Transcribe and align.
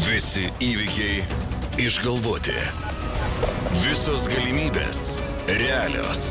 Visi 0.00 0.46
įvykiai 0.64 1.24
išgalvoti. 1.82 2.54
Visos 3.84 4.24
galimybės 4.32 5.02
realios. 5.60 6.24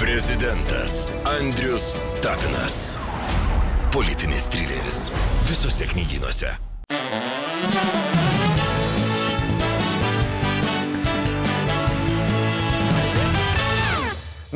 Prezidentas 0.00 1.10
Andrius 1.28 1.96
Tapinas. 2.24 2.96
Politinis 3.92 4.48
trileris. 4.52 5.08
Visose 5.50 5.90
knygynuose. 5.92 6.56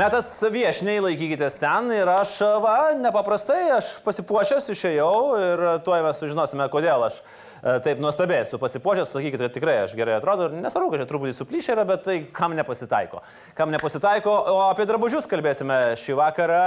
Metas 0.02 0.32
viešniai 0.50 0.98
laikykitės 0.98 1.54
ten 1.60 1.92
ir 1.94 2.08
aš, 2.10 2.32
va, 2.64 2.90
nepaprastai, 2.98 3.68
aš 3.76 3.90
pasipuošęs 4.02 4.64
išėjau 4.72 5.12
ir 5.38 5.62
tuoj 5.86 6.02
mes 6.02 6.18
sužinosime, 6.18 6.66
kodėl 6.72 7.04
aš 7.06 7.20
e, 7.20 7.76
taip 7.84 8.00
nuostabiai 8.02 8.42
esu 8.42 8.58
pasipuošęs, 8.58 9.12
sakykite, 9.14 9.46
kad 9.46 9.54
tikrai 9.54 9.76
aš 9.84 9.94
gerai 9.94 10.16
atrodo 10.16 10.48
ir 10.48 10.56
nesvarbu, 10.58 10.90
kad 10.90 11.04
čia 11.04 11.08
truputį 11.12 11.36
suplyšė 11.38 11.76
yra, 11.76 11.86
bet 11.86 12.02
tai 12.08 12.16
kam 12.34 12.56
nepasitaiko. 12.58 13.22
Kam 13.54 13.70
nepasitaiko, 13.76 14.34
o 14.50 14.58
apie 14.64 14.88
drabužius 14.90 15.30
kalbėsime 15.30 15.78
šį 16.02 16.18
vakarą 16.18 16.66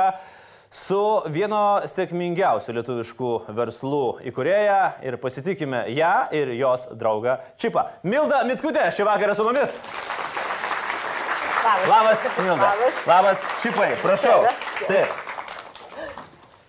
su 0.71 1.03
vieno 1.35 1.65
sėkmingiausių 1.91 2.77
lietuviškų 2.79 3.33
verslų 3.57 4.03
įkurėja 4.31 4.79
ir 5.03 5.19
pasitikime 5.19 5.89
ją 5.91 6.15
ir 6.39 6.55
jos 6.55 6.87
draugą 6.95 7.41
Čipą. 7.59 7.89
Milda 8.07 8.45
Mitkutė 8.47 8.87
šį 8.95 9.11
vakarą 9.11 9.35
su 9.35 9.49
mumis. 9.49 9.81
Labas. 11.65 11.87
Labas, 11.87 12.37
Milda. 12.37 12.63
Labas. 12.63 12.93
Labas, 13.07 13.39
Čipai, 13.63 13.95
prašau. 13.97 14.43
Taip. 14.85 15.09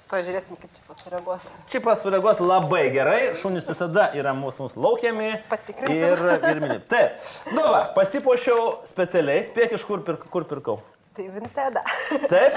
Pažiūrėsim, 0.09 0.57
kaip 0.57 0.71
čia 0.73 0.85
pasireaguos. 0.87 1.45
Čipas 1.69 2.01
sureaguos 2.01 2.41
labai 2.41 2.87
gerai, 2.95 3.19
šunys 3.37 3.67
visada 3.69 4.07
yra 4.17 4.33
mūsų, 4.39 4.71
mūsų 4.71 4.81
laukiami. 4.87 5.29
Patikrinsim. 5.51 5.99
Ir, 5.99 6.23
ir 6.49 6.61
mini. 6.63 6.79
Taip. 6.89 7.21
Nu, 7.51 7.61
va, 7.67 7.83
pasipuošiau 7.93 8.87
specialiai, 8.89 9.45
spėk 9.45 9.77
iš 9.77 9.85
kur, 9.85 10.01
pirk, 10.07 10.25
kur 10.33 10.49
pirkau. 10.49 10.79
Tai 11.19 11.29
Vinteda. 11.35 11.85
Taip, 12.33 12.57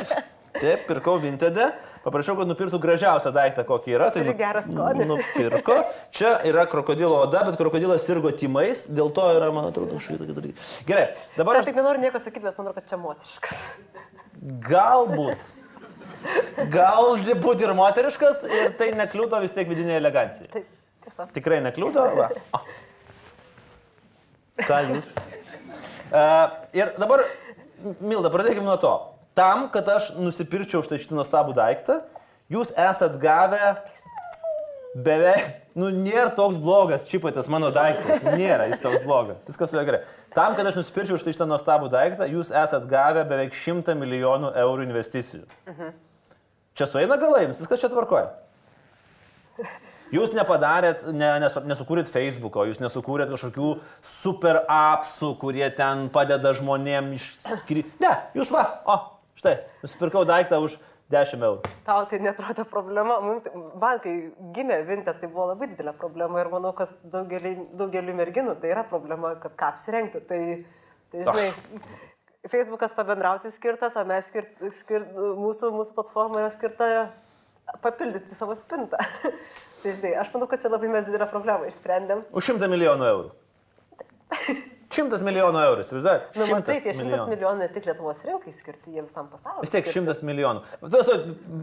taip, 0.61 0.87
pirkau 0.87 1.17
Vintedę. 1.19 1.73
Paprašiau, 2.09 2.33
kad 2.39 2.49
nupirktų 2.49 2.79
gražiausią 2.81 3.29
daiktą, 3.35 3.61
kokį 3.67 3.91
yra. 3.93 4.07
Tai 4.09 4.23
Turi 4.23 4.33
gerą 4.39 4.63
skonį. 4.65 5.05
Nupirko. 5.11 5.75
Čia 6.15 6.31
yra 6.49 6.63
krokodilo 6.69 7.19
oda, 7.27 7.43
bet 7.45 7.59
krokodilas 7.59 8.01
sirgo 8.07 8.31
timais, 8.33 8.87
dėl 8.89 9.11
to 9.13 9.27
yra, 9.35 9.51
man 9.53 9.67
atrodo, 9.69 9.99
štai 10.01 10.17
tokie 10.17 10.33
dalykai. 10.33 10.65
Gerai, 10.89 11.03
dabar 11.37 11.59
Aš 11.59 11.67
aš 11.67 11.69
tik 11.69 11.77
nenoriu 11.77 12.01
nieko 12.01 12.21
sakyti, 12.23 12.47
bet 12.47 12.57
manau, 12.57 12.73
kad 12.73 12.89
čia 12.89 12.97
moteriškas. 12.97 13.61
galbūt. 14.65 15.51
Galbūt 16.73 17.61
ir 17.67 17.75
moteriškas 17.77 18.41
ir 18.49 18.73
tai 18.79 18.89
nekliūdo 18.97 19.43
vis 19.43 19.53
tiek 19.53 19.69
vidinė 19.69 19.99
elegancija. 19.99 20.49
Taip, 20.55 20.65
tiesa. 21.05 21.29
Tikrai 21.37 21.61
nekliūdo. 21.69 22.07
Va. 22.17 22.31
O. 22.57 22.63
Ką 24.65 24.81
jūs? 24.89 25.13
Uh, 26.09 26.49
ir 26.81 26.97
dabar, 26.97 27.23
Milda, 28.01 28.33
pradėkime 28.33 28.65
nuo 28.65 28.79
to. 28.81 28.97
Tam, 29.37 29.67
kad 29.73 29.87
aš 29.91 30.13
nusipirčiau 30.19 30.83
štai 30.83 30.99
šitą 31.01 31.17
nuostabų 31.17 31.55
daiktą, 31.57 31.99
jūs 32.51 32.73
esat 32.75 33.17
gavę 33.21 33.75
beveik, 34.97 35.45
nu, 35.77 35.91
nėra 35.93 36.31
toks 36.35 36.57
blogas 36.59 37.07
čipatas 37.09 37.47
mano 37.51 37.69
daiktas. 37.73 38.23
Nėra 38.25 38.67
jis 38.71 38.81
toks 38.83 39.03
blogas. 39.05 39.39
Viskas 39.47 39.71
su 39.71 39.77
juo 39.77 39.85
gerai. 39.87 40.01
Tam, 40.35 40.55
kad 40.57 40.67
aš 40.69 40.79
nusipirčiau 40.79 41.19
štai 41.21 41.33
šitą 41.35 41.47
nuostabų 41.49 41.89
daiktą, 41.93 42.27
jūs 42.29 42.51
esat 42.53 42.85
gavę 42.89 43.23
beveik 43.29 43.55
100 43.57 43.95
milijonų 43.97 44.53
eurų 44.65 44.87
investicijų. 44.89 45.45
Čia 46.77 46.87
sueina 46.89 47.17
galai, 47.21 47.47
viskas 47.51 47.81
čia 47.81 47.89
tvarkoja. 47.91 48.29
Jūs 50.09 50.31
nepadarėt, 50.33 51.03
ne, 51.13 51.27
nesu, 51.43 51.61
nesukūrėt 51.69 52.09
Facebook'o, 52.09 52.63
jūs 52.65 52.79
nesukūrėt 52.81 53.29
kažkokių 53.29 53.75
super 54.01 54.63
appsų, 54.65 55.35
kurie 55.41 55.67
ten 55.77 56.07
padeda 56.13 56.55
žmonėm 56.57 57.11
išskirti. 57.13 57.85
Ne, 58.01 58.15
jūs 58.37 58.49
va, 58.53 58.63
o, 58.89 58.95
štai, 59.39 59.55
nusipirkau 59.83 60.25
daiktą 60.27 60.59
už 60.63 60.75
10 61.09 61.41
eurų. 61.41 61.63
Tau 61.87 62.03
tai 62.05 62.19
netrodo 62.21 62.65
problema. 62.69 63.17
Tai- 63.43 63.53
Man, 63.81 63.99
kai 64.03 64.31
gimė 64.53 64.83
Vintė, 64.85 65.15
tai 65.19 65.27
buvo 65.27 65.47
labai 65.53 65.71
didelė 65.71 65.95
problema 65.97 66.41
ir 66.43 66.51
manau, 66.53 66.73
kad 66.75 66.91
daugelį, 67.03 67.55
daugeliu 67.79 68.13
merginų 68.13 68.59
tai 68.61 68.75
yra 68.75 68.83
problema, 68.83 69.33
kad 69.41 69.55
ką 69.57 69.71
apsirengti. 69.73 70.21
Tai, 70.27 70.41
tai 71.11 71.25
žinai, 71.25 71.47
Facebookas 72.47 72.93
pabendrauti 72.93 73.49
skirtas, 73.51 73.97
o 73.97 74.05
mes 74.05 74.29
skirt, 74.29 74.53
skirt, 74.77 75.09
mūsų, 75.15 75.73
mūsų 75.75 75.97
platforma 75.97 76.43
yra 76.43 76.51
skirta 76.53 77.09
papildyti 77.81 78.37
savo 78.37 78.53
spintą. 78.55 79.01
tai 79.81 79.95
žinai, 79.97 80.13
aš 80.21 80.29
manau, 80.35 80.47
kad 80.51 80.61
čia 80.61 80.69
labai 80.69 80.91
mes 80.93 81.09
didelę 81.09 81.29
problemą 81.31 81.65
išsprendėm. 81.71 82.21
Už 82.31 82.53
100 82.53 82.69
milijonų 82.69 83.13
eurų. 83.15 83.31
100 84.99 85.19
milijonų 85.25 85.61
eurų, 85.65 85.83
įsivaizduojat? 85.85 86.27
Nu, 86.37 86.47
matai, 86.53 86.75
tie 86.83 86.93
100 86.93 87.05
milijonų. 87.07 87.27
milijonų 87.33 87.63
ne 87.63 87.69
tik 87.73 87.87
Lietuvos 87.89 88.21
rinkai 88.27 88.53
skirti, 88.55 88.93
jie 88.95 89.03
visam 89.05 89.29
pasauliu. 89.31 89.63
Vis 89.63 89.73
tiek 89.73 89.87
skirti. 89.87 90.13
100 90.19 90.27
milijonų. 90.29 90.63
Tu, 90.83 91.03
tu, 91.09 91.17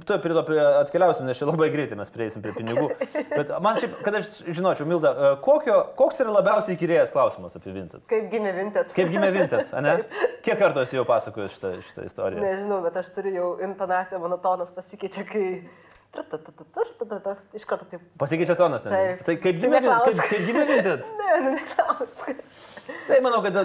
tu 0.09 0.19
prie 0.25 0.35
to 0.37 0.45
atkeliausim, 0.83 1.29
nes 1.29 1.39
čia 1.41 1.49
labai 1.51 1.69
greitai 1.75 1.99
mes 2.01 2.13
prieisim 2.15 2.45
prie 2.45 2.55
pinigų. 2.57 2.89
Bet 3.37 3.53
man 3.65 3.81
šiaip, 3.83 3.99
kad 4.07 4.19
aš 4.21 4.33
žinočiau, 4.49 4.89
Milda, 4.89 5.13
e, 5.13 5.33
kokio, 5.45 5.79
koks 5.99 6.23
yra 6.25 6.35
labiausiai 6.39 6.77
įkyrėjęs 6.79 7.15
klausimas 7.15 7.57
apie 7.59 7.75
Vinted? 7.77 8.05
Kaip 8.11 8.29
gimė 8.33 8.53
Vinted? 8.57 8.93
Kaip 8.97 9.13
gimė 9.13 9.33
Vinted, 9.37 9.73
ne? 9.85 9.97
Kiek 10.47 10.61
kartų 10.61 10.85
esi 10.87 10.97
jau 10.99 11.05
pasakojęs 11.09 11.57
šitą, 11.57 11.73
šitą 11.89 12.07
istoriją? 12.07 12.43
Nežinau, 12.45 12.79
bet 12.85 12.97
aš 13.01 13.11
turiu 13.17 13.35
jau 13.35 13.49
intonaciją, 13.67 14.21
mano 14.23 14.39
tonas 14.43 14.71
pasikeičia, 14.77 15.27
kai... 15.29 15.47
Iš 16.17 17.65
karto 17.69 17.85
taip. 17.91 18.01
Pasikeičia 18.17 18.55
tonas, 18.57 18.85
ne? 18.87 18.93
Taip. 18.95 19.25
Tai 19.27 19.35
kaip 19.43 19.59
gimė, 19.61 19.81
Vin- 19.83 19.91
Neklausk. 19.91 20.07
kaip, 20.07 20.31
kaip 20.31 20.47
gimė 20.49 20.63
Vinted? 20.71 21.09
Ne, 21.21 21.41
nu 21.45 21.51
neklausk. 21.59 22.31
Tai 23.07 23.19
manau, 23.25 23.43
kad 23.43 23.57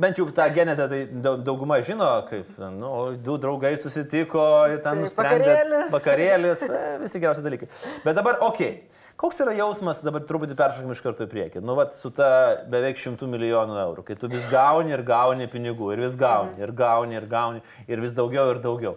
bent 0.00 0.18
jau 0.20 0.26
tą 0.34 0.46
genezę 0.54 0.88
tai 0.90 1.00
daug- 1.24 1.42
dauguma 1.44 1.80
žino, 1.84 2.10
kaip 2.28 2.58
nu, 2.58 2.92
du 3.16 3.38
draugai 3.40 3.74
susitiko 3.80 4.44
ir 4.72 4.82
ten 4.84 4.98
Taip, 4.98 5.04
nusprendė. 5.06 5.48
vakarėlis. 5.48 5.90
Vakarėlis, 5.94 6.62
e, 6.68 6.98
visi 7.04 7.20
geriausi 7.20 7.44
dalykai. 7.44 7.68
Bet 8.04 8.16
dabar, 8.16 8.40
okei. 8.40 8.72
Okay. 8.72 8.98
Koks 9.18 9.40
yra 9.42 9.50
jausmas, 9.58 9.98
dabar 10.06 10.22
truputį 10.22 10.54
peršokim 10.54 10.92
iš 10.94 11.00
karto 11.02 11.26
į 11.26 11.30
priekį. 11.32 11.60
Nu, 11.66 11.74
vat, 11.74 11.96
su 11.98 12.12
ta 12.14 12.62
beveik 12.70 13.00
šimtų 13.02 13.26
milijonų 13.26 13.74
eurų, 13.82 14.04
kai 14.06 14.14
tu 14.14 14.28
vis 14.30 14.44
gauni 14.46 14.94
ir 14.94 15.02
gauni 15.02 15.48
pinigų, 15.50 15.88
ir 15.96 16.04
vis 16.04 16.14
gauni, 16.14 16.54
ir 16.62 16.70
gauni, 16.70 17.16
ir 17.18 17.26
gauni, 17.26 17.62
ir 17.90 17.98
vis 17.98 18.14
daugiau 18.14 18.52
ir 18.52 18.60
daugiau. 18.62 18.94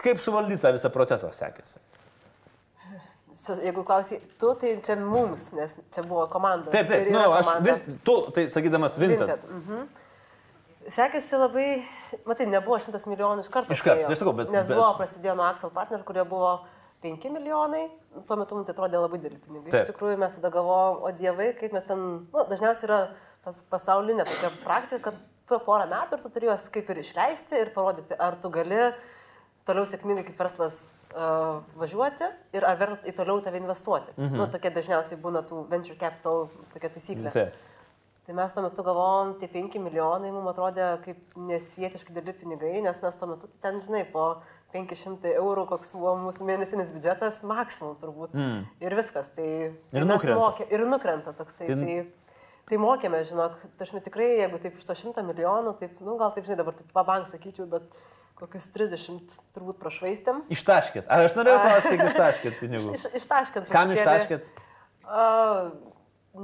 Kaip 0.00 0.22
suvaldyti 0.22 0.62
tą 0.62 0.70
visą 0.76 0.92
procesą 0.94 1.32
sekėsi? 1.34 1.80
Jeigu 3.40 3.84
klausai, 3.88 4.18
tu, 4.38 4.50
tai 4.60 4.74
čia 4.84 4.96
mums, 5.00 5.46
nes 5.56 5.76
čia 5.94 6.02
buvo 6.04 6.26
komanda. 6.28 6.70
Taip, 6.74 6.88
taip, 6.90 7.08
nu, 7.14 7.22
aš, 7.38 7.48
vin, 7.64 7.78
tu, 8.04 8.16
tai 8.36 8.48
sakydamas 8.52 8.98
Vinted. 9.00 9.26
Vinted. 9.28 9.50
Mhm. 9.50 9.88
Sekėsi 10.90 11.36
labai, 11.38 11.66
matai, 12.26 12.46
nebuvo 12.50 12.78
šimtas 12.82 13.04
milijonų 13.08 13.44
iš 13.44 13.50
karto. 13.52 13.72
Iš 13.76 13.82
karto, 13.84 14.06
atėjo. 14.08 14.18
tai 14.24 14.32
bet- 14.40 14.50
Nes 14.54 14.66
bet- 14.68 14.76
buvo 14.76 14.90
prasidėjo 14.98 15.34
nuo 15.36 15.44
Axel 15.46 15.70
Partner, 15.70 16.02
kurie 16.08 16.24
buvo 16.24 16.52
5 17.04 17.28
milijonai, 17.30 17.84
tuo 18.26 18.36
metu 18.36 18.54
mums 18.56 18.66
tai 18.66 18.74
atrodė 18.74 19.00
labai 19.00 19.18
dideli 19.20 19.38
pinigai. 19.44 19.70
Taip. 19.70 19.88
Iš 19.88 19.92
tikrųjų 19.94 20.18
mes 20.18 20.36
tada 20.38 20.50
galvojom, 20.50 21.02
o 21.04 21.12
dievai, 21.12 21.50
kaip 21.60 21.72
mes 21.76 21.84
ten, 21.84 21.98
nu, 22.32 22.44
dažniausiai 22.48 22.88
yra 22.88 23.00
pas, 23.44 23.62
pasaulinė 23.70 24.24
tokia 24.28 24.50
praktika, 24.64 24.98
kad 25.10 25.14
per 25.48 25.58
porą 25.68 25.86
metų 25.88 26.16
ir 26.18 26.22
tu 26.24 26.28
turi 26.30 26.46
juos 26.48 26.68
kaip 26.72 26.90
ir 26.90 26.96
išleisti 27.04 27.60
ir 27.60 27.72
parodyti, 27.76 28.16
ar 28.18 28.36
tu 28.40 28.48
gali 28.50 28.92
toliau 29.70 29.86
sėkmingai 29.88 30.26
kaip 30.28 30.38
verslas 30.42 30.76
uh, 31.14 31.62
važiuoti 31.80 32.28
ir 32.58 32.66
ar 32.68 32.78
verta 32.80 33.08
į 33.08 33.16
toliau 33.16 33.40
tave 33.46 33.62
investuoti. 33.62 34.12
Mhm. 34.18 34.36
Nu, 34.42 34.50
tokia 34.52 34.74
dažniausiai 34.74 35.20
būna 35.22 35.46
tų 35.46 35.64
venture 35.70 35.98
capital 36.00 36.48
tokia 36.74 36.92
taisyklė. 36.98 37.34
Taip. 37.34 37.58
Tai 38.30 38.34
mes 38.36 38.52
tuo 38.54 38.62
metu 38.62 38.82
galvom, 38.86 39.32
tie 39.40 39.48
5 39.50 39.80
milijonai 39.82 40.28
mums 40.30 40.52
atrodė 40.52 40.84
kaip 41.02 41.32
nesvietiškai 41.34 42.12
dideli 42.14 42.34
pinigai, 42.36 42.76
nes 42.84 43.00
mes 43.02 43.16
tuo 43.18 43.26
metu 43.26 43.48
tai 43.50 43.58
ten, 43.64 43.80
žinai, 43.82 44.04
po 44.12 44.26
500 44.74 45.32
eurų, 45.40 45.64
koks 45.72 45.90
buvo 45.96 46.12
mūsų 46.28 46.46
mėnesinis 46.46 46.92
biudžetas, 46.94 47.40
maksimum 47.48 47.96
turbūt. 47.98 48.36
Mm. 48.36 48.60
Ir 48.86 48.96
viskas. 49.00 49.32
Tai, 49.34 49.48
mes 49.96 50.06
nukrenta. 50.06 50.38
Mokė, 50.38 50.68
ir 50.70 50.86
nukrenta 50.86 51.34
toksai. 51.34 51.72
Tai- 51.72 51.80
Tai, 52.70 52.76
tai, 52.76 52.78
mokėme, 52.78 53.24
žinok, 53.26 53.56
aš 53.82 53.90
tikrai, 54.06 54.28
jeigu 54.44 54.60
taip 54.62 54.76
iš 54.78 54.84
to 54.86 54.94
100 54.94 55.24
milijonų, 55.26 55.74
taip, 55.80 55.98
nu 56.06 56.14
gal 56.20 56.30
taip, 56.30 56.46
žinai, 56.46 56.60
dabar 56.60 56.76
taip 56.78 56.92
pabank 56.94 57.26
sakyčiau, 57.26 57.66
bet 57.66 57.82
kokius 58.40 58.66
30 58.74 59.36
turbūt 59.54 59.78
prašvaistėm. 59.82 60.42
Ištaškit. 60.52 61.06
Ar 61.12 61.26
aš 61.28 61.36
norėjau 61.38 61.60
klausti, 61.62 61.92
kiek 61.94 62.04
ištaškit 62.10 62.58
pinigų? 62.62 62.94
Iš, 62.96 63.06
ištaškint. 63.20 63.68
Kam 63.72 63.92
ištaškit? 63.94 64.46
A, 65.04 65.70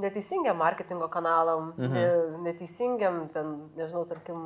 neteisingiam 0.03 0.57
marketingo 0.59 1.07
kanalam, 1.09 1.73
Mhm. 1.77 1.93
ne, 1.93 2.05
neteisingiam, 2.51 3.21
ten, 3.33 3.69
nežinau, 3.77 4.05
tarkim, 4.09 4.41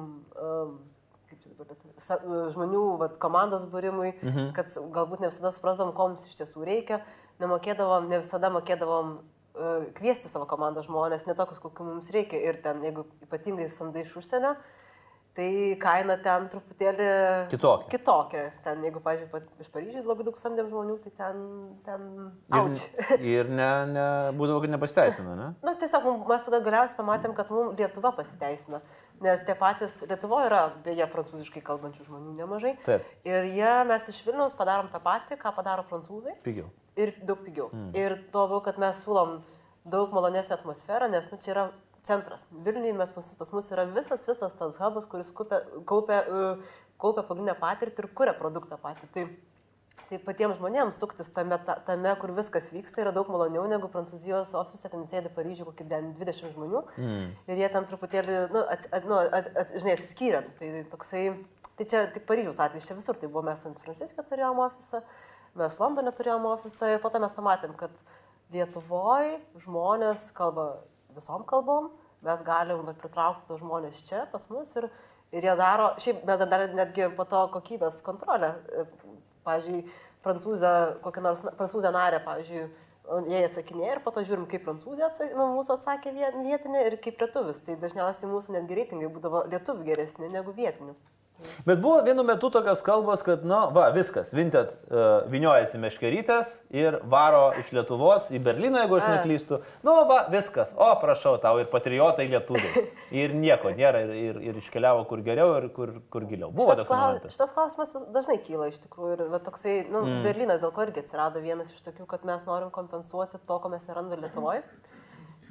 kaip 1.31 1.99
sa- 2.01 2.19
žmonių 2.53 2.97
vat, 2.99 3.17
komandos 3.17 3.63
būrimui, 3.65 4.13
mhm. 4.21 4.51
kad 4.53 4.67
galbūt 4.67 5.19
ne 5.21 5.29
visada 5.31 5.51
suprasdavom, 5.51 5.93
ko 5.95 6.07
mums 6.09 6.25
iš 6.27 6.35
tiesų 6.41 6.65
reikia, 6.67 7.01
nemokėdavom, 7.39 8.07
ne 8.09 8.19
visada 8.21 8.49
mokėdavom 8.53 9.17
uh, 9.17 9.85
kviesti 9.97 10.27
savo 10.31 10.45
komandą 10.45 10.83
žmonės, 10.85 11.25
ne 11.27 11.33
tokius, 11.33 11.59
kokių 11.63 11.83
mums 11.87 12.11
reikia 12.11 12.39
ir 12.39 12.61
ten, 12.63 12.81
jeigu 12.83 13.05
ypatingai 13.25 13.69
samdai 13.69 14.03
iš 14.05 14.13
užsienio, 14.21 14.55
tai 15.37 15.47
kaina 15.79 16.17
ten 16.19 16.47
truputėlį 16.51 17.05
Kitokia. 17.51 17.87
Kitokia. 17.93 18.41
Ten, 18.65 18.81
jeigu, 18.83 18.99
pavyzdžiui, 19.05 19.41
iš 19.63 19.69
Paryžiaus 19.71 20.07
labai 20.09 20.25
daug 20.27 20.39
samdėm 20.39 20.67
žmonių, 20.71 20.97
tai 21.05 21.11
ten... 21.15 21.37
ten 21.85 22.07
Ir, 22.51 22.57
auč. 22.59 22.81
ir 23.23 23.51
ne, 23.51 23.69
ne, 23.93 24.05
būdavo, 24.35 24.59
kad 24.65 24.73
nepasiteisina, 24.73 25.35
ne? 25.39 25.47
Na, 25.63 25.75
tiesiog 25.79 26.07
mum- 26.09 26.25
mes 26.27 26.43
tada 26.47 26.59
galiausiai 26.65 26.99
pamatėm, 26.99 27.35
kad 27.37 27.53
mums 27.53 27.79
Lietuva 27.79 28.11
pasiteisina. 28.17 28.81
Nes 29.23 29.43
tie 29.47 29.55
patys 29.55 30.01
Lietuvoje 30.09 30.49
yra, 30.49 30.61
beje, 30.83 31.07
prancūziškai 31.13 31.63
kalbančių 31.63 32.09
žmonių 32.09 32.35
nemažai. 32.41 32.73
Taip. 32.83 33.07
Ir 33.27 33.47
jie, 33.53 33.71
mes 33.87 34.09
iš 34.11 34.19
Vilniaus 34.27 34.57
padarom 34.59 34.91
tą 34.91 34.99
patį, 35.05 35.39
ką 35.39 35.53
padaro 35.55 35.87
prancūzai. 35.87 36.35
Pigiau. 36.43 36.67
Ir 36.99 37.13
daug 37.23 37.39
pigiau. 37.45 37.69
Mm. 37.71 37.91
Ir 37.95 38.17
to 38.33 38.43
labiau, 38.43 38.59
kad 38.65 38.81
mes 38.81 38.99
siūlom 39.05 39.37
daug 39.87 40.11
malonesnę 40.13 40.57
atmosferą, 40.59 41.07
nes 41.09 41.31
nu, 41.31 41.39
čia 41.41 41.53
yra 41.55 41.63
centras. 42.03 42.47
Vilniuje 42.51 42.93
mes, 42.93 43.11
pas, 43.11 43.31
pas 43.37 43.51
mus 43.53 43.69
yra 43.71 43.85
visas, 43.85 44.25
visas 44.27 44.57
tas 44.57 44.79
hubas, 44.81 45.07
kuris 45.09 45.31
kaupia, 45.35 45.61
kaupia, 45.87 46.19
uh, 46.27 46.73
kaupia 47.01 47.23
pagrindinę 47.27 47.55
patirtį 47.59 48.05
ir 48.05 48.09
kuria 48.17 48.33
produktą 48.37 48.77
patį. 48.81 49.09
Tai, 49.13 49.25
tai 50.09 50.19
patiems 50.25 50.57
žmonėms 50.59 50.99
suktis 51.01 51.31
tame, 51.33 51.59
ta- 51.67 51.77
tame, 51.87 52.13
kur 52.21 52.33
viskas 52.37 52.71
vyksta, 52.73 53.03
yra 53.05 53.13
daug 53.15 53.29
maloniau 53.31 53.67
negu 53.69 53.89
Prancūzijos 53.93 54.53
ofise, 54.59 54.89
ten 54.91 55.05
sėdi 55.11 55.31
Paryžiuje 55.35 55.69
kokį 55.69 55.87
20 55.93 56.53
žmonių. 56.55 56.83
Mm. 56.97 57.27
Ir 57.47 57.63
jie 57.63 57.71
ten 57.75 57.89
truputėlį, 57.89 58.37
nu, 58.55 58.65
ats, 58.75 58.89
at, 58.91 59.07
nu, 59.07 59.19
at, 59.21 59.51
at, 59.55 59.75
žinai, 59.77 59.97
atsiskyrė. 59.99 60.43
Tai 60.59 60.71
toksai, 60.93 61.25
tai 61.79 61.89
čia 61.93 62.05
tik 62.15 62.25
Paryžiaus 62.29 62.61
atvejis, 62.65 62.89
čia 62.89 62.97
visur 62.97 63.19
tai 63.19 63.29
buvo, 63.29 63.45
mes 63.47 63.61
ant 63.69 63.79
Franciske 63.85 64.25
turėjom 64.25 64.65
ofisą, 64.65 65.03
mes 65.59 65.77
Londone 65.79 66.13
turėjom 66.15 66.49
ofisą 66.55 66.95
ir 66.95 67.03
po 67.03 67.11
to 67.13 67.21
mes 67.21 67.37
pamatėm, 67.37 67.77
kad 67.79 68.03
Lietuvoje 68.51 69.37
žmonės 69.63 70.25
kalba 70.35 70.81
visom 71.15 71.45
kalbom, 71.49 71.89
mes 72.25 72.43
galim 72.45 72.83
vat, 72.87 72.99
pritraukti 73.01 73.47
tos 73.49 73.61
žmonės 73.63 74.05
čia 74.07 74.25
pas 74.31 74.45
mus 74.53 74.75
ir, 74.79 74.89
ir 75.33 75.47
jie 75.47 75.55
daro, 75.59 75.91
šiaip 76.01 76.23
mes 76.27 76.45
dar 76.45 76.67
netgi 76.77 77.09
po 77.17 77.25
to 77.25 77.47
kokybės 77.55 78.01
kontrolę, 78.05 78.53
e, 78.71 78.85
pavyzdžiui, 79.47 79.83
prancūzę, 80.25 80.71
kokią 81.01 81.23
nors 81.25 81.43
prancūzę 81.57 81.91
narę, 81.95 82.19
pavyzdžiui, 82.25 82.65
jie 83.27 83.39
atsakinėja 83.45 83.95
ir 83.97 84.03
po 84.05 84.13
to 84.15 84.23
žiūrim, 84.27 84.45
kaip 84.49 84.63
prancūzė 84.67 85.07
atsakė, 85.07 85.33
nu, 85.39 85.47
mūsų 85.55 85.75
atsakė 85.77 86.13
vie- 86.15 86.33
vietinė 86.45 86.83
ir 86.87 86.97
kaip 87.01 87.21
lietuvis. 87.23 87.59
Tai 87.65 87.75
dažniausiai 87.81 88.29
mūsų 88.29 88.55
netgi 88.57 88.77
reitingai 88.77 89.09
būdavo 89.11 89.43
lietuvių 89.49 89.87
geresni 89.87 90.29
negu 90.29 90.53
vietinių. 90.53 90.95
Bet 91.65 91.79
buvo 91.81 92.01
vienu 92.05 92.23
metu 92.27 92.49
tokios 92.53 92.81
kalbos, 92.85 93.23
kad, 93.25 93.45
nu, 93.47 93.57
va, 93.75 93.87
viskas, 93.95 94.31
Vintet 94.35 94.73
uh, 94.89 95.23
viniojasi 95.31 95.79
meškerytės 95.81 96.53
ir 96.75 96.99
varo 97.11 97.49
iš 97.59 97.71
Lietuvos 97.75 98.29
į 98.33 98.41
Berliną, 98.45 98.83
jeigu 98.83 98.97
aš 98.99 99.07
neklystu. 99.09 99.61
Nu, 99.85 99.95
va, 100.09 100.23
viskas. 100.33 100.73
O, 100.77 100.89
prašau, 101.01 101.35
tau 101.43 101.59
ir 101.61 101.69
patriotai 101.71 102.27
lietuviai. 102.31 102.85
Ir 103.21 103.33
nieko 103.35 103.73
nėra, 103.75 104.05
ir, 104.05 104.11
ir, 104.15 104.37
ir 104.51 104.59
iškeliavo 104.61 105.03
kur 105.09 105.19
geriau, 105.25 105.51
ir 105.59 105.67
kur, 105.75 105.89
kur 106.13 106.23
giliau. 106.29 106.47
Buvo 106.55 106.71
Šitas, 106.71 106.79
toks 106.79 106.89
klau, 106.91 106.99
momentas. 107.01 107.33
šitas 107.35 107.51
klausimas 107.55 107.91
dažnai 108.15 108.37
kyla 108.45 108.69
iš 108.71 108.77
tikrųjų. 108.85 109.17
Ir 109.17 109.33
va, 109.33 109.41
toksai, 109.43 109.73
nu, 109.91 110.03
mm. 110.05 110.21
Berlynas 110.25 110.61
dėl 110.63 110.71
ko 110.75 110.85
irgi 110.85 111.03
atsirado 111.03 111.43
vienas 111.43 111.73
iš 111.73 111.83
tokių, 111.89 112.07
kad 112.09 112.23
mes 112.27 112.45
norim 112.47 112.71
kompensuoti 112.73 113.41
to, 113.43 113.59
ko 113.59 113.71
mes 113.73 113.83
nerandame 113.89 114.23
Lietuvoje. 114.23 114.63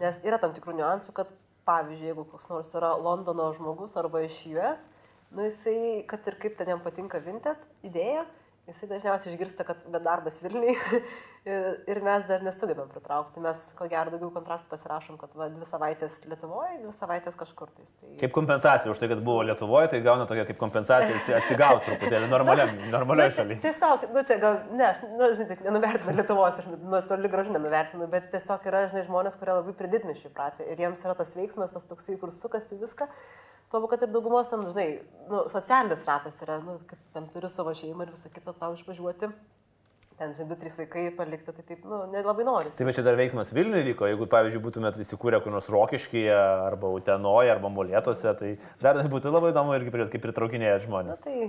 Nes 0.01 0.23
yra 0.25 0.41
tam 0.41 0.57
tikrų 0.57 0.79
niuansų, 0.81 1.13
kad 1.21 1.31
pavyzdžiui, 1.69 2.11
jeigu 2.11 2.25
koks 2.31 2.49
nors 2.51 2.73
yra 2.79 2.95
Londono 2.97 3.51
žmogus 3.57 3.97
arba 4.01 4.25
iš 4.25 4.41
US, 4.55 4.87
nu 5.31 5.47
jisai, 5.47 6.05
kad 6.11 6.27
ir 6.27 6.37
kaip 6.43 6.57
ten 6.59 6.73
jam 6.73 6.81
patinka 6.85 7.21
Vinted 7.23 7.67
idėja, 7.87 8.25
jisai 8.71 8.89
dažniausiai 8.91 9.35
išgirsta, 9.35 9.65
kad 9.67 9.83
bedarbas 9.91 10.39
Vilniui 10.43 10.75
ir, 11.91 12.01
mes 12.05 12.25
dar 12.29 12.45
nesugebėm 12.47 12.89
pritraukti. 12.93 13.43
Mes 13.45 13.61
ko 13.79 13.89
gero 13.91 14.13
daugiau 14.13 14.31
kontraktus 14.35 14.71
pasirašom, 14.71 15.19
kad 15.21 15.35
va, 15.39 15.49
dvi 15.53 15.67
savaitės 15.69 16.21
Lietuvoje, 16.29 16.79
dvi 16.83 16.93
savaitės 16.95 17.39
kažkur. 17.41 17.73
Tai... 17.77 17.89
Kaip 18.23 18.35
kompensacija 18.37 18.93
už 18.93 19.03
tai, 19.03 19.11
kad 19.13 19.25
buvo 19.27 19.43
Lietuvoje, 19.49 19.91
tai 19.93 20.03
gauna 20.07 20.29
tokia 20.31 20.47
kaip 20.49 20.61
kompensacija 20.63 21.19
atsi- 21.19 21.37
atsigauti 21.41 21.91
truputėlį 21.91 22.31
normaliam, 22.31 22.73
normalioje 22.97 23.37
šalyje. 23.41 23.61
Tiesiog, 23.67 24.09
nu 24.15 24.25
čia 24.31 24.41
gal, 24.47 24.63
ne, 24.71 24.89
aš, 24.93 25.05
nu, 25.11 25.33
žinai, 25.35 25.51
taip 25.53 25.67
nenuvertinu 25.67 26.17
Lietuvos, 26.17 26.63
aš 26.63 26.73
nu, 26.73 27.05
toli 27.11 27.35
gražu 27.35 27.55
nenuvertinu, 27.57 28.09
bet 28.15 28.33
tiesiog 28.35 28.67
yra, 28.71 28.87
žinai, 28.93 29.07
žmonės, 29.11 29.39
kurie 29.41 29.59
labai 29.59 29.77
prididmiškai 29.83 30.35
pratė 30.37 30.71
ir 30.71 30.87
jiems 30.87 31.07
yra 31.07 31.19
tas 31.19 31.37
veiksmas, 31.39 31.73
tas 31.75 31.89
toksai, 31.91 32.21
kur 32.21 32.35
sukasi 32.35 32.81
viską. 32.81 33.09
Tuo, 33.71 33.87
kad 33.87 34.03
ir 34.03 34.11
daugumos 34.11 34.49
ten, 34.51 34.65
žinai, 34.67 34.89
nu, 35.31 35.45
socialinis 35.53 36.03
ratas 36.09 36.41
yra, 36.43 36.57
nu, 36.65 36.73
kad 36.91 36.99
ten 37.15 37.29
turi 37.31 37.47
savo 37.53 37.71
šeimą 37.79 38.03
ir 38.03 38.11
visą 38.17 38.31
kitą 38.35 38.51
tau 38.61 38.77
išvažiuoti. 38.77 39.33
Ten, 40.21 40.35
žinai, 40.37 40.51
du, 40.51 40.57
trys 40.61 40.75
vaikai 40.77 41.07
palikti, 41.17 41.49
tai 41.57 41.63
taip, 41.65 41.85
nu, 41.89 42.03
nelabai 42.13 42.45
nori. 42.45 42.69
Tai 42.77 42.85
bet 42.85 42.99
čia 42.99 43.05
dar 43.07 43.17
veiksmas 43.17 43.55
Vilniuje 43.57 43.87
vyko, 43.87 44.05
jeigu, 44.11 44.27
pavyzdžiui, 44.29 44.61
būtumėt 44.67 44.99
įsikūrę 45.01 45.39
kur 45.41 45.55
nors 45.55 45.71
Rokiškyje, 45.73 46.35
arba 46.67 46.91
Utenoje, 46.93 47.49
arba 47.55 47.71
Molėtose, 47.73 48.35
tai 48.37 48.51
dar 48.85 49.01
būtų 49.09 49.33
labai 49.33 49.55
įdomu 49.55 49.73
irgi 49.79 49.95
kaip 50.13 50.27
pritraukinėjat 50.27 50.83
Na 50.83 50.85
žmonės. 50.85 51.23
tai 51.25 51.49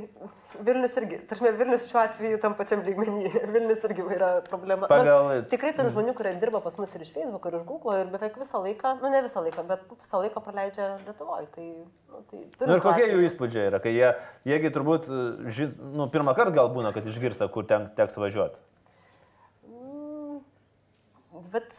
Vilnius 0.64 0.96
irgi, 1.02 1.20
tarsi 1.28 1.52
Vilnius 1.60 1.84
šiuo 1.90 2.00
atveju 2.06 2.40
tam 2.46 2.56
pačiam 2.56 2.80
lygmenį, 2.88 3.34
Vilnius 3.58 3.84
irgi 3.90 4.08
yra 4.16 4.32
problema. 4.48 4.88
Pagal- 4.88 5.28
Nors 5.34 5.52
tikrai 5.52 5.74
turi 5.76 5.92
žmonių, 5.92 6.16
kurie 6.16 6.34
dirba 6.40 6.64
pas 6.64 6.80
mus 6.80 6.96
ir 6.96 7.04
iš 7.04 7.12
Facebook, 7.12 7.52
ir 7.52 7.60
iš 7.60 7.68
Google, 7.68 7.98
ir 8.06 8.16
beveik 8.16 8.40
visą 8.40 8.64
laiką, 8.64 8.96
nu 9.04 9.12
ne 9.12 9.20
visą 9.28 9.44
laiką, 9.44 9.68
bet 9.68 9.84
visą 10.00 10.24
laiką 10.24 10.46
praleidžia 10.48 10.94
Lietuvoje. 11.04 11.52
Tai, 11.52 11.68
nu, 12.08 12.24
tai 12.32 12.40
Na 12.40 12.56
turim 12.64 12.76
ir 12.80 12.84
kokie 12.88 13.12
jų 13.12 13.28
įspūdžiai 13.28 13.68
yra, 13.74 13.84
kai 13.84 13.98
jie, 13.98 14.16
jiegi 14.48 14.72
turbūt, 14.80 15.12
ži, 15.52 15.72
nu, 15.92 16.08
pirmą 16.14 16.38
kartą 16.40 16.56
gal 16.62 16.72
būna, 16.72 16.96
kad 16.96 17.08
išgirsta, 17.12 17.52
kur 17.52 17.68
ten 17.68 17.92
teks 18.00 18.16
važiuoti. 18.22 18.61
Bet 21.50 21.76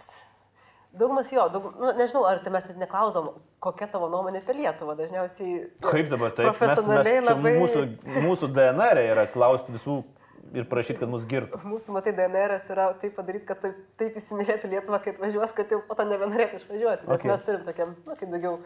daugumas 0.92 1.32
jo, 1.32 1.44
daug, 1.52 1.68
nu, 1.80 1.90
nežinau, 1.96 2.24
ar 2.28 2.40
tai 2.44 2.52
mes 2.54 2.64
net 2.68 2.80
neklausdom, 2.82 3.30
kokia 3.62 3.88
tavo 3.92 4.08
nuomonė 4.12 4.42
apie 4.42 4.56
Lietuvą. 4.58 4.96
Dažniausiai... 4.98 5.68
Kaip 5.84 6.10
dabar 6.12 6.34
tai? 6.36 6.48
Profesionaliai 6.50 7.20
mes, 7.20 7.28
mes, 7.28 7.30
labai. 7.30 7.54
Mūsų, 7.60 7.84
mūsų 8.26 8.50
DNR 8.56 9.02
yra 9.06 9.26
klausti 9.32 9.74
visų 9.76 9.98
ir 10.52 10.66
prašyti, 10.68 11.00
kad 11.00 11.12
mus 11.12 11.24
girtų. 11.28 11.62
Mūsų, 11.72 11.94
matai, 11.96 12.14
DNR 12.16 12.56
yra 12.60 12.88
taip 13.00 13.14
padaryti, 13.16 13.46
kad 13.48 13.62
taip, 13.64 13.78
taip 14.00 14.18
įsimylėtų 14.20 14.72
Lietuvą, 14.72 15.00
kai 15.04 15.14
atvažiuos, 15.16 15.54
kad 15.56 15.72
jau 15.72 15.80
po 15.86 15.96
to 15.98 16.08
nebenorėtų 16.08 16.60
išvažiuoti. 16.60 17.08
Nes 17.08 17.20
Okay. 17.22 17.30
mes 17.30 17.46
turim 17.46 17.62
tokiam, 17.68 17.94
na, 18.08 18.18
kaip 18.18 18.34
daugiau, 18.34 18.58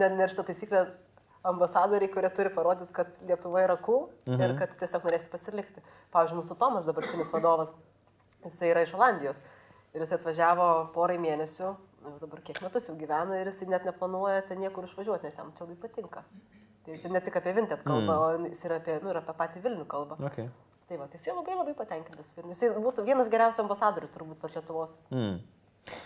ne, 0.00 0.10
ne 0.18 0.28
šitą 0.28 0.44
taisyklę, 0.50 0.84
ambasadoriai, 1.50 2.10
kurie 2.12 2.28
turi 2.36 2.50
parodyti, 2.52 2.92
kad 2.92 3.14
Lietuva 3.24 3.62
yra 3.64 3.78
cool 3.80 4.10
mhm. 4.28 4.42
ir 4.44 4.52
kad 4.58 4.74
tiesiog 4.76 5.06
norėsi 5.08 5.30
pasilikti. 5.32 5.80
Pavyzdžiui, 6.12 6.42
mūsų 6.42 6.56
Tomas, 6.60 6.84
dabartinis 6.84 7.32
vadovas, 7.32 7.72
jisai 8.44 8.74
yra 8.74 8.84
iš 8.84 8.92
Olandijos 8.98 9.40
ir 9.94 10.04
jis 10.04 10.14
atvažiavo 10.16 10.66
porai 10.94 11.18
mėnesių, 11.22 11.74
nu, 12.04 12.14
dabar 12.22 12.42
kiek 12.46 12.60
metus 12.64 12.88
jau 12.88 12.96
gyvena 12.98 13.40
ir 13.40 13.50
jisai 13.50 13.68
net 13.72 13.86
neplanuoja 13.88 14.42
ten 14.48 14.62
niekur 14.62 14.86
išvažiuoti, 14.88 15.28
nes 15.28 15.38
jam 15.40 15.52
čia 15.56 15.66
labai 15.66 15.78
patinka. 15.82 16.24
Tai 16.86 16.96
čia 16.96 17.12
ne 17.12 17.20
tik 17.20 17.36
apie 17.36 17.52
Vinted 17.56 17.82
kalbą, 17.84 18.14
mm. 18.16 18.44
o 18.46 18.50
jis 18.50 18.66
yra 18.68 18.80
apie, 18.80 18.96
nu, 19.04 19.12
ir 19.12 19.20
apie 19.20 19.36
patį 19.36 19.64
Vilnių 19.66 19.86
kalbą. 19.90 20.16
Okay. 20.30 20.48
Tai 20.88 20.96
va, 20.98 21.06
tai 21.10 21.20
jis 21.20 21.34
labai 21.36 21.54
labai 21.58 21.74
patenkintas 21.78 22.32
Vilnius. 22.36 22.62
Jis 22.64 22.78
būtų 22.80 23.04
vienas 23.06 23.28
geriausių 23.30 23.66
ambasadorių 23.66 24.08
turbūt 24.14 24.40
pat 24.40 24.56
Lietuvos. 24.56 24.94
Mm. 25.12 25.36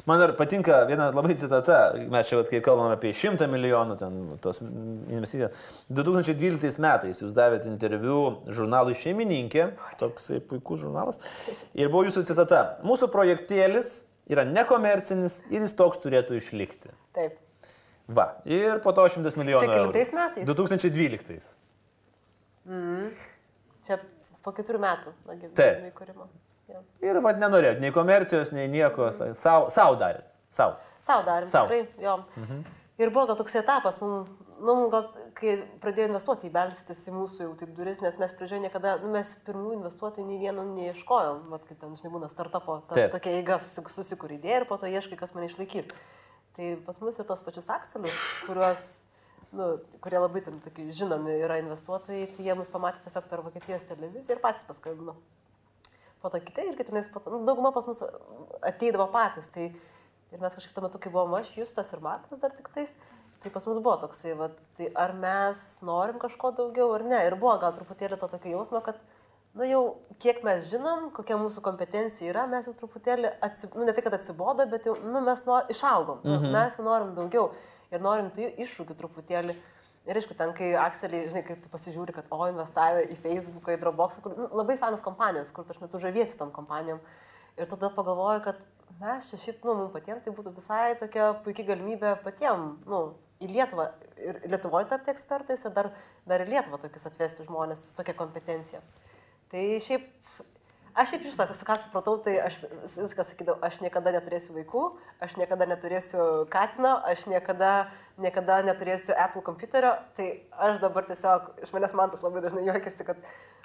Man 0.08 0.20
dar 0.20 0.34
patinka 0.38 0.80
viena 0.88 1.10
labai 1.14 1.36
citata, 1.40 1.78
mes 2.12 2.28
čia, 2.30 2.40
kai 2.48 2.60
kalbam 2.64 2.92
apie 2.94 3.12
100 3.16 3.48
milijonų 3.52 3.98
ten 4.00 4.18
tos 4.44 4.60
investicijos. 4.62 5.54
2012 5.92 6.80
metais 6.84 7.22
jūs 7.22 7.34
davėte 7.36 7.70
interviu 7.70 8.18
žurnalui 8.48 8.96
Šeimininkė, 9.00 9.70
toksai 10.00 10.40
puikus 10.44 10.82
žurnalas, 10.84 11.20
ir 11.76 11.92
buvo 11.92 12.04
jūsų 12.08 12.24
citata, 12.30 12.64
mūsų 12.86 13.10
projektėlis 13.14 13.96
yra 14.30 14.46
nekomercinis 14.48 15.40
ir 15.52 15.64
jis 15.64 15.76
toks 15.76 16.00
turėtų 16.04 16.40
išlikti. 16.40 16.92
Taip. 17.16 17.40
Va, 18.04 18.34
ir 18.44 18.82
po 18.84 18.92
to 18.92 19.06
100 19.08 19.36
milijonų. 19.40 19.64
Čia 19.64 19.78
eurų. 19.80 19.92
metais? 20.16 20.48
2012. 20.48 21.54
Čia 23.84 24.00
po 24.44 24.52
keturių 24.56 24.80
metų 24.84 25.12
Taip. 25.24 25.54
gyvenimo 25.56 25.90
įkūrimo. 25.92 26.28
Ir 27.04 27.20
vad 27.20 27.38
nenorėjot 27.42 27.80
nei 27.82 27.92
komercijos, 27.92 28.52
nei 28.56 28.68
nieko, 28.72 29.10
savo 29.36 29.68
sau 29.70 29.94
darėt. 30.00 30.24
Sau. 30.54 30.74
Sau 31.04 31.20
darėm, 31.26 31.48
Sau. 31.52 31.66
tikrai, 31.66 31.88
jo. 32.00 32.16
Mhm. 32.40 32.64
Ir 32.98 33.10
buvo 33.10 33.26
gal 33.26 33.36
toks 33.36 33.56
etapas, 33.58 33.98
mum, 34.00 34.28
nu, 34.62 34.74
gal, 34.88 35.08
kai 35.34 35.56
pradėjo 35.82 36.06
investuoti, 36.12 36.46
įbelstis 36.48 37.00
į 37.10 37.12
mūsų 37.16 37.40
jau 37.42 37.54
taip 37.58 37.72
duris, 37.74 37.98
nes 38.00 38.16
mes 38.22 38.32
pradžioje 38.38 38.62
niekada, 38.62 38.92
nu, 39.02 39.10
mes 39.10 39.32
pirmųjų 39.44 39.80
investuotojų 39.80 40.26
nei 40.28 40.38
vieno 40.38 40.62
neieškojom, 40.68 41.40
vat 41.50 41.64
kaip 41.66 41.80
ten, 41.82 41.96
žinai, 41.98 42.12
būna 42.14 42.30
startupo, 42.30 42.78
ta, 42.88 42.94
Taip. 42.94 43.10
tokia 43.16 43.34
eiga 43.40 43.58
susik- 43.58 43.90
susikūrė 43.90 44.38
idėją 44.38 44.60
ir 44.62 44.68
po 44.70 44.78
to 44.78 44.86
ieškai, 44.86 45.18
kas 45.18 45.34
mane 45.34 45.50
išlaikys. 45.50 45.90
Tai 46.54 46.76
pas 46.86 47.00
mus 47.02 47.18
ir 47.18 47.26
tos 47.26 47.42
pačius 47.42 47.66
akselius, 47.74 48.14
kuriuos, 48.46 48.84
nu, 49.52 49.72
kurie 50.00 50.20
labai 50.22 50.40
ten 50.46 50.60
tokie 50.62 50.86
žinomi 50.94 51.34
yra 51.42 51.58
investuotojai, 51.58 52.28
tai 52.36 52.44
jie 52.46 52.54
mus 52.54 52.70
pamatė 52.70 53.02
tiesiog 53.02 53.26
per 53.28 53.42
Vokietijos 53.42 53.82
televiziją 53.90 54.36
ir 54.38 54.40
patys 54.40 54.62
paskambino. 54.64 55.16
Po 56.24 56.30
to 56.32 56.40
kitai 56.40 56.70
ir 56.70 56.78
kitais, 56.78 57.10
po 57.12 57.20
to, 57.20 57.34
nu, 57.34 57.42
dauguma 57.44 57.68
pas 57.76 57.84
mus 57.84 58.00
ateidavo 58.64 59.10
patys. 59.12 59.50
Tai, 59.52 59.68
ir 60.32 60.40
mes 60.40 60.56
kažkaip 60.56 60.72
tuo 60.72 60.86
metu, 60.86 61.00
kai 61.02 61.12
buvom 61.12 61.36
aš, 61.36 61.52
Justas 61.58 61.92
ir 61.92 62.00
Martas 62.04 62.40
dar 62.40 62.54
tik 62.56 62.70
tais, 62.72 62.94
tai 63.42 63.52
pas 63.52 63.66
mus 63.68 63.76
buvo 63.76 63.98
toksai, 64.00 64.32
vat, 64.38 64.56
tai 64.78 64.88
ar 64.96 65.12
mes 65.20 65.60
norim 65.84 66.16
kažko 66.22 66.54
daugiau 66.56 66.94
ar 66.96 67.04
ne. 67.04 67.20
Ir 67.28 67.36
buvo 67.36 67.58
gal 67.60 67.76
truputėlį 67.76 68.16
to 68.22 68.30
tokio 68.32 68.54
jausmo, 68.54 68.80
kad, 68.86 68.96
nu 69.54 69.68
jau 69.68 69.82
kiek 70.24 70.40
mes 70.46 70.64
žinom, 70.70 71.10
kokia 71.14 71.36
mūsų 71.42 71.60
kompetencija 71.68 72.32
yra, 72.32 72.48
mes 72.50 72.66
jau 72.70 72.74
truputėlį, 72.80 73.36
atsib... 73.44 73.76
nu 73.76 73.84
ne 73.84 73.92
tik, 73.92 74.08
kad 74.08 74.16
atsibodo, 74.16 74.64
bet 74.72 74.88
jau, 74.88 74.96
nu 75.04 75.22
mes 75.28 75.44
nuo... 75.44 75.60
išaugom. 75.76 76.24
Mhm. 76.24 76.50
Mes 76.56 76.80
norim 76.80 77.12
daugiau 77.18 77.50
ir 77.92 78.02
norim 78.02 78.32
tų 78.34 78.48
iššūkių 78.64 78.96
truputėlį. 79.02 79.58
Ir 80.04 80.18
aišku, 80.20 80.36
ten, 80.36 80.50
kai 80.52 80.74
Akselį, 80.76 81.22
žinai, 81.32 81.42
kai 81.46 81.56
tu 81.64 81.70
pasižiūri, 81.72 82.12
kad, 82.12 82.26
o, 82.34 82.38
investavę 82.50 83.06
į 83.08 83.14
Facebooką, 83.22 83.72
į 83.72 83.80
Dropboxą, 83.80 84.20
kur 84.24 84.34
nu, 84.36 84.48
labai 84.52 84.76
fanas 84.80 85.04
kompanijos, 85.04 85.52
kur 85.56 85.64
aš 85.72 85.80
metu 85.80 86.00
žaviesi 86.02 86.36
tom 86.36 86.50
kompanijom. 86.52 87.00
Ir 87.56 87.70
tada 87.70 87.88
pagalvoju, 87.94 88.42
kad 88.44 88.66
mes 89.00 89.30
čia 89.30 89.40
šiaip, 89.40 89.64
nu, 89.64 89.78
mums 89.78 89.94
patiems 89.94 90.26
tai 90.26 90.34
būtų 90.36 90.52
visai 90.58 90.82
tokia 91.00 91.30
puikia 91.46 91.64
galimybė 91.70 92.18
patiems, 92.24 92.82
nu, 92.90 93.00
į 93.40 93.48
Lietuvą 93.54 93.88
ir 94.20 94.42
Lietuvoje 94.48 94.90
tapti 94.90 95.12
ekspertais 95.14 95.64
ir 95.64 95.72
dar, 95.76 95.88
dar 96.28 96.44
į 96.44 96.50
Lietuvą 96.52 96.82
tokius 96.82 97.08
atvesti 97.08 97.46
žmonės 97.48 97.88
su 97.88 97.96
tokia 97.96 98.16
kompetencija. 98.18 98.82
Tai 99.52 99.64
šiaip, 99.86 100.04
aš 100.94 101.10
šiaip 101.10 101.26
iš 101.26 101.36
to, 101.38 101.46
ką 101.66 101.76
supratau, 101.82 102.14
tai 102.22 102.36
aš 102.44 102.60
viską 102.94 103.26
sakydavau, 103.26 103.58
aš 103.66 103.80
niekada 103.82 104.12
neturėsiu 104.14 104.54
vaikų, 104.56 104.84
aš 105.24 105.36
niekada 105.40 105.66
neturėsiu 105.70 106.26
katino, 106.52 106.94
aš 107.10 107.26
niekada, 107.30 107.72
niekada 108.22 108.60
neturėsiu 108.66 109.16
Apple 109.18 109.42
kompiuterio, 109.46 109.96
tai 110.18 110.28
aš 110.68 110.78
dabar 110.84 111.06
tiesiog, 111.08 111.50
iš 111.66 111.74
manęs 111.74 111.96
man 111.98 112.14
tas 112.14 112.22
labai 112.24 112.44
dažnai 112.44 112.66
juokiasi, 112.68 113.06
kad 113.08 113.18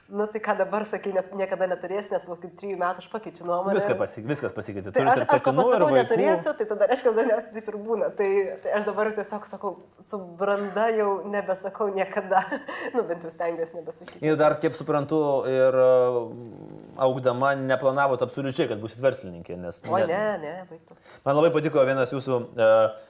Nu 0.09 0.25
tai 0.25 0.39
ką 0.41 0.55
dabar 0.57 0.85
sakai, 0.89 1.11
net, 1.13 1.27
niekada 1.37 1.67
neturėsi, 1.69 2.09
nes 2.09 2.23
po 2.25 2.33
trijų 2.41 2.79
metų 2.81 3.03
aš 3.03 3.09
pakeičiu 3.11 3.45
nuomonę. 3.45 3.75
Viskas, 3.77 3.97
pasik, 3.99 4.23
viskas 4.25 4.55
pasikeitė. 4.55 4.93
Tai 4.95 5.03
aš, 5.03 5.21
aš 5.21 5.27
pasakau, 5.29 5.89
neturėsiu, 5.93 6.53
tai 6.57 6.65
tada 6.71 6.87
reiškia, 6.89 7.13
dažniausiai 7.13 7.53
taip 7.53 7.69
ir 7.69 7.77
būna. 7.85 8.07
Tai, 8.17 8.29
tai 8.63 8.71
aš 8.79 8.87
dabar 8.89 9.11
tiesiog 9.13 9.45
sakau, 9.51 9.73
su 10.01 10.17
branda 10.39 10.87
jau 10.95 11.11
nebesakau 11.29 11.91
niekada. 11.93 12.41
nu 12.95 13.03
bent 13.05 13.27
jau 13.27 13.33
stengiuosi 13.35 13.77
nebesakyti. 13.77 14.23
Ir 14.25 14.39
dar, 14.41 14.57
kaip 14.63 14.77
suprantu, 14.79 15.21
ir 15.49 15.77
uh, 15.77 16.17
augdama 17.05 17.53
neplanavote 17.61 18.25
absoliučiai, 18.25 18.71
kad 18.73 18.81
busit 18.81 19.05
verslininkė. 19.05 19.59
Nes, 19.61 19.83
o 19.85 20.01
ne, 20.09 20.23
ne, 20.41 20.55
baigtų. 20.71 20.97
Man 21.27 21.37
labai 21.37 21.53
patiko 21.53 21.85
vienas 21.85 22.17
jūsų 22.17 22.41
uh, 22.41 23.08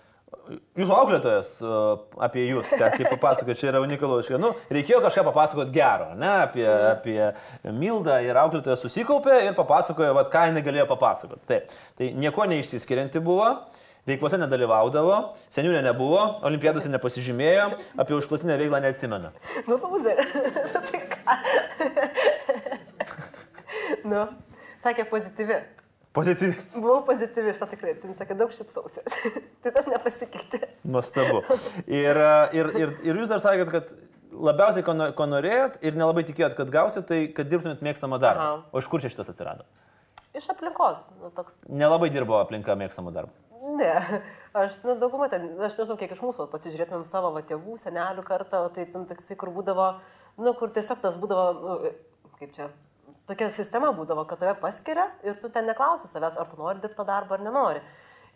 Jūsų 0.77 0.93
auklėtojas 0.93 1.49
apie 2.25 2.43
jūs, 2.47 2.71
ką 2.77 2.89
kaip 2.95 3.09
papasakojo, 3.11 3.55
čia 3.57 3.67
yra 3.69 3.81
unikalu. 3.83 4.17
Nu, 4.41 4.51
reikėjo 4.73 5.01
kažką 5.03 5.23
papasakoti 5.27 5.73
gero, 5.75 6.11
ne, 6.17 6.29
apie, 6.45 6.65
apie 6.65 7.17
Mildą 7.75 8.19
ir 8.25 8.37
auklėtojas 8.41 8.81
susikaupė 8.85 9.39
ir 9.45 9.57
papasakojo, 9.57 10.15
vad, 10.17 10.31
ką 10.33 10.47
jinai 10.49 10.63
galėjo 10.65 10.87
papasakoti. 10.89 11.45
Taip, 11.49 11.75
tai 11.97 12.11
nieko 12.17 12.45
neišsiskirianti 12.49 13.21
buvo, 13.25 13.51
veiklose 14.09 14.39
nedalyvaudavo, 14.41 15.17
seniūnė 15.53 15.83
nebuvo, 15.85 16.21
olimpiadose 16.49 16.89
nepasižymėjo, 16.93 17.67
apie 18.01 18.17
užklasinę 18.17 18.57
veiklą 18.61 18.81
neatsimena. 18.85 19.33
Nu, 19.69 19.77
lūzer. 19.81 20.23
tai 20.89 21.03
ką? 21.13 21.37
nu, 24.13 24.25
sakė 24.81 25.09
pozityvi. 25.09 25.61
Pozityvi. 26.19 26.53
Buvau 26.75 26.99
pozityvi, 27.07 27.55
šitą 27.55 27.67
tikrai 27.71 27.95
atsimenu, 27.95 28.17
sakė, 28.17 28.35
daug 28.39 28.51
šipsausi. 28.51 29.03
tai 29.63 29.71
tas 29.75 29.87
nepasikeitė. 29.87 30.61
Nuostabu. 30.83 31.43
Ir, 31.87 32.19
ir, 32.59 32.71
ir, 32.81 32.95
ir 33.07 33.19
jūs 33.21 33.31
dar 33.31 33.39
sakėt, 33.43 33.71
kad 33.71 33.93
labiausiai, 34.49 34.83
ko, 34.85 34.95
ko 35.15 35.27
norėjot 35.29 35.79
ir 35.85 35.95
nelabai 35.97 36.25
tikėjot, 36.27 36.57
kad 36.57 36.73
gausit, 36.73 37.07
tai 37.09 37.21
kad 37.35 37.49
dirbtumėt 37.51 37.85
mėgstamą 37.85 38.19
darbą. 38.21 38.49
Aha. 38.49 38.65
O 38.73 38.83
iš 38.83 38.89
kur 38.91 39.03
čia 39.03 39.11
šitas 39.13 39.31
atsirado? 39.31 39.67
Iš 40.35 40.49
aplinkos. 40.53 41.07
Nu, 41.21 41.31
toks... 41.35 41.55
Nelabai 41.71 42.11
dirbo 42.13 42.37
aplinka 42.39 42.75
mėgstamą 42.79 43.13
darbą. 43.15 43.33
Ne, 43.79 44.21
aš, 44.55 44.79
nu, 44.85 44.95
daugumą 44.99 45.27
ten, 45.31 45.49
aš 45.65 45.79
nežinau, 45.81 45.97
kiek 45.99 46.13
iš 46.15 46.21
mūsų 46.23 46.47
pasižiūrėtumėm 46.51 47.03
savo 47.07 47.31
va, 47.35 47.43
tėvų, 47.45 47.75
senelių 47.81 48.23
kartą, 48.27 48.63
tai 48.75 48.85
ten 48.89 49.07
toksai, 49.09 49.37
kur 49.39 49.51
būdavo, 49.55 49.89
nu, 50.39 50.53
kur 50.57 50.71
tiesiog 50.75 51.01
tas 51.03 51.17
būdavo, 51.19 51.45
nu, 51.59 51.91
kaip 52.39 52.53
čia, 52.55 52.69
tokia 53.29 53.49
sistema 53.53 53.91
būdavo, 53.95 54.25
kad 54.29 54.41
tave 54.41 54.55
paskiria 54.59 55.07
ir 55.25 55.37
tu 55.41 55.51
ten 55.53 55.69
neklausi 55.69 56.09
savęs, 56.09 56.37
ar 56.39 56.49
tu 56.49 56.59
nori 56.59 56.81
dirbti 56.81 56.97
tą 56.97 57.05
darbą 57.07 57.37
ar 57.37 57.45
nenori. 57.45 57.83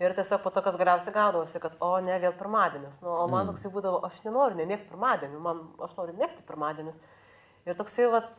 Ir 0.01 0.15
tiesiog 0.17 0.41
po 0.41 0.50
to, 0.53 0.63
kas 0.65 0.77
galiausiai 0.79 1.13
gaudavosi, 1.13 1.59
kad, 1.62 1.75
o 1.83 1.91
ne, 2.03 2.15
vėl 2.21 2.33
pirmadienis. 2.38 2.97
Nu, 3.03 3.12
o 3.13 3.27
man 3.29 3.45
mm. 3.45 3.53
toksai 3.53 3.71
būdavo, 3.75 4.00
aš 4.07 4.23
nenoriu 4.25 4.57
nemėgti 4.57 4.89
pirmadienių, 4.89 5.41
man, 5.43 5.62
aš 5.85 5.93
noriu 6.00 6.15
mėgti 6.17 6.45
pirmadienius. 6.47 6.97
Ir 7.69 7.77
toksai, 7.79 8.09
vat, 8.12 8.33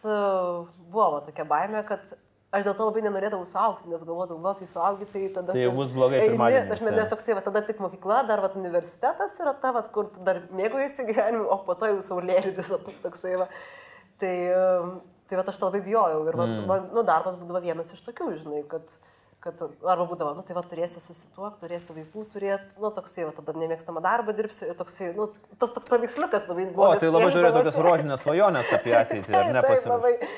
buvo 0.91 1.07
va, 1.15 1.21
tokia 1.25 1.47
baime, 1.49 1.81
kad 1.89 2.11
aš 2.55 2.67
dėl 2.69 2.77
to 2.79 2.89
labai 2.89 3.05
nenorėdavau 3.07 3.47
suaugti, 3.51 3.89
nes 3.91 4.03
galvodavau, 4.03 4.43
va, 4.45 4.53
kai 4.59 4.69
suaugi, 4.71 5.09
tai 5.11 5.23
tada... 5.35 5.55
Tai 5.55 5.63
jau 5.63 5.73
bus 5.79 5.95
blogai. 5.95 6.21
Eini, 6.27 6.61
aš 6.75 6.83
manęs 6.85 7.09
toksai, 7.11 7.39
va, 7.39 7.47
tada 7.47 7.65
tik 7.67 7.81
mokykla, 7.83 8.21
dar 8.29 8.43
va, 8.45 8.51
universitetas 8.61 9.39
yra 9.43 9.55
ta, 9.63 9.73
va, 9.75 9.83
kur 9.95 10.11
tu 10.15 10.23
dar 10.27 10.43
mėgaujasi 10.55 11.07
gyvenimu, 11.09 11.49
o 11.51 11.59
po 11.67 11.79
to 11.79 11.91
jau 11.91 12.03
saulėlydis, 12.11 12.71
toksai, 13.07 13.39
va. 13.41 13.49
Tai, 14.23 14.35
Tai 15.29 15.41
va 15.41 15.45
aš 15.49 15.59
to 15.61 15.69
labai 15.71 15.81
bijojau 15.85 16.25
ir 16.29 16.37
va, 16.37 16.47
mm. 16.47 16.65
man, 16.69 16.89
nu, 16.93 17.05
darbas 17.07 17.37
būdavo 17.41 17.63
vienas 17.65 17.93
iš 17.97 18.03
tokių, 18.05 18.27
žinai, 18.43 18.59
kad, 18.69 18.97
kad 19.45 19.63
arba 19.65 20.05
būdavo, 20.11 20.35
nu 20.37 20.43
tai 20.45 20.57
va 20.57 20.65
turėsi 20.69 21.01
susituokti, 21.01 21.63
turėsi 21.63 21.97
vaikų 21.97 22.25
turėti, 22.35 22.77
nu 22.83 22.91
toksai, 22.93 23.25
va 23.31 23.33
tada 23.39 23.55
nemėgstamą 23.57 24.03
darbą 24.05 24.35
dirbsi 24.37 24.69
ir 24.69 24.77
toksai, 24.77 25.15
nu 25.17 25.31
tas 25.61 25.73
toks 25.73 25.89
paveiksliukas 25.89 26.45
labai 26.51 26.67
buvo. 26.69 26.91
O, 26.91 26.99
tai 27.01 27.09
labai 27.09 27.31
turėjo 27.33 27.55
tokias 27.57 27.81
rožinės 27.89 28.27
svajonės 28.27 28.75
apie 28.77 28.93
ateitį, 29.01 29.39
ar 29.41 29.57
ne 29.57 29.65
pasirodė? 29.65 30.29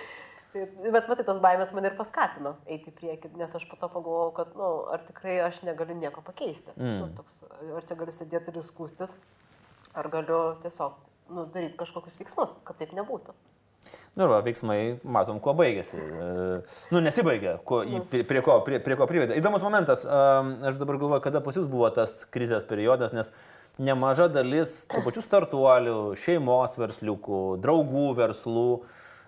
Tai, 0.52 0.62
bet 0.94 1.10
matai, 1.10 1.24
tos 1.26 1.42
baimės 1.42 1.74
mane 1.76 1.90
ir 1.90 1.96
paskatino 1.98 2.54
eiti 2.70 2.92
į 2.92 2.94
priekį, 2.96 3.32
nes 3.36 3.58
aš 3.58 3.66
po 3.68 3.76
to 3.80 3.90
pagalvojau, 3.92 4.30
kad, 4.38 4.54
na, 4.54 4.62
nu, 4.62 4.86
ar 4.94 5.02
tikrai 5.04 5.34
aš 5.44 5.58
negaliu 5.66 5.98
nieko 5.98 6.22
pakeisti. 6.24 6.72
Mm. 6.78 6.94
Nu, 7.02 7.10
toks, 7.18 7.42
ar 7.50 7.84
čia 7.90 7.98
galiu 7.98 8.14
sėdėti 8.14 8.54
ir 8.54 8.64
skūstis, 8.64 9.16
ar 9.98 10.08
galiu 10.14 10.40
tiesiog 10.62 10.96
nu, 11.34 11.44
daryti 11.52 11.76
kažkokius 11.82 12.16
veiksmus, 12.22 12.54
kad 12.64 12.78
taip 12.80 12.94
nebūtų. 12.96 13.34
Nu, 14.16 14.24
va, 14.30 14.38
veiksmai, 14.40 14.96
matom, 15.04 15.36
kuo 15.44 15.52
baigėsi. 15.58 15.98
E, 16.00 16.28
nu, 16.94 17.02
nesibaigė, 17.04 17.58
kuo, 17.68 17.82
prie, 18.08 18.40
ko, 18.44 18.60
prie, 18.64 18.80
prie 18.80 18.96
ko 18.96 19.08
privedė. 19.10 19.36
Įdomus 19.36 19.64
momentas, 19.64 20.06
aš 20.08 20.78
dabar 20.80 20.96
galvoju, 21.02 21.24
kada 21.26 21.42
pas 21.44 21.58
jūs 21.58 21.68
buvo 21.68 21.90
tas 21.92 22.22
krizės 22.32 22.64
periodas, 22.68 23.12
nes 23.16 23.28
nemaža 23.76 24.30
dalis 24.32 24.78
tų 24.88 25.02
pačių 25.04 25.24
startuolių, 25.26 25.98
šeimos 26.22 26.78
versliukų, 26.80 27.42
draugų 27.60 28.06
verslų, 28.16 28.70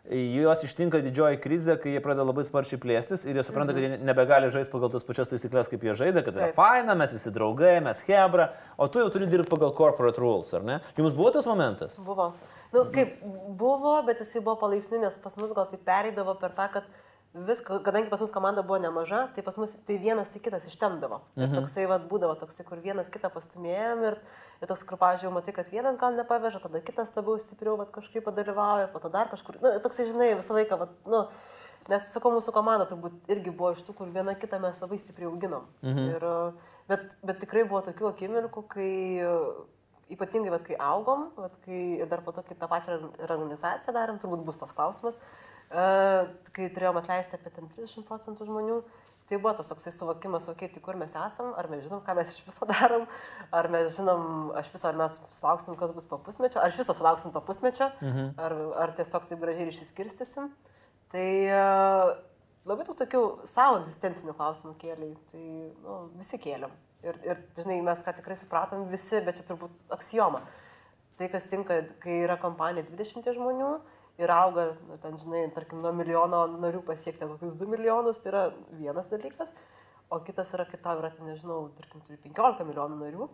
juos 0.09 0.63
ištinka 0.65 1.01
didžioji 1.05 1.41
krizė, 1.43 1.77
kai 1.81 1.95
jie 1.95 2.03
pradeda 2.05 2.27
labai 2.29 2.45
sparčiai 2.47 2.81
plėstis 2.81 3.27
ir 3.29 3.39
jie 3.39 3.45
supranta, 3.47 3.75
kad 3.77 3.85
jie 3.85 3.91
mhm. 3.93 4.07
nebegali 4.09 4.51
žaisti 4.55 4.73
pagal 4.73 4.93
tas 4.93 5.07
pačias 5.07 5.31
taisyklės, 5.33 5.71
kaip 5.73 5.85
jie 5.85 5.97
žaidė, 5.99 6.23
kad 6.27 6.39
yra 6.39 6.51
faina, 6.57 6.97
mes 6.99 7.13
visi 7.17 7.33
draugai, 7.35 7.79
mes 7.85 8.01
hebra, 8.09 8.51
o 8.77 8.89
tu 8.89 9.03
jau 9.03 9.11
turi 9.15 9.29
dirbti 9.31 9.53
pagal 9.53 9.75
corporate 9.77 10.23
rules, 10.23 10.53
ar 10.57 10.65
ne? 10.67 10.79
Jums 10.99 11.17
buvo 11.19 11.35
tas 11.35 11.49
momentas? 11.49 11.99
Buvo. 12.05 12.33
Nu, 12.73 12.85
kaip 12.93 13.21
buvo, 13.57 13.95
bet 14.05 14.21
jisai 14.25 14.43
buvo 14.45 14.59
palaipsniui, 14.61 15.03
nes 15.05 15.21
pas 15.23 15.37
mus 15.41 15.53
gal 15.57 15.69
tai 15.71 15.81
pereidavo 15.81 16.35
per 16.41 16.53
tą, 16.57 16.69
kad 16.79 16.89
viską, 17.47 17.83
kadangi 17.85 18.11
pas 18.11 18.21
mus 18.21 18.33
komanda 18.33 18.63
buvo 18.63 18.79
nemaža, 18.79 19.29
tai 19.35 19.43
pas 19.43 19.57
mus 19.57 19.75
tai 19.87 19.99
vienas 19.99 20.29
tai 20.29 20.41
kitas 20.41 20.67
ištemdavo. 20.67 21.21
Mhm. 21.37 21.53
Ir 21.53 21.61
toksai 21.61 21.87
vat, 21.91 22.09
būdavo 22.11 22.35
toksai, 22.41 22.67
kur 22.67 22.81
vienas 22.83 23.11
kitą 23.13 23.31
pastumėjom 23.35 24.05
ir, 24.09 24.19
ir 24.63 24.71
toks, 24.71 24.85
kur, 24.89 24.99
pažiūrėjau, 25.01 25.35
matai, 25.35 25.55
kad 25.57 25.71
vienas 25.73 25.99
gal 26.01 26.17
nepaveža, 26.17 26.61
tada 26.65 26.83
kitas 26.85 27.15
labiau 27.17 27.39
stipriau 27.39 27.77
vat, 27.81 27.91
kažkaip 27.95 28.27
padalyvauja, 28.27 28.91
po 28.93 29.03
to 29.03 29.13
dar 29.13 29.31
kažkur. 29.33 29.61
Nu, 29.63 29.75
toksai, 29.85 30.09
žinai, 30.11 30.35
visą 30.39 30.57
laiką, 30.59 30.79
vat, 30.85 30.95
nu, 31.07 31.25
nes, 31.89 32.07
sakau, 32.13 32.33
mūsų 32.37 32.55
komanda 32.57 32.89
turbūt 32.91 33.33
irgi 33.33 33.55
buvo 33.55 33.73
iš 33.77 33.83
tų, 33.87 33.97
kur 33.99 34.15
viena 34.15 34.37
kitą 34.39 34.61
mes 34.63 34.79
labai 34.83 35.01
stipriai 35.01 35.31
auginom. 35.31 35.67
Mhm. 35.83 36.15
Ir, 36.15 36.31
bet, 36.89 37.19
bet 37.23 37.43
tikrai 37.45 37.67
buvo 37.69 37.83
tokių 37.87 38.13
akimirkų, 38.13 38.65
kai 38.73 38.93
ypatingai, 40.09 40.49
vat, 40.55 40.65
kai 40.65 40.79
augom, 40.81 41.29
vat, 41.37 41.61
kai 41.67 42.01
ir 42.01 42.09
dar 42.09 42.23
po 42.25 42.33
to, 42.33 42.41
kai 42.41 42.57
tą 42.57 42.65
pačią 42.71 42.97
organizaciją 43.29 43.93
darėm, 43.93 44.17
turbūt 44.23 44.41
bus 44.47 44.57
tas 44.57 44.73
klausimas, 44.73 45.19
uh, 45.21 45.48
kai 45.69 46.71
turėjom 46.73 46.99
atleisti 47.01 47.37
apie 47.37 47.53
30 47.53 48.07
procentų 48.09 48.47
žmonių, 48.49 48.79
tai 49.29 49.37
buvo 49.37 49.53
tas 49.59 49.69
toksai 49.69 49.93
suvokimas, 49.93 50.49
okei, 50.49 50.71
tai 50.73 50.81
kur 50.85 50.97
mes 50.97 51.13
esam, 51.13 51.51
ar 51.61 51.69
mes 51.69 51.83
žinom, 51.85 52.01
ką 52.05 52.15
mes 52.17 52.33
iš 52.33 52.47
viso 52.47 52.69
darom, 52.73 53.05
ar 53.53 53.69
mes 53.73 53.91
žinom, 53.99 54.23
aš 54.57 54.71
viso, 54.73 54.89
ar 54.89 54.97
mes 54.97 55.19
sulauksim, 55.37 55.77
kas 55.81 55.93
bus 55.97 56.09
po 56.09 56.21
pusmečio, 56.25 56.63
ar 56.63 56.73
iš 56.73 56.81
viso 56.81 56.97
sulauksim 56.97 57.35
to 57.35 57.43
pusmečio, 57.45 57.91
mhm. 58.01 58.33
ar, 58.41 58.57
ar 58.87 58.95
tiesiog 58.97 59.29
taip 59.29 59.45
gražiai 59.45 59.69
išsiskirstysim. 59.73 60.49
Tai 61.13 61.29
uh, 61.57 62.15
labai 62.69 62.85
tų 62.89 62.97
tokių 63.03 63.23
savo 63.49 63.83
egzistencinių 63.83 64.35
klausimų 64.37 64.75
kėliai, 64.81 65.13
tai 65.33 65.45
nu, 65.85 66.01
visi 66.17 66.41
kėliam. 66.41 66.73
Ir, 67.05 67.21
ir 67.23 67.45
žinai, 67.57 67.79
mes 67.87 68.01
ką 68.03 68.17
tikrai 68.17 68.37
supratom 68.37 68.89
visi, 68.91 69.21
bet 69.25 69.39
čia 69.39 69.47
turbūt 69.53 69.95
aksijoma. 69.95 70.43
Tai, 71.19 71.29
kas 71.31 71.47
tinka, 71.51 71.81
kai 72.03 72.21
yra 72.25 72.37
kompanija 72.41 72.87
20 72.91 73.29
žmonių 73.37 73.71
ir 74.19 74.33
auga, 74.35 74.69
nu, 74.89 74.99
ten, 75.03 75.19
žinai, 75.21 75.45
tarkim, 75.55 75.83
nuo 75.85 75.93
milijono 75.95 76.45
narių 76.59 76.83
pasiekti 76.87 77.29
kokius 77.31 77.59
2 77.59 77.69
milijonus, 77.71 78.21
tai 78.23 78.33
yra 78.33 78.45
vienas 78.81 79.11
dalykas, 79.13 79.53
o 80.11 80.19
kitas 80.27 80.51
yra, 80.57 80.67
kai 80.69 80.81
tau 80.83 80.99
yra, 81.01 81.13
ten, 81.15 81.29
nežinau, 81.31 81.69
tarkim, 81.79 82.03
turi 82.07 82.19
15 82.25 82.67
milijonų 82.69 82.99
narių, 83.03 83.29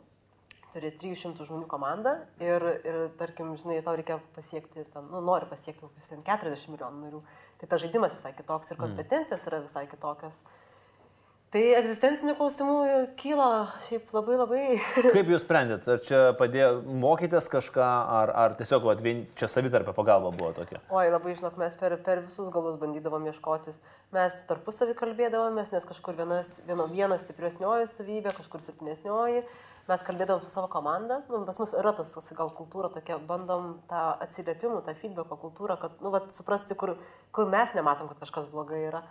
turi 0.74 0.90
300 0.98 1.46
žmonių 1.48 1.68
komandą 1.70 2.16
ir, 2.42 2.68
ir 2.84 3.00
tarkim, 3.20 3.54
žinai, 3.60 3.78
tau 3.86 3.94
reikia 3.96 4.18
pasiekti, 4.36 4.84
ten, 4.92 5.08
nu, 5.12 5.22
nori 5.24 5.48
pasiekti 5.50 5.86
kokius 5.86 6.10
40 6.12 6.74
milijonų 6.74 7.06
narių. 7.06 7.24
Tai 7.60 7.70
tas 7.70 7.80
žaidimas 7.84 8.16
visai 8.16 8.34
kitoks 8.36 8.72
ir 8.72 8.80
mm. 8.80 8.84
kompetencijos 8.88 9.48
yra 9.48 9.62
visai 9.64 9.86
kitokios. 9.88 10.42
Mm. 10.42 10.63
Tai 11.54 11.60
egzistencinių 11.78 12.32
klausimų 12.34 12.76
kyla 13.14 13.44
šiaip 13.84 14.08
labai 14.10 14.38
labai. 14.40 14.62
Kaip 15.14 15.28
jūs 15.30 15.44
sprendėt? 15.44 15.84
Ar 15.86 16.00
čia 16.02 16.18
padėjo 16.34 16.80
mokytis 16.98 17.46
kažką, 17.52 17.90
ar, 18.10 18.32
ar 18.42 18.56
tiesiog 18.58 18.82
vat, 18.88 18.98
vien, 19.04 19.20
čia 19.38 19.46
savitarpio 19.52 19.94
pagalba 19.94 20.32
buvo 20.34 20.50
tokia? 20.56 20.80
Oi, 20.90 21.04
labai 21.14 21.36
žinok, 21.38 21.54
mes 21.62 21.78
per, 21.78 21.94
per 22.02 22.24
visus 22.24 22.50
galus 22.50 22.74
bandydavom 22.82 23.30
ieškotis. 23.30 23.78
Mes 24.16 24.40
tarpusavį 24.50 24.98
kalbėdavomės, 24.98 25.70
nes 25.70 25.86
kažkur 25.86 26.18
vienas, 26.18 26.56
vieno, 26.66 26.88
vieno 26.90 27.22
stipresnioji 27.22 27.86
savybė, 27.94 28.34
kažkur 28.34 28.64
silpnesnioji. 28.66 29.46
Mes 29.86 30.02
kalbėdavom 30.10 30.42
su 30.42 30.50
savo 30.50 30.66
komanda. 30.74 31.22
Nu, 31.30 31.44
pas 31.46 31.62
mus 31.62 31.78
yra 31.78 31.94
tas 31.94 32.16
gal 32.34 32.50
kultūra 32.50 32.90
tokia, 32.90 33.22
bandom 33.30 33.76
tą 33.86 34.08
atsiliepimų, 34.26 34.82
tą 34.82 34.98
feedbacko 34.98 35.38
kultūrą, 35.46 35.78
kad, 35.78 36.02
nu, 36.02 36.10
vat, 36.10 36.32
suprasti, 36.34 36.74
kur, 36.74 36.96
kur 37.30 37.46
mes 37.46 37.78
nematom, 37.78 38.10
kad 38.10 38.26
kažkas 38.26 38.50
blogai 38.50 38.88
yra 38.88 39.06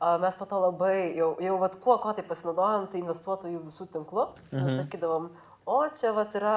mes 0.00 0.36
po 0.36 0.48
to 0.48 0.58
labai, 0.62 1.12
jau, 1.16 1.34
jau 1.44 1.56
vat, 1.60 1.76
kuo, 1.82 1.96
ko 2.00 2.12
tai 2.16 2.24
pasinaudojom, 2.26 2.88
tai 2.92 3.02
investuotojų 3.02 3.62
visų 3.66 3.86
tinklų. 3.96 4.26
Mhm. 4.50 4.70
Sakydavom, 4.78 5.30
o 5.70 5.80
čia 5.96 6.14
vat, 6.16 6.36
yra, 6.38 6.54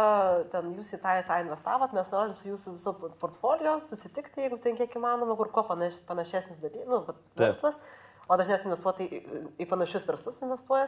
ten 0.53 0.71
jūs 0.77 0.93
į 0.95 1.01
tą, 1.03 1.17
tą 1.27 1.39
investavot, 1.43 1.95
mes 1.95 2.11
norim 2.13 2.37
su 2.39 2.53
jūsų 2.53 2.77
viso 2.77 2.93
portfolio 3.21 3.79
susitikti, 3.89 4.45
jeigu 4.45 4.61
ten 4.63 4.79
kiek 4.79 4.95
įmanoma, 4.99 5.35
kur 5.39 5.51
kuo 5.51 5.65
panaš, 5.67 5.99
panašesnis 6.07 6.63
dalykas, 6.63 6.87
nu, 6.87 7.03
vat, 7.09 7.19
verslas, 7.39 7.81
o 8.27 8.39
dažniausiai 8.39 8.71
investuotojai 8.71 9.19
į, 9.19 9.43
į 9.59 9.69
panašius 9.69 10.07
verslus 10.07 10.39
investuoja. 10.45 10.87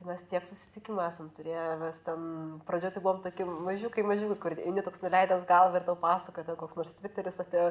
Tai 0.00 0.06
mes 0.08 0.22
tiek 0.24 0.46
susitikimų 0.48 1.02
esam 1.04 1.26
turėję, 1.36 1.64
mes 1.82 1.98
ten 2.06 2.22
pradžioje 2.64 2.94
tai 2.94 3.02
buvom 3.04 3.18
tokie 3.20 3.44
mažiukai, 3.44 4.04
mažiukai, 4.08 4.36
kur 4.40 4.54
eini 4.56 4.80
toks 4.86 5.02
nuleidęs 5.02 5.42
galvą 5.44 5.76
ir 5.76 5.84
tau 5.84 5.98
pasakoja 6.00 6.54
koks 6.56 6.78
nors 6.78 6.94
Twitteris 6.96 7.36
apie, 7.42 7.66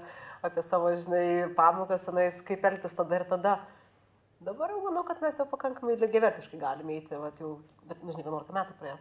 apie 0.46 0.64
savo, 0.68 0.92
žinai, 0.94 1.48
pamokas, 1.58 2.06
tenais, 2.06 2.38
kaip 2.46 2.68
elgtis 2.70 2.94
tada 3.00 3.18
ir 3.18 3.26
tada. 3.32 3.56
Dabar 4.40 4.70
jau 4.72 4.80
manau, 4.80 5.02
kad 5.04 5.18
mes 5.20 5.36
jau 5.36 5.44
pakankamai 5.52 5.98
lygiavertiškai 6.00 6.58
galime 6.62 6.94
eiti, 6.96 7.12
va, 7.20 7.28
jau, 7.36 7.58
bet 7.90 8.06
nežinau, 8.08 8.38
11 8.38 8.54
metų 8.56 8.76
praėjo. 8.80 8.94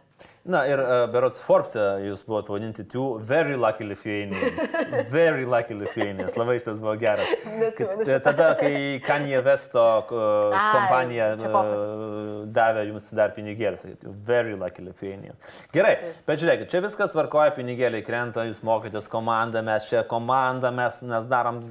Na 0.51 0.65
ir 0.67 0.81
uh, 0.83 1.03
berots 1.13 1.39
Forbes 1.45 1.77
jūs 2.03 2.25
buvote 2.27 2.49
pavadinti 2.49 2.83
two 2.91 3.05
very 3.23 3.55
lucky 3.55 3.87
Lithuanians. 3.87 4.75
Very 5.15 5.45
lucky 5.47 5.77
Lithuanians. 5.79 6.35
Labai 6.35 6.57
šitas 6.59 6.83
buvo 6.83 6.97
geras. 6.99 7.31
Kad, 7.79 8.11
tada, 8.25 8.49
kai 8.59 8.99
Kanye 9.05 9.39
Vesto 9.45 9.85
uh, 10.03 10.59
kompanija 10.75 11.31
uh, 11.37 12.38
davė 12.55 12.85
jums 12.87 13.09
dar 13.15 13.33
pinigėlį, 13.35 13.79
sakėte, 13.81 14.13
very 14.27 14.55
lucky 14.57 14.83
Lithuanians. 14.85 15.59
Gerai, 15.75 15.95
bet 16.27 16.41
žiūrėkit, 16.41 16.69
čia 16.71 16.83
viskas 16.85 17.13
tvarkoja, 17.13 17.53
pinigėliai 17.57 18.05
krenta, 18.05 18.45
jūs 18.47 18.61
mokotės 18.65 19.09
komandą, 19.11 19.63
mes 19.65 19.87
čia 19.89 20.03
komanda, 20.07 20.71
mes, 20.75 21.01
mes 21.09 21.27
darom 21.29 21.61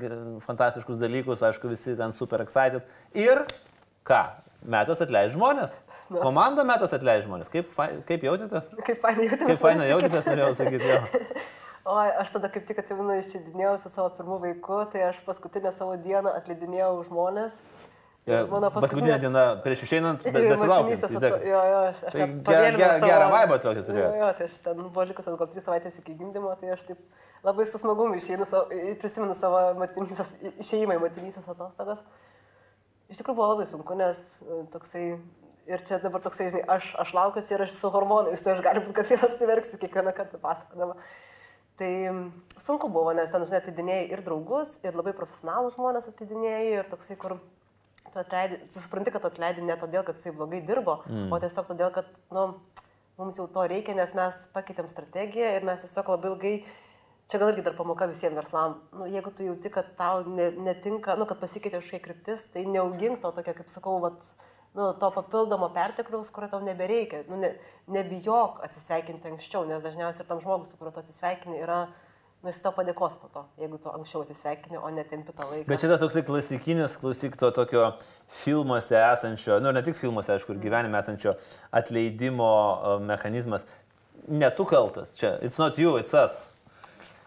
fantastiškus 0.47 1.01
dalykus, 1.01 1.45
aišku, 1.49 1.71
visi 1.73 1.97
ten 1.99 2.15
super 2.17 2.45
excited. 2.45 2.87
Ir 3.17 3.45
ką? 4.09 4.23
Metas 4.69 5.01
atleidž 5.05 5.37
žmonės. 5.37 5.77
Na. 6.09 6.23
Komanda 6.25 6.65
metas 6.67 6.95
atleidž 6.97 7.27
žmonės. 7.29 7.53
Kaip, 7.53 7.71
kaip 8.09 8.25
jautėtės? 8.27 8.67
Kaip 8.81 9.01
fainai 9.03 9.29
jautėtės. 9.29 9.51
Kaip 9.53 9.63
fainai 9.63 9.89
jautėtės, 9.93 10.29
norėjau 10.33 10.55
sakyti. 10.59 10.93
Jo. 10.97 11.01
O 11.89 11.95
aš 11.97 12.35
tada 12.35 12.51
kaip 12.53 12.67
tik 12.69 12.83
atsimenu, 12.83 13.15
išleidinėjau 13.17 13.79
su 13.81 13.89
savo 13.89 14.11
pirmu 14.13 14.37
vaiku, 14.43 14.83
tai 14.93 15.07
aš 15.07 15.23
paskutinę 15.25 15.71
savo 15.73 15.95
dieną 15.97 16.35
atleidinėjau 16.37 16.91
žmonės. 17.07 17.55
Ja, 18.29 18.43
mano 18.51 18.69
paskutinė, 18.69 18.85
paskutinė 18.85 19.17
diena 19.23 19.45
prieš 19.65 19.85
išeinant, 19.87 20.27
bet 20.27 20.47
besilaukiant. 20.53 21.07
Tai, 21.09 21.31
jo, 21.49 21.63
jo, 21.73 21.81
aš, 21.89 22.03
aš 22.11 22.17
tai 22.17 22.27
gerą 22.49 22.77
ger, 22.77 22.95
ger, 23.05 23.25
vaibą 23.33 23.59
tokia 23.63 23.85
turėjau. 23.87 24.11
Jo, 24.21 24.29
tai 24.39 24.49
aš 24.49 24.57
ten 24.67 24.83
buvo 24.85 25.07
likusios 25.09 25.39
gal 25.41 25.51
3 25.55 25.65
savaitės 25.65 25.99
iki 26.03 26.17
gimdymo, 26.19 26.53
tai 26.61 26.75
aš 26.75 26.85
taip 26.91 27.01
labai 27.47 27.67
su 27.71 27.81
smagumu 27.81 28.19
išeinu, 28.19 28.47
savo, 28.49 28.81
prisimenu 29.01 29.37
savo 29.39 29.63
matinysės, 29.81 30.33
išeimą 30.59 30.99
į 30.99 31.05
matinysės 31.07 31.49
atostogas. 31.49 32.03
Iš 33.09 33.23
tikrųjų 33.23 33.39
buvo 33.39 33.53
labai 33.55 33.65
sunku, 33.69 33.97
nes 33.97 34.19
e, 34.45 34.61
toksai, 34.75 35.05
ir 35.71 35.85
čia 35.89 36.01
dabar 36.03 36.21
toksai, 36.25 36.51
žinai, 36.53 36.67
aš, 36.77 36.91
aš 37.01 37.15
laukiuosi 37.17 37.55
ir 37.57 37.65
aš 37.65 37.77
su 37.77 37.91
hormonais, 37.95 38.43
tai 38.45 38.53
aš 38.53 38.61
galiu 38.67 38.85
būt, 38.85 38.93
kad 38.99 39.09
vėl 39.09 39.25
apsiverksiu 39.31 39.81
kiekvieną 39.81 40.13
kartą 40.17 40.41
pasakodama. 40.43 40.99
Tai 41.79 41.93
sunku 42.59 42.91
buvo, 42.91 43.13
nes 43.15 43.31
ten, 43.31 43.45
žinai, 43.47 43.63
atidinėjai 43.63 44.09
ir 44.11 44.25
draugus, 44.27 44.75
ir 44.83 44.99
labai 44.99 45.15
profesionalų 45.17 45.71
žmonės 45.77 46.11
atidinėjai, 46.11 46.81
ir 46.81 46.91
toksai, 46.91 47.17
kur 47.21 47.39
tu 48.12 48.21
atleidi, 48.21 48.61
supranti, 48.75 49.12
kad 49.15 49.25
atleidi 49.29 49.65
ne 49.65 49.77
todėl, 49.81 50.05
kad 50.07 50.19
jisai 50.19 50.35
blogai 50.37 50.61
dirbo, 50.67 51.00
mm. 51.07 51.31
o 51.33 51.41
tiesiog 51.43 51.71
todėl, 51.71 51.93
kad, 51.95 52.11
nu, 52.35 52.49
mums 53.19 53.38
jau 53.41 53.49
to 53.53 53.65
reikia, 53.71 53.97
nes 53.99 54.12
mes 54.17 54.45
pakeitėm 54.55 54.91
strategiją 54.91 55.55
ir 55.57 55.67
mes 55.67 55.83
tiesiog 55.85 56.12
labai 56.15 56.31
ilgai 56.33 56.55
čia 57.29 57.38
gal 57.38 57.53
irgi 57.53 57.65
dar 57.67 57.77
pamoka 57.77 58.09
visiems 58.09 58.38
verslam. 58.38 58.79
Nu, 58.97 59.07
jeigu 59.11 59.33
tu 59.37 59.45
jauti, 59.45 59.71
kad 59.73 59.91
tau 59.99 60.23
ne, 60.25 60.49
netinka, 60.65 61.17
nu, 61.21 61.27
kad 61.29 61.41
pasikeitė 61.43 61.83
kažkokia 61.83 62.05
kryptis, 62.07 62.47
tai 62.55 62.65
neaugink 62.65 63.21
to 63.23 63.33
tokia, 63.37 63.55
kaip 63.59 63.73
sakau, 63.73 63.99
vat, 64.05 64.31
nu, 64.79 64.91
to 65.00 65.11
papildomo 65.12 65.69
pertekliaus, 65.77 66.31
kurio 66.33 66.49
tau 66.55 66.62
nebereikia. 66.65 67.27
Nu, 67.29 67.41
ne, 67.43 67.53
nebijok 67.93 68.62
atsisveikinti 68.65 69.35
anksčiau, 69.35 69.67
nes 69.69 69.85
dažniausiai 69.85 70.25
ir 70.25 70.31
tam 70.31 70.41
žmogus, 70.45 70.73
su 70.73 70.81
kuriuo 70.81 70.97
tu 70.97 71.05
atsisveikini, 71.05 71.61
yra 71.66 71.83
nu, 72.42 72.51
jis 72.51 72.61
tau 72.62 72.72
padėkos 72.77 73.16
po 73.22 73.31
to, 73.35 73.44
jeigu 73.61 73.81
tu 73.83 73.90
anksčiau 73.90 74.22
atsisveikini, 74.24 74.79
o 74.79 74.90
netempi 74.94 75.35
tą 75.35 75.48
laiką. 75.48 75.66
Bet 75.70 75.83
šitas 75.83 76.03
toksai 76.05 76.22
klasikinis, 76.27 76.98
klausyk 77.03 77.38
to 77.40 77.51
tokio 77.55 77.88
filmuose 78.44 78.98
esančio, 78.98 79.59
nu 79.64 79.72
ne 79.74 79.83
tik 79.87 79.98
filmuose, 79.98 80.37
aišku, 80.37 80.55
ir 80.55 80.62
gyvenime 80.62 81.01
esančio 81.01 81.35
atleidimo 81.74 82.53
mechanizmas. 83.09 83.66
Ne 84.29 84.51
tu 84.55 84.68
kaltas 84.68 85.16
čia, 85.18 85.37
it's 85.42 85.59
not 85.59 85.79
you, 85.81 85.96
it's 85.98 86.14
us. 86.14 86.46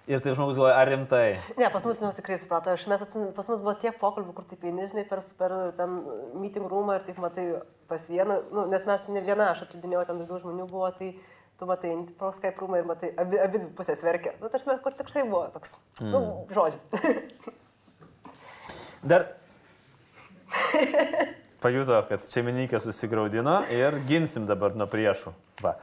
Ir 0.10 0.20
taip 0.20 0.34
žmogus 0.34 0.58
galvoja, 0.58 0.80
ar 0.82 0.90
rimtai? 0.90 1.26
Ne, 1.60 1.68
pas 1.72 1.84
mus, 1.86 2.00
nu, 2.02 2.10
tikrai 2.16 2.40
suprato, 2.42 2.72
aš 2.74 2.88
mes 2.90 3.04
atsimenu, 3.06 3.30
pas 3.38 3.48
mus 3.48 3.60
buvo 3.62 3.76
tiek 3.80 4.00
pokalbių, 4.02 4.34
kur 4.36 4.48
taip 4.50 4.64
eini, 4.66 4.88
žinai, 4.90 5.04
per, 5.08 5.22
per 5.38 5.54
ten 5.78 5.94
meeting 6.42 6.66
roomą 6.72 6.98
ir 6.98 7.06
taip 7.06 7.20
matai 7.22 7.46
pas 7.88 8.08
vieną, 8.10 8.40
nu, 8.50 8.66
nes 8.72 8.88
mes 8.90 9.06
ne 9.14 9.22
viena, 9.28 9.52
aš 9.54 9.68
atlydinėjau, 9.68 10.08
ten 10.10 10.24
daugiau 10.24 10.42
žmonių 10.42 10.66
buvo, 10.72 10.90
tai 10.98 11.12
tu 11.62 11.68
matai 11.70 11.94
pro 12.18 12.32
Skype 12.34 12.58
roomą 12.58 12.80
ir 12.82 12.88
matai, 12.90 13.12
abi, 13.22 13.38
abi 13.38 13.60
pusės 13.78 14.02
verkia. 14.02 14.32
Nu, 14.42 14.50
tarsi, 14.50 14.74
kur 14.82 14.96
tikrai 14.98 15.22
buvo 15.30 15.44
toks, 15.54 15.76
nu, 16.00 16.08
mm. 16.08 16.14
nu, 16.16 16.22
žodžiu. 16.58 16.80
Dar 19.12 19.28
pajuto, 21.62 22.00
kad 22.10 22.26
šeimininkė 22.26 22.82
susigaudino 22.82 23.60
ir 23.70 24.00
ginsim 24.10 24.50
dabar 24.50 24.74
nuo 24.74 24.90
priešų. 24.90 25.36
Va. 25.62 25.76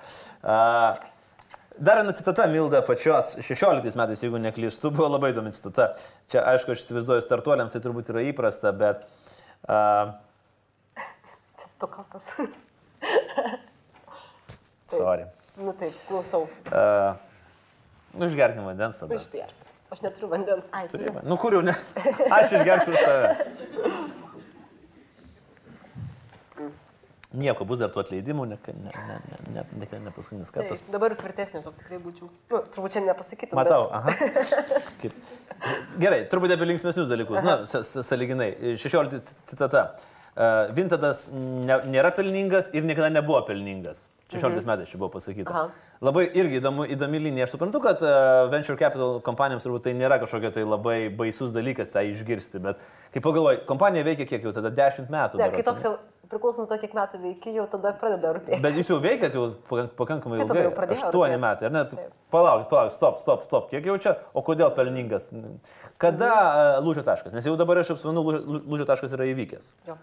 Uh, 0.43 1.15
Dar 1.79 2.01
viena 2.01 2.11
citata 2.11 2.49
Milda 2.51 2.83
pačios 2.83 3.37
16 3.39 3.95
metais, 3.95 4.27
jeigu 4.27 4.43
neklystu, 4.43 4.91
buvo 4.91 5.13
labai 5.13 5.31
įdomi 5.31 5.55
citata. 5.55 5.93
Čia, 6.27 6.43
aišku, 6.57 6.75
aš 6.75 6.83
įsivaizduoju, 6.83 7.23
startuoliams 7.23 7.71
tai 7.71 7.85
turbūt 7.87 8.11
yra 8.11 8.27
įprasta, 8.33 8.75
bet... 8.75 9.07
Uh, 9.63 10.11
Čia 11.55 11.71
tu 11.79 11.95
kaltas. 11.95 12.27
Sorry. 14.91 15.31
Nu 15.59 15.75
taip, 15.79 15.95
klausau. 16.07 16.47
Uh, 16.71 17.17
nu, 18.15 18.29
išgerkim 18.29 18.67
vandens 18.69 19.01
tada. 19.01 19.19
Išgerkim. 19.19 19.65
Aš 19.91 20.03
neturiu 20.05 20.29
vandens. 20.31 20.69
Ai, 20.71 20.85
turiu. 20.93 21.15
Nu, 21.25 21.39
kur 21.41 21.57
jau 21.57 21.63
ne? 21.65 21.75
Aš 22.37 22.55
išgersiu 22.59 22.93
už 22.93 23.01
tave. 23.03 23.29
Nieko, 27.39 27.67
bus 27.69 27.81
dar 27.83 27.91
tų 27.93 28.01
atleidimų, 28.01 28.47
ne, 28.49 28.57
ne, 28.73 28.93
ne, 28.93 29.17
ne, 29.53 29.63
ne, 29.77 29.87
ne, 29.93 29.99
ne 30.07 30.13
paskutinis 30.17 30.53
kartas. 30.53 30.81
Taip, 30.81 30.93
dabar 30.95 31.13
tvirtesnis, 31.19 31.67
o 31.69 31.73
tikrai 31.77 31.99
būčiau. 32.01 32.31
Nu, 32.49 32.61
turbūt 32.73 32.95
čia 32.95 33.03
nepasakytum. 33.05 33.59
Matau, 33.59 33.83
bet... 33.91 33.99
aha. 33.99 34.87
Kaip. 35.03 35.19
Gerai, 36.01 36.23
truputį 36.33 36.57
apie 36.57 36.71
linksmesnius 36.71 37.11
dalykus. 37.11 37.41
Aha. 37.43 37.59
Na, 37.67 37.83
saliginai. 38.07 38.49
16 38.81 39.35
citata. 39.51 39.91
Uh, 40.39 40.71
Vintadas 40.73 41.27
nėra 41.35 42.15
pelningas 42.17 42.71
ir 42.73 42.87
niekada 42.89 43.11
nebuvo 43.13 43.43
pelningas. 43.49 44.07
16 44.29 44.61
mhm. 44.61 44.69
metais 44.69 44.91
čia 44.93 44.99
buvo 45.01 45.09
pasakyta. 45.15 45.53
Aha. 45.53 45.69
Labai 46.05 46.27
irgi 46.37 46.61
įdomu, 46.61 46.85
įdomi 46.93 47.21
linija. 47.25 47.47
Aš 47.49 47.55
suprantu, 47.57 47.81
kad 47.81 48.03
uh, 48.05 48.45
venture 48.53 48.77
capital 48.77 49.23
kompanijoms 49.25 49.65
turbūt 49.65 49.87
tai 49.89 49.95
nėra 49.97 50.21
kažkokia 50.21 50.53
tai 50.53 50.67
labai 50.69 50.99
baisus 51.09 51.55
dalykas 51.55 51.89
tai 51.95 52.11
išgirsti, 52.13 52.61
bet 52.61 52.85
kaip 53.15 53.25
pagalvoju, 53.25 53.65
kompanija 53.71 54.05
veikia 54.05 54.29
kiek 54.29 54.45
jau 54.45 54.53
tada 54.53 54.71
10 54.75 55.09
metų. 55.09 55.41
Ne, 55.41 55.49
kai 55.55 55.65
toks 55.65 55.89
jau 55.89 55.95
priklauso 56.29 56.61
nuo 56.61 56.69
to, 56.69 56.77
kiek 56.83 56.93
metų 56.97 57.23
veiki, 57.25 57.57
jau 57.57 57.65
tada 57.73 57.95
pradeda 57.97 58.35
rūpėti. 58.37 58.61
Bet 58.65 58.77
jūs 58.77 58.93
jau 58.93 59.01
veikiat 59.03 59.37
jau 59.39 59.49
pakankamai 59.97 60.43
ilgai. 60.45 60.69
8 60.93 61.41
metai, 61.41 61.71
ar 61.71 61.75
ne? 61.75 61.85
Palaukit, 62.29 62.69
palaukit, 62.69 62.99
stop, 63.01 63.23
stop, 63.25 63.49
stop, 63.49 63.71
kiek 63.73 63.89
jau 63.89 63.97
čia, 64.03 64.19
o 64.37 64.45
kodėl 64.45 64.75
pelningas? 64.77 65.31
Kada 65.97 66.33
mhm. 66.35 66.85
lūžio 66.85 67.07
taškas? 67.09 67.33
Nes 67.33 67.49
jau 67.49 67.57
dabar 67.57 67.81
aš 67.81 67.97
apsimenu, 67.97 68.27
lūžio 68.61 68.89
taškas 68.89 69.17
yra 69.17 69.31
įvykęs. 69.33 69.73
Jo. 69.89 69.97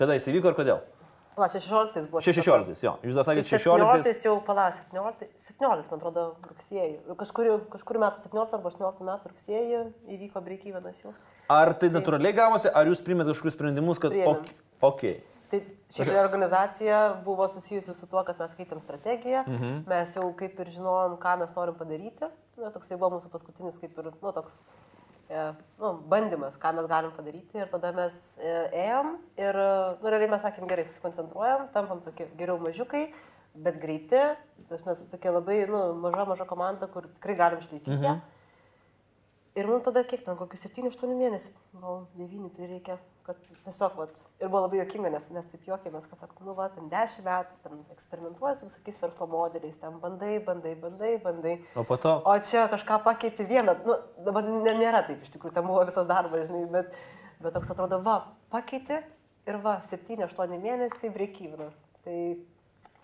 Kada 0.00 0.18
jis 0.18 0.26
įvyko 0.32 0.50
ir 0.50 0.58
kodėl? 0.58 0.82
Pala, 1.40 1.48
16 1.48 2.10
buvo. 2.10 2.20
16, 2.20 2.82
jo. 2.84 2.90
Jūs 3.00 3.16
dar 3.16 3.24
sakėte 3.24 3.48
16. 3.48 4.04
17 4.04 4.26
jau, 4.26 4.34
pala, 4.44 4.66
17, 4.76 5.30
17, 5.46 5.88
man 5.88 6.02
atrodo, 6.02 6.24
rugsėjai. 6.50 6.90
Kažkur, 7.22 7.48
kažkur 7.72 7.98
metų 8.02 8.20
17 8.26 8.58
arba 8.58 8.68
18 8.68 9.06
metų 9.08 9.32
rugsėjai 9.32 9.80
įvyko 10.16 10.42
breikyvenas 10.44 11.00
jau. 11.00 11.14
Ar 11.48 11.72
tai, 11.72 11.88
tai 11.88 11.94
natūraliai 11.96 12.36
gavosi, 12.36 12.68
ar 12.68 12.92
jūs 12.92 13.00
primėte 13.06 13.32
kažkokius 13.32 13.56
sprendimus, 13.56 14.02
kad... 14.02 14.12
Priėmėm. 14.12 14.52
Ok. 14.84 15.06
Tai 15.50 15.62
šiaip 15.96 16.12
organizacija 16.20 16.98
buvo 17.24 17.48
susijusi 17.48 17.96
su 17.96 18.06
tuo, 18.10 18.20
kad 18.28 18.38
mes 18.38 18.52
skaitėm 18.52 18.84
strategiją, 18.84 19.46
mhm. 19.48 19.80
mes 19.88 20.12
jau 20.20 20.28
kaip 20.36 20.60
ir 20.60 20.76
žinojom, 20.76 21.16
ką 21.24 21.38
mes 21.40 21.56
norim 21.56 21.80
padaryti. 21.80 22.28
Na, 22.60 22.68
toksai 22.74 23.00
buvo 23.00 23.16
mūsų 23.16 23.32
paskutinis 23.32 23.80
kaip 23.80 23.96
ir, 23.96 24.12
nu, 24.12 24.34
toks 24.36 24.60
nu, 25.30 25.92
bandymas, 26.10 26.58
ką 26.58 26.72
mes 26.74 26.88
galim 26.90 27.12
padaryti. 27.14 27.60
Ir 27.60 27.68
tada 27.70 27.92
mes 27.94 28.16
e, 28.38 28.54
ėjom 28.86 29.12
ir, 29.38 29.58
nu, 30.00 30.10
realiai 30.10 30.32
mes 30.32 30.42
sakėm, 30.42 30.66
gerai, 30.70 30.86
susikoncentruojam, 30.88 31.68
tampam 31.74 32.02
tokie 32.02 32.26
geriau 32.40 32.58
mažiukai, 32.62 33.06
bet 33.54 33.78
greiti. 33.82 34.24
Tas 34.70 34.82
mes 34.86 35.04
tokia 35.12 35.34
labai, 35.36 35.62
nu, 35.70 35.84
maža, 36.02 36.26
maža 36.32 36.46
komanda, 36.50 36.90
kur 36.90 37.06
tikrai 37.14 37.38
galim 37.38 37.62
išlaikyti. 37.62 37.96
Mhm. 37.96 38.38
Ir 39.58 39.66
mums 39.66 39.82
tada 39.82 40.04
kiek 40.06 40.20
ten, 40.22 40.36
kokius 40.38 40.62
7-8 40.68 41.10
mėnesių, 41.18 41.50
gal 41.82 42.04
9 42.14 42.50
prireikė, 42.54 42.94
kad 43.26 43.38
tiesiog, 43.64 43.96
vat, 43.98 44.20
ir 44.38 44.46
buvo 44.46 44.60
labai 44.62 44.78
jokinga, 44.78 45.10
nes 45.10 45.26
mes 45.34 45.48
taip 45.50 45.64
juokėmės, 45.66 46.06
kad 46.06 46.20
sakom, 46.22 46.44
nu, 46.46 46.54
va, 46.54 46.68
ten 46.70 46.86
10 46.92 47.24
metų, 47.26 47.58
ten 47.64 47.80
eksperimentuosi 47.96 48.68
visokiais 48.68 49.00
verslo 49.02 49.26
modeliais, 49.32 49.74
ten 49.82 49.98
bandai, 50.02 50.36
bandai, 50.46 50.76
bandai, 50.78 51.10
bandai. 51.24 51.56
O 51.74 51.82
po 51.88 51.98
to. 51.98 52.12
O 52.30 52.36
čia 52.46 52.68
kažką 52.70 53.00
pakeiti 53.08 53.46
vieną, 53.50 53.74
nu, 53.88 53.98
dabar 54.28 54.46
nė- 54.46 54.76
nėra 54.78 55.02
taip, 55.08 55.26
iš 55.26 55.34
tikrųjų, 55.34 55.56
ten 55.58 55.66
buvo 55.66 55.82
visas 55.90 56.06
darbas, 56.06 56.46
žinai, 56.46 56.64
bet, 56.70 56.94
bet 57.42 57.58
toks 57.58 57.74
atrodo, 57.74 57.98
va, 58.06 58.20
pakeiti 58.54 59.00
ir 59.50 59.58
va, 59.66 59.80
7-8 59.82 60.54
mėnesiai 60.62 61.10
brekyvinas. 61.10 61.82
Tai, 62.06 62.18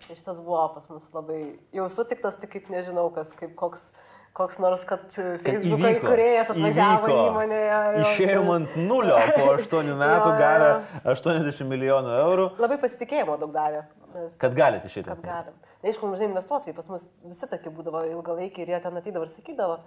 tai 0.07 0.15
šitas 0.15 0.39
buvo 0.47 0.63
pas 0.79 0.87
mus 0.95 1.11
labai, 1.13 1.59
jau 1.75 1.91
sutiktas, 1.91 2.39
tai 2.39 2.47
kaip 2.55 2.71
nežinau, 2.71 3.11
kas, 3.11 3.35
kaip 3.35 3.59
koks 3.59 3.91
koks 4.37 4.59
nors, 4.63 4.83
kad 4.89 5.05
Facebook'o 5.15 5.77
įvyko, 5.81 5.93
įkūrėjas 6.01 6.51
atvažiavo 6.53 7.09
įvyko. 7.09 7.27
įmonėje. 7.31 7.77
jo. 7.97 8.03
Išėjom 8.05 8.51
ant 8.57 8.75
nulio 8.81 9.21
po 9.37 9.47
8 9.55 9.93
metų, 10.03 10.33
Jo, 10.33 10.39
gavę 10.41 10.71
jo. 10.73 11.15
80 11.15 11.71
milijonų 11.71 12.17
eurų, 12.23 12.49
Labai 12.63 12.79
pasitikėjimo 12.83 13.39
daug 13.41 13.55
davė. 13.55 13.85
Nes, 14.17 14.37
kad 14.41 14.57
galite 14.57 14.89
išėti. 14.89 15.09
kad 15.09 15.23
galim. 15.25 15.57
Neaišku, 15.85 16.09
žinai, 16.17 16.31
investuotojai 16.33 16.77
pas 16.77 16.87
mus 16.93 17.05
visi 17.25 17.49
tokie 17.51 17.73
būdavo 17.73 18.01
ilgalaikiai 18.11 18.65
ir 18.65 18.75
jie 18.75 18.83
ten 18.85 18.97
ateidavo 19.01 19.27
ir 19.27 19.33
sakydavo, 19.33 19.79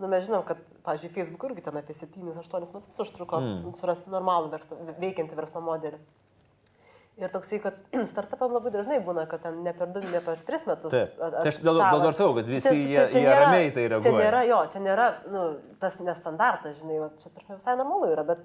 nu 0.00 0.08
mes 0.10 0.24
žinom, 0.26 0.44
kad, 0.48 0.60
pavyzdžiui, 0.86 1.12
Facebook 1.14 1.44
irgi 1.50 1.64
ten 1.66 1.76
apie 1.80 1.96
7-8 1.96 2.72
metus 2.74 3.02
užtruko 3.04 3.40
mm. 3.40 3.74
surasti 3.80 4.12
normalų 4.12 4.52
verslo, 4.54 4.78
veikiantį 5.00 5.38
verslo 5.38 5.62
modelį. 5.64 6.00
Ir 7.22 7.30
toksai, 7.30 7.60
kad 7.62 7.76
startupam 8.10 8.50
labai 8.56 8.72
dažnai 8.74 8.96
būna, 9.06 9.26
kad 9.30 9.44
ten 9.44 9.60
ne 9.62 9.70
per 9.76 9.86
2, 9.94 10.00
ne 10.10 10.20
per 10.24 10.40
3 10.48 10.64
metus. 10.66 10.90
Taip. 10.90 11.12
a- 11.22 11.30
Tai 11.36 11.50
aš 11.52 11.60
dėl- 11.62 11.78
to 11.78 12.08
ir 12.08 12.16
sakau, 12.18 12.34
kad 12.40 12.48
visi 12.50 12.66
Čia- 12.68 12.74
jie- 12.74 12.88
čia- 12.96 13.08
čia 13.12 13.18
jie 13.20 13.26
nėra- 13.28 13.42
ramiai 13.44 13.68
tai 13.76 13.84
Čia 13.84 13.90
reaguoja. 13.94 14.22
nėra, 14.24 14.40
jo, 14.48 14.58
čia 14.72 14.80
nėra, 14.82 15.06
nu, 15.30 15.42
tas 15.80 15.98
nestandartas, 16.02 16.80
žinai, 16.82 16.98
va, 17.04 17.10
čia 17.22 17.30
tarsi 17.30 17.52
visai 17.54 17.76
normalu 17.78 18.10
yra, 18.16 18.24
bet, 18.26 18.38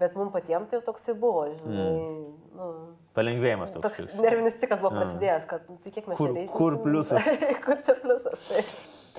bet 0.00 0.16
mums 0.18 0.32
patiems 0.34 0.70
tai 0.72 0.80
toksai 0.82 1.14
buvo, 1.22 1.44
žinai, 1.54 1.84
mm. 1.86 2.32
nu, 2.58 2.70
Palengvėjimas 3.14 3.72
toks. 3.74 3.82
Toks 4.02 4.18
nervinis 4.22 4.54
tikas 4.58 4.80
buvo 4.82 4.90
prasidėjęs, 4.98 5.46
kad 5.50 5.68
nu, 5.70 5.78
tai 5.82 5.90
kiek 5.94 6.06
mes 6.10 6.18
Kur- 6.18 6.30
čia 6.30 6.34
reisim. 6.40 6.56
kur 6.56 6.76
pliusas? 6.82 7.30
kur 7.64 7.76
čia 7.82 7.94
pliusas? 8.02 8.48
Tai. 8.50 8.64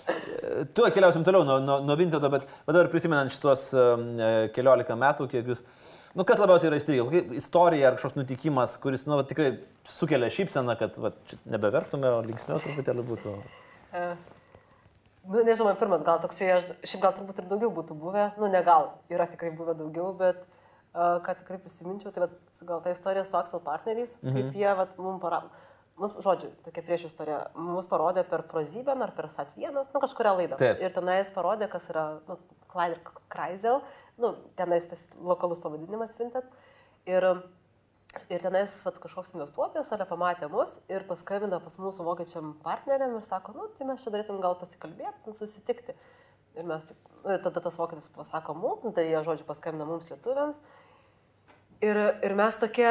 Tu 0.75 0.83
keliausim 0.95 1.23
toliau 1.23 1.43
nuo, 1.47 1.59
nuo, 1.59 1.79
nuo 1.83 1.95
Vintedo, 1.99 2.29
bet 2.31 2.43
dabar 2.67 2.87
prisimenant 2.91 3.31
šitos 3.31 3.69
um, 3.75 4.05
e, 4.19 4.29
keliolika 4.55 4.95
metų, 4.99 5.27
kiek 5.31 5.47
jūs... 5.51 5.59
Nu, 6.17 6.25
kas 6.27 6.41
labiausiai 6.41 6.71
yra 6.71 6.79
įstrigę? 6.79 7.21
Istorija 7.39 7.87
ar 7.89 7.95
kažkoks 7.95 8.17
nutikimas, 8.19 8.75
kuris, 8.83 9.05
nu, 9.07 9.15
va, 9.19 9.25
tikrai 9.27 9.53
sukelia 9.87 10.27
šypseną, 10.33 10.75
kad 10.79 10.99
va, 10.99 11.13
nebeverktume, 11.53 12.09
o 12.11 12.19
linksmiau 12.25 12.59
truputėlį 12.63 13.05
būtų. 13.07 13.35
E, 13.95 14.03
nu, 15.31 15.43
nežinau, 15.47 15.71
pirmas 15.79 16.03
gal 16.07 16.19
toksai, 16.23 16.51
aš 16.57 16.67
šiaip 16.83 17.05
gal 17.05 17.15
turbūt 17.15 17.39
ir 17.39 17.47
daugiau 17.51 17.71
būtų 17.79 17.95
buvę, 18.01 18.27
nu 18.41 18.51
ne 18.51 18.63
gal, 18.67 18.91
yra 19.13 19.29
tikrai 19.31 19.53
buvę 19.55 19.77
daugiau, 19.79 20.11
bet 20.19 20.43
uh, 20.43 21.21
ką 21.23 21.37
tikrai 21.45 21.61
prisiminčiau, 21.63 22.11
tai 22.11 22.25
vat, 22.27 22.37
gal 22.67 22.83
ta 22.83 22.95
istorija 22.95 23.23
su 23.27 23.39
Axel 23.39 23.63
partneriais, 23.63 24.19
mhm. 24.19 24.35
kaip 24.35 24.63
jie 24.63 24.79
vat, 24.81 24.97
mums 24.99 25.23
parado. 25.23 25.51
Mus, 26.01 26.13
žodžiu, 26.23 26.49
tokia 26.65 26.81
prieš 26.85 27.03
istorija. 27.11 27.41
Mus 27.53 27.85
parodė 27.85 28.23
per 28.25 28.41
Prozybę 28.49 28.95
ar 28.95 29.11
per 29.13 29.27
Sat1, 29.29 29.75
nu 29.75 30.01
kažkuria 30.01 30.31
laida. 30.33 30.57
Taip. 30.57 30.79
Ir 30.81 30.95
tenais 30.95 31.29
parodė, 31.35 31.67
kas 31.69 31.85
yra, 31.91 32.05
nu, 32.25 32.39
Clyde 32.71 32.97
ir 32.97 33.23
Kreisel, 33.31 33.81
nu, 34.21 34.35
tenais 34.59 34.87
tas 34.89 35.07
lokalus 35.21 35.61
pavadinimas 35.63 36.15
Vinted. 36.19 36.47
Ir, 37.09 37.25
ir 38.29 38.43
tenais 38.43 38.77
vat, 38.85 38.99
kažkoks 39.01 39.33
investuotojas 39.37 39.91
ar 39.95 40.05
pamatė 40.09 40.49
mus 40.51 40.77
ir 40.91 41.05
paskambino 41.09 41.61
pas 41.63 41.77
mūsų 41.81 42.05
vokiečiam 42.07 42.53
partneriam 42.65 43.15
ir 43.17 43.25
sako, 43.25 43.55
nu, 43.57 43.69
tai 43.77 43.87
mes 43.89 44.03
čia 44.03 44.13
darytum 44.13 44.41
gal 44.43 44.57
pasikalbėti, 44.59 45.25
nu, 45.25 45.35
susitikti. 45.37 45.97
Ir 46.59 46.67
mes, 46.67 46.85
nu, 47.23 47.31
ir 47.31 47.43
tada 47.43 47.63
tas 47.63 47.77
vokietis 47.79 48.11
pasako 48.11 48.57
mums, 48.59 48.87
tai 48.95 49.07
jie, 49.07 49.19
žodžiu, 49.23 49.47
paskambina 49.47 49.87
mums 49.87 50.09
lietuviams. 50.11 50.59
Ir, 51.81 51.97
ir 52.21 52.35
mes 52.37 52.57
tokie, 52.61 52.89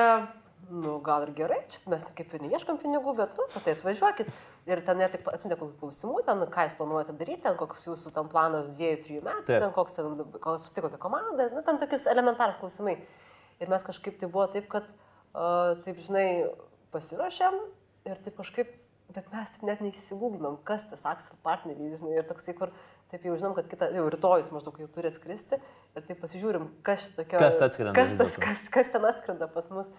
nu, 0.70 0.96
gal 1.04 1.24
ir 1.26 1.32
gerai, 1.34 1.58
čia 1.70 1.90
mes 1.90 2.04
kaip 2.16 2.34
ir 2.36 2.44
neieškom 2.44 2.78
pinigų, 2.80 3.14
bet, 3.18 3.34
nu, 3.38 3.46
tai 3.64 3.74
atvažiuokit. 3.74 4.30
Ir 4.70 4.82
ten 4.86 5.00
net 5.02 5.14
tik 5.16 5.26
atsiuntė 5.30 5.58
kokių 5.58 5.78
klausimų, 5.80 6.20
ten, 6.26 6.44
ką 6.54 6.66
jūs 6.68 6.76
planuojate 6.78 7.14
daryti, 7.18 7.42
ten 7.46 7.56
koks 7.58 7.86
jūsų 7.88 8.12
tam 8.14 8.30
planas 8.30 8.68
dviejų, 8.76 9.00
trijų 9.06 9.24
metų, 9.26 9.46
Taip. 9.48 9.64
ten 9.64 9.74
koks 9.74 9.96
ten, 9.96 10.20
koks 10.36 10.74
tai 10.76 10.84
kokia 10.86 11.00
komanda, 11.02 11.48
nu, 11.54 11.64
ten 11.66 11.80
tokius 11.82 12.06
elementarus 12.10 12.60
klausimai. 12.60 13.00
Ir 13.60 13.72
mes 13.72 13.86
kažkaip 13.86 14.20
tai 14.20 14.30
buvo 14.30 14.46
taip, 14.52 14.68
kad, 14.70 14.86
uh, 15.34 15.74
taip, 15.84 15.98
žinai, 16.06 16.28
pasiruošėm 16.94 17.58
ir 18.08 18.22
taip 18.22 18.38
kažkaip, 18.38 18.70
bet 19.10 19.26
mes 19.34 19.52
taip 19.56 19.66
net 19.66 19.82
neįsigūglinom, 19.84 20.60
kas 20.66 20.86
tas 20.92 21.02
Axel 21.08 21.38
partneriai, 21.46 21.98
žinai, 21.98 22.20
ir 22.20 22.30
toksai, 22.30 22.54
kur 22.56 22.70
taip 23.10 23.26
jau 23.26 23.34
žinom, 23.34 23.56
kad 23.58 23.66
kitą, 23.70 23.90
jau 23.96 24.06
rytojus 24.12 24.52
maždaug 24.54 24.78
jau 24.84 24.88
turi 24.94 25.10
atskristi 25.10 25.58
ir 25.58 26.06
taip 26.06 26.20
pasižiūrim, 26.22 26.68
kas 26.86 27.08
čia 27.08 27.16
tokia. 27.18 27.42
Kas 27.42 27.64
atskrenda 27.66 27.94
Kas, 27.96 28.14
tas, 28.20 28.38
kas, 28.44 28.64
kas 28.70 28.92
ten 28.94 29.06
atskrenda 29.08 29.50
pas 29.50 29.66
mus. 29.74 29.90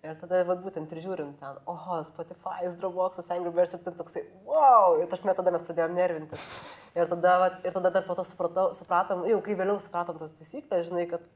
Ir 0.00 0.14
tada, 0.16 0.38
vat, 0.48 0.62
būtent 0.64 0.92
ir 0.94 1.02
žiūrim 1.04 1.34
ten, 1.36 1.56
oho, 1.68 1.98
Spotify, 2.08 2.62
Dropbox'as, 2.80 3.26
Angry 3.34 3.50
Birds 3.52 3.74
ir 3.76 3.82
ten 3.84 3.98
toksai, 3.98 4.22
wow, 4.48 4.94
ir 4.96 5.10
tas 5.12 5.20
tada 5.20 5.52
mes 5.52 5.66
pradėjome 5.66 5.92
nervintis. 5.98 6.46
Ir 6.96 7.10
tada, 7.10 7.34
vat, 7.42 7.58
ir 7.68 7.74
tada 7.74 7.90
dar 7.92 8.06
po 8.06 8.16
to 8.16 8.24
supratau, 8.24 8.70
supratom, 8.78 9.26
jau 9.28 9.42
kai 9.44 9.58
vėliau 9.58 9.76
supratom 9.76 10.16
tas 10.16 10.32
taisyklės, 10.38 10.88
žinai, 10.88 11.04
kad 11.10 11.26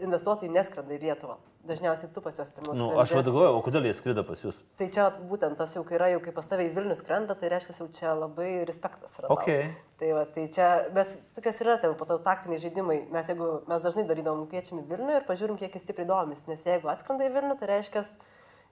investuotojai 0.00 0.52
neskrenda 0.52 0.94
į 0.96 1.00
Lietuvą. 1.02 1.36
Dažniausiai 1.68 2.10
tu 2.14 2.22
pas 2.24 2.34
juos 2.34 2.48
pirmiausia. 2.50 2.80
Nu, 2.80 2.88
aš 2.98 3.12
vadovauju, 3.14 3.58
o 3.58 3.60
kodėl 3.62 3.84
jie 3.86 3.92
skrido 3.94 4.24
pas 4.26 4.40
jūs? 4.42 4.56
Tai 4.80 4.88
čia 4.94 5.04
vat, 5.06 5.18
būtent 5.30 5.58
tas 5.60 5.74
jau, 5.76 5.84
kai 5.86 5.94
yra, 5.98 6.08
jau 6.14 6.22
kai 6.24 6.32
pas 6.34 6.48
tave 6.48 6.64
į 6.66 6.72
Vilnių 6.74 6.96
skrenda, 6.98 7.36
tai 7.38 7.52
reiškia, 7.52 7.76
jau 7.78 7.86
čia 7.94 8.14
labai 8.18 8.48
respektas 8.66 9.14
yra. 9.20 9.28
tau. 9.28 9.36
Okay. 9.36 9.68
Tai, 10.00 10.08
va, 10.16 10.24
tai 10.34 10.48
čia, 10.54 10.70
mes, 10.96 11.12
tokios 11.36 11.62
yra, 11.62 11.76
tai 11.82 11.92
po 11.98 12.08
to 12.08 12.18
taktiniai 12.24 12.62
žaidimai, 12.64 12.98
mes, 13.14 13.30
jeigu, 13.30 13.50
mes 13.70 13.84
dažnai 13.84 14.08
darydavom 14.08 14.48
kviečiami 14.50 14.82
Vilnių 14.90 15.20
ir 15.20 15.28
pažiūrim, 15.28 15.60
kiek 15.60 15.76
jis 15.78 15.86
stipriai 15.86 16.08
domisi, 16.08 16.48
nes 16.50 16.66
jeigu 16.66 16.90
atskrenda 16.90 17.28
į 17.28 17.34
Vilnių, 17.36 17.58
tai 17.60 17.70
reiškia, 17.76 18.02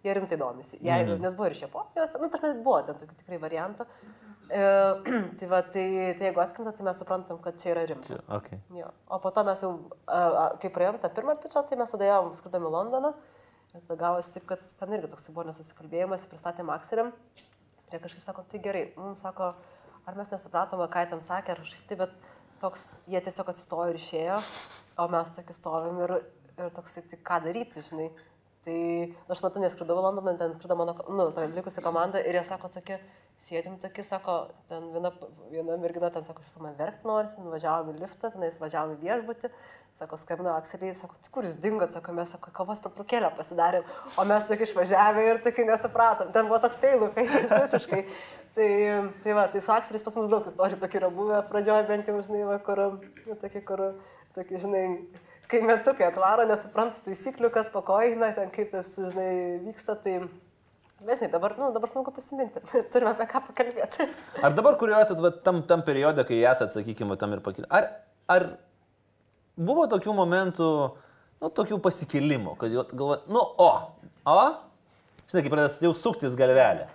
jie 0.02 0.16
rimtai 0.16 0.40
domisi. 0.40 0.80
Jeigu, 0.80 1.14
mm. 1.14 1.22
Nes 1.22 1.38
buvo 1.38 1.46
ir 1.46 1.54
iš 1.54 1.66
Japonijos, 1.68 2.16
nu, 2.18 2.33
tarsi 2.33 2.56
buvo 2.64 2.80
ten 2.88 2.98
tokių 2.98 3.20
tikrai 3.20 3.38
variantų. 3.44 3.87
E, 3.87 4.29
tai, 5.38 5.48
va, 5.50 5.60
tai, 5.62 5.84
tai 6.18 6.26
jeigu 6.26 6.40
atskrenda, 6.42 6.72
tai 6.74 6.86
mes 6.86 6.98
suprantam, 6.98 7.38
kad 7.42 7.58
čia 7.60 7.70
yra 7.74 7.84
rimta. 7.86 8.18
Okay. 8.40 8.58
Jo. 8.74 8.88
O 9.06 9.20
po 9.22 9.30
to 9.34 9.44
mes 9.46 9.62
jau, 9.62 9.70
a, 10.10 10.48
kai 10.62 10.72
praėjom 10.74 10.98
tą 11.02 11.10
pirmą 11.14 11.36
pičą, 11.42 11.62
tai 11.68 11.78
mes 11.78 11.92
tada 11.94 12.08
jau 12.08 12.24
skridom 12.38 12.66
į 12.66 12.72
Londoną. 12.74 13.12
Ir 13.70 13.84
tada 13.84 13.98
gavosi 14.00 14.32
taip, 14.34 14.48
kad 14.50 14.64
ten 14.80 14.96
irgi 14.96 15.12
toks 15.12 15.28
buvo 15.30 15.46
nesusikalbėjimas, 15.50 16.26
pristatėm 16.30 16.72
akseriam. 16.74 17.12
Ir 17.86 17.94
jie 17.94 18.02
kažkaip 18.02 18.26
sako, 18.26 18.42
tai 18.50 18.58
gerai, 18.64 18.82
mums 18.98 19.22
sako, 19.22 19.52
ar 20.10 20.18
mes 20.18 20.32
nesupratome, 20.34 20.88
ką 20.90 21.06
ten 21.12 21.22
sakė, 21.22 21.54
ar 21.54 21.62
kažkaip 21.62 21.86
tai, 21.86 22.00
bet 22.02 22.16
toks, 22.62 22.88
jie 23.10 23.22
tiesiog 23.22 23.52
atsistojo 23.52 23.92
ir 23.92 24.00
išėjo, 24.00 24.40
o 24.98 25.06
mes 25.14 25.30
tokie 25.36 25.54
stovim 25.54 26.02
ir, 26.02 26.16
ir 26.58 26.74
toks, 26.74 26.98
tai 27.12 27.22
ką 27.30 27.40
daryti, 27.46 27.86
žinai. 27.86 28.10
Tai 28.66 28.76
aš 29.32 29.40
metu 29.46 29.62
neskridau 29.62 29.96
į 29.96 30.04
Londoną, 30.04 30.34
ten 30.36 30.52
skrido 30.58 30.76
mano, 30.76 30.92
nu, 31.08 31.30
ta 31.32 31.46
likusi 31.48 31.80
komanda 31.80 32.20
ir 32.20 32.36
jie 32.36 32.42
sako 32.44 32.68
tokie, 32.74 32.98
sėdim 33.40 33.79
tokie, 33.81 34.03
sako, 34.05 34.35
ten 34.68 34.90
viena, 34.92 35.11
viena 35.48 35.76
mergina 35.81 36.11
ten 36.12 36.24
sako, 36.26 36.44
su 36.44 36.61
man 36.61 36.74
verkti 36.76 37.09
norisi, 37.09 37.40
nuvažiavom 37.40 37.94
į 37.94 38.00
liftą, 38.03 38.29
tenais 38.35 38.59
važiavom 38.61 38.98
į 38.98 39.00
viešbutį, 39.00 39.48
sako, 39.96 40.18
skambina 40.20 40.59
Akseliai, 40.59 40.92
sako, 40.98 41.16
"Tai 41.22 41.33
kur 41.33 41.48
jūs 41.48 41.57
dingot, 41.57 41.94
sako, 41.96 42.12
mes, 42.12 42.29
sako, 42.29 42.53
kavos 42.53 42.83
pertraukėlę 42.85 43.31
pasidarėm, 43.38 43.85
o 44.16 44.24
mes 44.29 44.44
tik 44.44 44.66
išvažiavę 44.66 45.24
ir 45.31 45.40
tik 45.46 45.62
nesupratom, 45.64 46.33
ten 46.33 46.48
buvo 46.48 46.59
toks 46.61 46.83
feilų, 46.85 47.09
feilas 47.14 47.48
visiškai. 47.64 48.03
Tai, 48.55 48.68
tai 49.24 49.33
va, 49.33 49.46
tai 49.48 49.61
su 49.61 49.72
Akseliais 49.72 50.05
pas 50.05 50.14
mus 50.20 50.29
daug 50.29 50.46
istorijų 50.46 50.81
tokių 50.85 51.00
yra 51.00 51.11
buvę, 51.11 51.40
pradžioje 51.48 51.88
bent 51.88 52.12
jau, 52.12 52.20
žinai, 52.20 52.44
va, 52.44 52.59
kur, 52.59 53.00
nu, 53.26 53.35
tokie, 53.40 53.64
kur, 53.64 53.87
tokie, 54.35 54.59
žinai, 54.59 54.85
kai 55.48 55.62
metukai 55.64 56.11
atvaro, 56.11 56.44
nesupranta 56.44 57.00
taisyklių, 57.09 57.50
kas 57.50 57.72
po 57.72 57.81
ko 57.83 58.03
eina, 58.05 58.35
ten 58.37 58.50
kaip 58.50 58.70
tas, 58.76 58.92
žinai, 59.00 59.64
vyksta, 59.64 59.96
tai... 59.96 60.20
Bet 61.00 61.16
žinai, 61.16 61.30
dabar, 61.32 61.54
nu, 61.56 61.70
dabar 61.72 61.88
smagu 61.88 62.12
prisiminti, 62.12 62.60
turime 62.92 63.14
apie 63.14 63.24
ką 63.30 63.40
pakalbėti. 63.46 64.06
Ar 64.44 64.56
dabar, 64.56 64.76
kur 64.80 64.92
jūs 64.92 65.06
esat 65.06 65.22
va, 65.24 65.30
tam, 65.46 65.62
tam 65.68 65.84
periode, 65.86 66.24
kai 66.28 66.42
esat, 66.44 66.74
sakykime, 66.74 67.16
tam 67.20 67.32
ir 67.36 67.40
pakilę, 67.44 67.68
ar, 67.72 67.86
ar 68.28 68.46
buvo 69.56 69.86
tokių 69.88 70.12
momentų, 70.18 70.68
nu, 71.40 71.50
tokių 71.56 71.78
pasikelimų, 71.86 72.52
kad 72.60 72.74
jau 72.76 72.84
galvoja, 72.92 73.22
nu, 73.32 73.40
o, 73.40 73.70
o, 74.28 74.42
žinai, 75.30 75.44
kaip 75.46 75.54
pradės 75.54 75.80
jau 75.86 75.94
suktis 75.96 76.36
galvelė. 76.36 76.90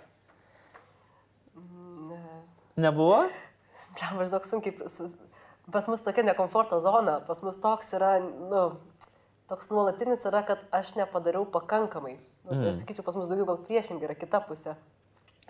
Nebuvo? 2.78 3.24
Ble, 3.96 4.12
maždaug 4.20 4.46
sunkiai, 4.46 4.86
su- 4.92 5.10
pas 5.74 5.90
mus 5.90 6.06
tokia 6.06 6.22
nekomforto 6.30 6.78
zona, 6.84 7.18
pas 7.26 7.42
mus 7.42 7.58
toks 7.58 7.90
yra, 7.98 8.20
nu, 8.22 8.64
toks 9.50 9.70
nuolatinis 9.74 10.22
yra, 10.30 10.44
kad 10.46 10.62
aš 10.74 10.94
nepadariau 10.98 11.46
pakankamai. 11.50 12.20
Nu, 12.46 12.60
tai 12.60 12.70
aš 12.70 12.80
sakyčiau, 12.82 13.04
pas 13.06 13.18
mus 13.18 13.28
daugiau 13.30 13.48
gal 13.48 13.58
priešingai 13.66 14.06
yra 14.08 14.16
kita 14.18 14.40
pusė. 14.46 14.76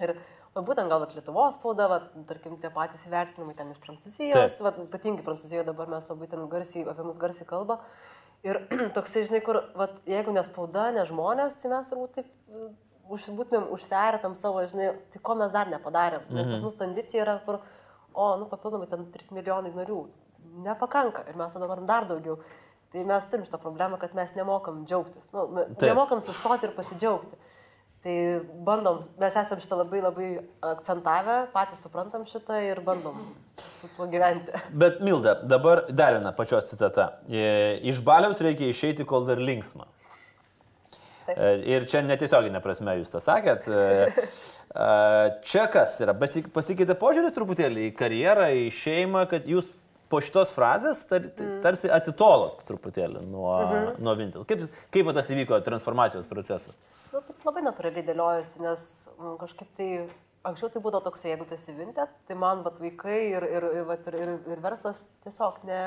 Ir 0.01 0.13
va, 0.53 0.63
būtent 0.65 0.91
gal 0.93 1.05
Lietuvos 1.05 1.57
spauda, 1.57 1.87
va, 1.89 1.99
tarkim, 2.29 2.57
tie 2.61 2.71
patys 2.73 3.07
įvertinimai 3.09 3.57
ten 3.57 3.73
iš 3.73 3.81
Prancūzijos, 3.85 4.59
va, 4.65 4.73
ypatingai 4.85 5.25
Prancūzijoje 5.25 5.65
dabar 5.69 5.89
mes 5.93 6.09
labai 6.11 6.29
ten 6.33 6.43
garsiai, 6.53 6.85
apie 6.89 7.07
mus 7.07 7.21
garsiai 7.21 7.49
kalba. 7.49 7.79
Ir 8.45 8.61
toksai, 8.97 9.25
žinai, 9.29 9.41
kur, 9.45 9.63
va, 9.79 9.89
jeigu 10.09 10.35
ne 10.37 10.45
spauda, 10.45 10.91
ne 10.97 11.07
žmonės, 11.09 11.57
tai 11.61 11.73
mes 11.73 11.89
turbūt 11.93 12.19
taip 12.19 12.29
e, 12.29 12.69
užsibūtumėm, 13.17 13.71
užserę 13.77 14.21
tam 14.25 14.37
savo, 14.37 14.67
žinai, 14.69 14.93
tai 15.13 15.23
ko 15.25 15.39
mes 15.41 15.55
dar 15.55 15.73
nepadarėm. 15.73 16.29
Nes 16.37 16.53
pas 16.53 16.65
mus 16.65 16.77
tendencija 16.77 17.25
yra, 17.25 17.39
kur, 17.49 17.63
o, 18.13 18.29
nu, 18.41 18.49
papildomai 18.53 18.91
ten 18.93 19.09
3 19.17 19.33
milijonai 19.39 19.73
narių. 19.77 20.03
Nepakanka 20.67 21.25
ir 21.29 21.41
mes 21.41 21.53
tada 21.53 21.69
norim 21.69 21.89
dar 21.89 22.05
daugiau. 22.09 22.37
Tai 22.97 23.03
mes 23.05 23.27
turim 23.29 23.45
šitą 23.45 23.59
problemą, 23.61 23.99
kad 24.01 24.15
mes 24.17 24.31
nemokam 24.39 24.79
džiaugtis. 24.89 25.27
Nu, 25.35 25.43
Taip. 25.77 25.83
nemokam 25.91 26.23
sustoti 26.25 26.65
ir 26.65 26.73
pasidžiaugti. 26.73 27.37
Tai 28.07 28.15
bandom, 28.65 29.01
mes 29.21 29.35
esam 29.37 29.59
šitą 29.61 29.77
labai 29.83 30.01
labai 30.01 30.29
akcentavę, 30.65 31.35
patys 31.53 31.83
suprantam 31.85 32.25
šitą 32.29 32.57
ir 32.71 32.81
bandom 32.87 33.19
su 33.81 33.91
tuo 33.97 34.07
gyventi. 34.09 34.55
Bet 34.73 35.01
Milda, 35.05 35.35
dabar 35.43 35.83
dar 35.91 36.17
viena 36.17 36.33
pačios 36.37 36.71
citata. 36.71 37.11
E, 37.29 37.81
Iš 37.91 38.01
baliaus 38.07 38.41
reikia 38.47 38.71
išeiti, 38.73 39.05
kol 39.05 39.27
dar 39.29 39.43
linksma. 39.43 39.89
E, 41.35 41.51
Ir 41.77 41.85
čia 41.91 42.01
netiesioginė 42.07 42.63
prasme 42.65 42.95
jūs 43.01 43.11
tą 43.13 43.21
sakėt. 43.25 43.67
E, 43.69 44.31
Čia 45.51 45.67
kas 45.73 45.99
yra? 46.05 46.15
Pasi- 46.21 46.47
Pasikeitė 46.53 46.95
požiūris 47.01 47.35
truputėlį 47.37 47.91
į 47.91 47.95
karjerą, 47.99 48.49
į 48.63 48.71
šeimą, 48.77 49.27
kad 49.31 49.47
jūs 49.49 49.75
po 50.13 50.21
šitos 50.25 50.53
frazės 50.55 51.05
tar, 51.11 51.25
tarsi 51.65 51.91
atitolot 51.93 52.63
truputėlį 52.69 53.25
nuo, 53.27 53.55
nuo 54.03 54.15
Vintel. 54.19 54.47
Kaip, 54.49 54.67
kaip 54.95 55.11
tas 55.17 55.33
įvyko 55.33 55.59
transformacijos 55.67 56.29
procesas? 56.31 56.77
Nu, 57.13 57.23
taip 57.25 57.49
labai 57.49 57.65
natūraliai 57.67 58.07
dėliojasi, 58.07 58.63
nes 58.65 58.87
mm, 59.17 59.35
kažkaip 59.41 59.75
tai 59.79 59.91
anksčiau 60.47 60.71
tai 60.71 60.83
būdavo 60.85 61.07
toksai, 61.07 61.33
jeigu 61.33 61.47
tu 61.49 61.57
esi 61.57 61.75
vintė, 61.75 62.07
tai 62.29 62.37
man 62.39 62.63
vat, 62.67 62.79
vaikai 62.83 63.19
ir, 63.33 63.47
ir, 63.57 63.67
vat, 63.89 64.07
ir, 64.11 64.19
ir, 64.23 64.33
ir 64.55 64.63
verslas 64.63 65.05
tiesiog 65.27 65.63
ne, 65.67 65.81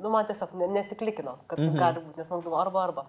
nu, 0.00 0.10
man 0.12 0.26
tiesiog 0.28 0.54
ne, 0.58 0.70
nesiklikino, 0.78 1.38
kad 1.50 1.62
mhm. 1.62 1.78
gali 1.78 2.04
būti, 2.04 2.22
nes 2.22 2.30
man 2.32 2.44
buvo 2.46 2.58
arba 2.60 2.86
arba. 2.88 3.06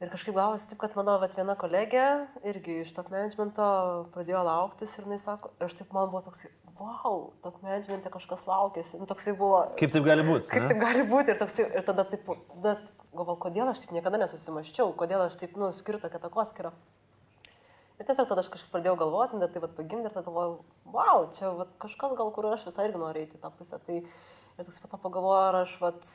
Ir 0.00 0.08
kažkaip 0.08 0.32
gavosi 0.32 0.64
taip, 0.64 0.78
kad 0.80 0.94
mano 0.96 1.18
vat, 1.20 1.34
viena 1.36 1.52
kolegė 1.60 2.04
irgi 2.48 2.78
iš 2.80 2.94
top 2.96 3.10
managemento 3.12 3.64
pradėjo 4.14 4.40
lauktis 4.46 4.94
ir 4.96 5.04
jinai 5.04 5.18
sako, 5.20 5.50
ir 5.58 5.66
aš 5.66 5.76
taip 5.76 5.90
man 5.92 6.08
buvo 6.08 6.22
toksai, 6.24 6.48
wow, 6.78 7.26
top 7.44 7.58
managemente 7.60 8.08
kažkas 8.14 8.46
laukėsi. 8.48 8.96
Nu, 8.96 9.04
toksai 9.10 9.34
buvo, 9.36 9.58
Kaip 9.76 9.92
taip 9.92 10.06
gali 10.08 10.24
būti? 10.24 10.48
Kaip 10.54 10.70
taip 10.70 10.80
gali 10.80 11.04
būti 11.10 11.34
ir, 11.34 11.40
toksai, 11.42 11.68
ir 11.76 11.84
tada 11.84 12.06
taip, 12.08 12.32
bet 12.64 12.88
galvoju, 13.12 13.36
kodėl 13.44 13.68
aš 13.74 13.84
taip 13.84 13.92
niekada 13.98 14.22
nesusimaščiau, 14.24 14.94
kodėl 14.96 15.26
aš 15.26 15.36
taip, 15.42 15.60
nu, 15.60 15.68
skiriu 15.76 16.00
tokią 16.00 16.22
takoskirą. 16.24 16.72
Ir 18.00 18.08
tiesiog 18.08 18.32
tada 18.32 18.40
aš 18.40 18.48
kažkaip 18.54 18.72
pradėjau 18.72 18.96
galvoti, 19.04 19.36
bet 19.44 19.52
tai 19.52 19.60
vat 19.66 19.76
pagimdė 19.76 20.08
ir 20.08 20.16
tada 20.16 20.24
galvojau, 20.24 20.62
wow, 20.96 21.26
čia 21.36 21.52
vat, 21.60 21.76
kažkas 21.84 22.16
gal, 22.16 22.32
kur 22.32 22.48
aš 22.48 22.64
visai 22.70 22.88
irgi 22.88 23.04
noriu 23.04 23.26
eiti 23.26 23.36
į 23.36 23.44
tą 23.44 23.52
pusę. 23.52 23.76
Tai 23.84 24.00
ir 24.60 24.68
toks 24.68 24.80
pat 24.82 24.96
pagalvojau, 25.00 25.44
ar 25.48 25.58
aš, 25.62 25.74
vat, 25.80 26.06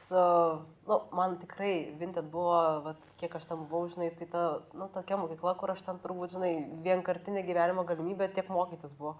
nu, 0.89 0.97
man 1.17 1.37
tikrai 1.41 1.73
Vinted 1.99 2.27
buvo, 2.33 2.57
vat, 2.85 2.99
kiek 3.19 3.33
aš 3.37 3.47
ten 3.49 3.63
buvau, 3.63 3.87
žinai, 3.89 4.11
tai 4.17 4.27
ta, 4.29 4.43
nu, 4.77 4.87
tokia 4.93 5.17
mokykla, 5.19 5.55
kur 5.59 5.73
aš 5.73 5.81
ten 5.87 6.01
turbūt, 6.03 6.35
žinai, 6.35 6.51
vienkartinė 6.85 7.45
gyvenimo 7.47 7.85
galimybė 7.89 8.29
tiek 8.35 8.51
mokytis 8.53 8.93
buvo. 8.99 9.15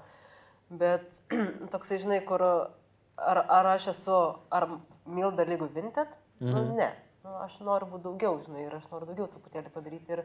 Bet 0.70 1.18
toksai, 1.74 1.98
žinai, 2.04 2.20
kur 2.28 2.44
ar, 2.46 3.42
ar 3.42 3.72
aš 3.74 3.90
esu, 3.96 4.20
ar 4.54 4.68
milda 5.06 5.48
lygų 5.48 5.72
Vinted, 5.74 6.14
mhm. 6.42 6.54
nu, 6.54 6.78
ne. 6.78 6.92
Nu, 7.26 7.34
aš 7.42 7.58
noriu 7.66 7.90
būti 7.90 8.06
daugiau, 8.06 8.38
žinai, 8.46 8.68
ir 8.68 8.78
aš 8.78 8.86
noriu 8.92 9.10
daugiau 9.10 9.26
truputėlį 9.32 9.72
padaryti. 9.74 10.14
Ir, 10.14 10.20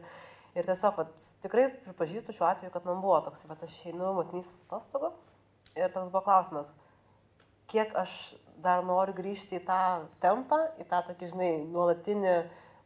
ir 0.53 0.67
tiesiog, 0.67 0.99
vat, 0.99 1.25
tikrai 1.41 1.65
pripažįstu 1.87 2.35
šiuo 2.37 2.45
atveju, 2.51 2.69
kad 2.75 2.85
man 2.85 3.01
buvo 3.01 3.17
toks, 3.25 3.41
kad 3.49 3.63
aš 3.65 3.79
einu 3.89 4.11
motinys 4.19 4.51
atostogų 4.67 5.09
ir 5.73 5.89
toks 5.89 6.11
buvo 6.11 6.21
klausimas, 6.27 6.69
kiek 7.71 7.95
aš 7.97 8.35
dar 8.63 8.83
noriu 8.85 9.15
grįžti 9.17 9.57
į 9.59 9.65
tą 9.67 9.81
tempą, 10.23 10.63
į 10.81 10.87
tą 10.89 11.01
tokį, 11.09 11.31
žinai, 11.33 11.51
nuolatinį 11.71 12.35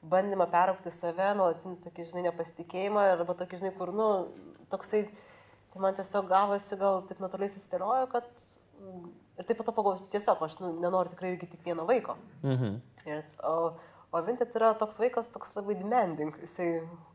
bandymą 0.05 0.47
peraukti 0.51 0.93
save, 0.93 1.31
nuolatinį 1.37 1.79
tokį, 1.85 2.07
žinai, 2.11 2.25
nepasitikėjimą, 2.29 3.05
arba 3.15 3.37
tokį, 3.37 3.61
žinai, 3.61 3.73
kur, 3.77 3.91
nu, 3.95 4.09
toksai, 4.71 5.05
tai 5.73 5.83
man 5.83 5.97
tiesiog 5.97 6.29
gavosi 6.29 6.79
gal 6.81 7.01
taip 7.09 7.21
natūraliai 7.23 7.53
susidėliojo, 7.53 8.09
kad 8.13 8.29
mm, 8.79 9.07
ir 9.39 9.47
taip 9.47 9.59
pat 9.59 9.69
to 9.69 9.75
pagalvojau, 9.75 10.09
tiesiog 10.13 10.43
aš 10.47 10.59
nu, 10.61 10.71
nenoriu 10.83 11.13
tikrai 11.13 11.33
irgi 11.33 11.51
tik 11.55 11.65
vieno 11.65 11.87
vaiko. 11.89 12.17
Mhm. 12.45 12.77
Ir, 13.05 13.25
o, 13.45 13.55
o 14.11 14.21
Vinted 14.25 14.53
yra 14.57 14.73
toks 14.79 15.01
vaikas, 15.01 15.31
toks 15.33 15.55
labai 15.57 15.77
demanding, 15.79 16.37
jisai, 16.45 16.69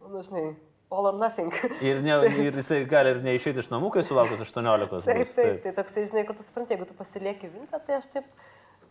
nu, 0.07 0.25
žinai, 0.27 0.51
all 0.90 1.07
or 1.07 1.14
nothing. 1.14 1.55
Ir, 1.81 2.03
ne, 2.03 2.16
ir 2.46 2.57
jisai 2.59 2.83
gali 2.90 3.14
ir 3.14 3.23
neišeiti 3.25 3.62
iš 3.62 3.70
namų, 3.73 3.92
kai 3.94 4.05
sulaukus 4.07 4.42
18. 4.42 4.88
bus, 4.90 5.07
Taip, 5.07 5.35
taip, 5.37 5.61
tai 5.64 5.75
toksai, 5.77 6.07
žinai, 6.11 6.25
kur 6.29 6.38
tu 6.38 6.46
supranti, 6.46 6.75
jeigu 6.75 6.88
tu 6.88 6.96
pasilieki 6.99 7.51
Vinted, 7.53 7.85
tai 7.87 8.01
aš 8.01 8.11
taip, 8.16 8.27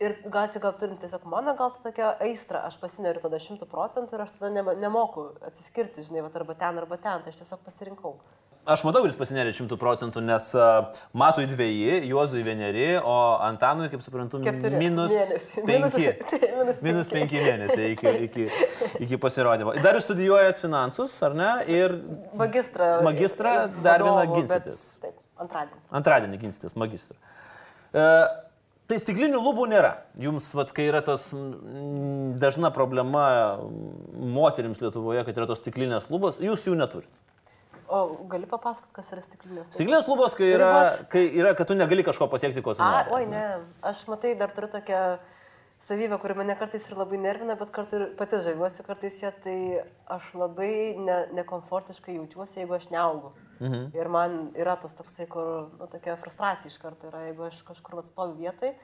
ir 0.00 0.14
gal 0.32 0.48
čia 0.52 0.60
gal 0.64 0.72
turint 0.80 1.00
tiesiog 1.02 1.24
mano, 1.28 1.54
gal 1.58 1.72
tai 1.76 1.90
tokia 1.90 2.14
aistra, 2.24 2.64
aš 2.68 2.78
pasineriu 2.80 3.20
tada 3.22 3.36
šimtų 3.40 3.68
procentų 3.70 4.16
ir 4.16 4.24
aš 4.26 4.36
tada 4.38 4.52
nema- 4.54 4.76
nemoku 4.80 5.30
atsiskirti, 5.46 6.06
žinai, 6.08 6.22
vat 6.26 6.36
arba 6.40 6.54
ten, 6.54 6.78
arba 6.80 6.96
ten, 6.96 7.20
tai 7.24 7.34
aš 7.34 7.42
tiesiog 7.44 7.60
pasirinkau. 7.66 8.14
Aš 8.70 8.82
matau, 8.84 9.00
kad 9.00 9.08
jis 9.08 9.16
pasinerė 9.16 9.54
šimtų 9.56 9.76
procentų, 9.80 10.20
nes 10.20 10.50
uh, 10.54 10.90
matui 11.16 11.46
dviejį, 11.48 11.94
Juozui 12.10 12.42
vieneri, 12.44 12.90
o 13.00 13.14
Antanui, 13.40 13.86
kaip 13.88 14.02
suprantu, 14.04 14.42
Keturi 14.44 14.76
minus 14.76 15.10
mėnesiai. 15.10 15.64
penki. 15.64 15.70
Minus- 15.70 15.94
taip, 15.96 16.44
minus 16.58 16.82
Minus 16.88 17.08
penki. 17.08 17.38
penki 17.40 17.46
mėnesiai 17.46 17.88
iki, 17.94 18.12
iki, 18.28 18.44
iki 19.06 19.16
pasirodymo. 19.22 19.72
Dar 19.80 19.96
jūs 19.96 20.04
studijuojat 20.10 20.60
finansus, 20.60 21.16
ar 21.24 21.34
ne? 21.40 21.48
Ir 21.72 21.96
Magistrą. 22.36 22.90
Magistrą 23.08 23.54
dar 23.80 24.04
vieną 24.04 24.26
ginsitės. 24.36 24.84
Taip, 25.06 25.16
antradienį. 25.40 25.80
antradienį 26.02 26.42
ginsitės 26.44 26.76
magistrą. 26.84 27.16
Uh, 27.96 28.28
tai 28.90 28.98
stiklinių 29.00 29.40
lubų 29.40 29.68
nėra. 29.70 29.94
Jums, 30.20 30.50
vat, 30.58 30.72
kai 30.76 30.88
yra 30.90 31.00
tas 31.06 31.28
mm, 31.32 32.36
dažna 32.42 32.72
problema 32.74 33.24
moterims 34.12 34.82
Lietuvoje, 34.82 35.22
kad 35.28 35.38
yra 35.38 35.48
tos 35.50 35.62
stiklinės 35.62 36.10
lubos, 36.12 36.40
jūs 36.42 36.66
jų 36.68 36.76
neturite. 36.80 37.12
O 37.90 38.04
gali 38.30 38.46
papasakot, 38.46 38.92
kas 38.94 39.08
yra 39.14 39.22
stiklinės? 39.24 39.70
Stiklinės 39.72 40.06
lubos, 40.06 40.36
kai 40.38 40.52
yra, 40.54 40.70
kai 41.10 41.24
yra, 41.26 41.56
kad 41.58 41.70
tu 41.70 41.74
negali 41.78 42.04
kažko 42.06 42.28
pasiekti, 42.30 42.62
ko 42.62 42.76
tu 42.78 42.84
A, 42.86 42.90
nori. 43.00 43.16
oi, 43.16 43.24
ne. 43.30 43.44
Aš 43.90 44.04
matai, 44.10 44.36
dar 44.38 44.52
turiu 44.54 44.70
tokią 44.70 45.00
savybę, 45.80 46.18
kuri 46.20 46.34
mane 46.36 46.54
kartais 46.60 46.86
ir 46.90 46.98
labai 46.98 47.18
nervina, 47.20 47.56
bet 47.56 47.72
kartu 47.74 47.96
ir 47.98 48.04
pati 48.18 48.40
žaviuosi 48.44 48.84
kartais 48.86 49.16
ją, 49.22 49.32
tai 49.44 49.56
aš 50.12 50.30
labai 50.36 50.72
ne, 51.00 51.18
nekomfortiškai 51.40 52.18
jaučiuosi, 52.18 52.60
jeigu 52.60 52.76
aš 52.76 52.90
neaugu. 52.92 53.32
Mhm. 53.60 53.90
Ir 53.96 54.12
man 54.12 54.38
yra 54.56 54.76
tas 54.80 54.94
toksai, 54.96 55.26
kur, 55.30 55.70
nu, 55.78 55.88
tokia 55.90 56.16
frustracija 56.20 56.70
iš 56.72 56.78
karto 56.80 57.08
yra, 57.10 57.26
jeigu 57.28 57.48
aš 57.48 57.62
kažkur 57.68 58.00
vat 58.00 58.12
stoviu 58.12 58.38
vietoj, 58.40 58.74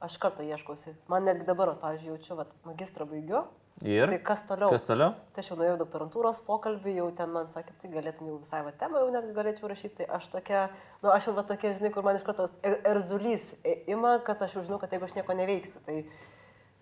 aš 0.00 0.18
kartą 0.22 0.46
ieškausi. 0.46 0.94
Man 1.12 1.26
netgi 1.28 1.46
dabar, 1.48 1.74
pavyzdžiui, 1.80 2.14
jaučiu, 2.16 2.38
vat, 2.42 2.52
magistrą 2.66 3.06
baigiu. 3.10 3.46
Ir? 3.80 4.10
Tai 4.12 4.18
kas 4.20 4.42
toliau? 4.44 4.68
Kas 4.74 4.84
toliau? 4.84 5.14
Tai 5.32 5.40
aš 5.40 5.46
jau 5.50 5.56
nuėjau 5.56 5.78
doktorantūros 5.80 6.42
pokalbį, 6.44 6.98
jau 6.98 7.06
ten 7.16 7.30
man 7.32 7.46
sakė, 7.48 7.72
tai 7.80 7.88
galėtum 7.94 8.26
jau 8.28 8.34
visai 8.42 8.60
va 8.66 8.74
temą, 8.76 9.00
jau 9.00 9.12
net 9.14 9.30
galėčiau 9.36 9.70
rašyti. 9.72 10.02
Tai 10.02 10.08
aš 10.18 10.26
tokia, 10.34 10.66
nu 11.00 11.08
aš 11.14 11.30
jau 11.30 11.34
va 11.38 11.46
tokia, 11.48 11.72
žinai, 11.78 11.92
kur 11.94 12.04
man 12.04 12.18
iš 12.18 12.26
karto 12.26 12.50
er- 12.60 12.76
erzulys 12.92 13.54
ima, 13.88 14.18
kad 14.26 14.42
aš 14.44 14.58
jau 14.58 14.66
žinau, 14.66 14.76
kad 14.82 14.92
jeigu 14.92 15.08
aš 15.08 15.16
nieko 15.16 15.36
neveiksiu, 15.38 15.80
tai 15.86 16.02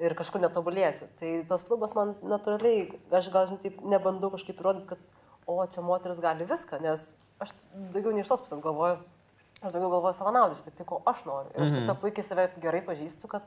ir 0.02 0.14
kažkur 0.18 0.42
netobulėsiu. 0.42 1.08
Tai 1.18 1.30
tos 1.50 1.66
lubos 1.70 1.94
man 1.98 2.14
natūraliai, 2.22 2.88
aš 3.14 3.30
gal, 3.34 3.48
žinai, 3.50 3.62
taip 3.64 3.80
nebandau 3.87 4.30
kažkaip 4.34 4.61
įrodyti, 4.61 4.90
kad, 4.92 5.16
o 5.48 5.58
čia 5.66 5.82
moteris 5.84 6.20
gali 6.22 6.46
viską, 6.48 6.80
nes 6.84 7.11
aš 7.42 7.54
daugiau 7.94 8.14
ne 8.14 8.22
iš 8.22 8.30
tos 8.30 8.44
pusės 8.44 8.62
galvoju. 8.64 9.00
Aš 9.58 9.74
daugiau 9.74 9.90
galvoju 9.96 10.14
savanaudiškai, 10.14 10.74
tai 10.78 10.84
ko 10.87 11.00
aš 11.11 11.24
noriu. 11.26 11.50
Ir 11.56 11.64
aš 11.64 11.72
tiesiog 11.74 11.98
puikiai 12.02 12.26
save 12.26 12.44
gerai 12.62 12.82
pažįstu, 12.87 13.30
kad 13.30 13.46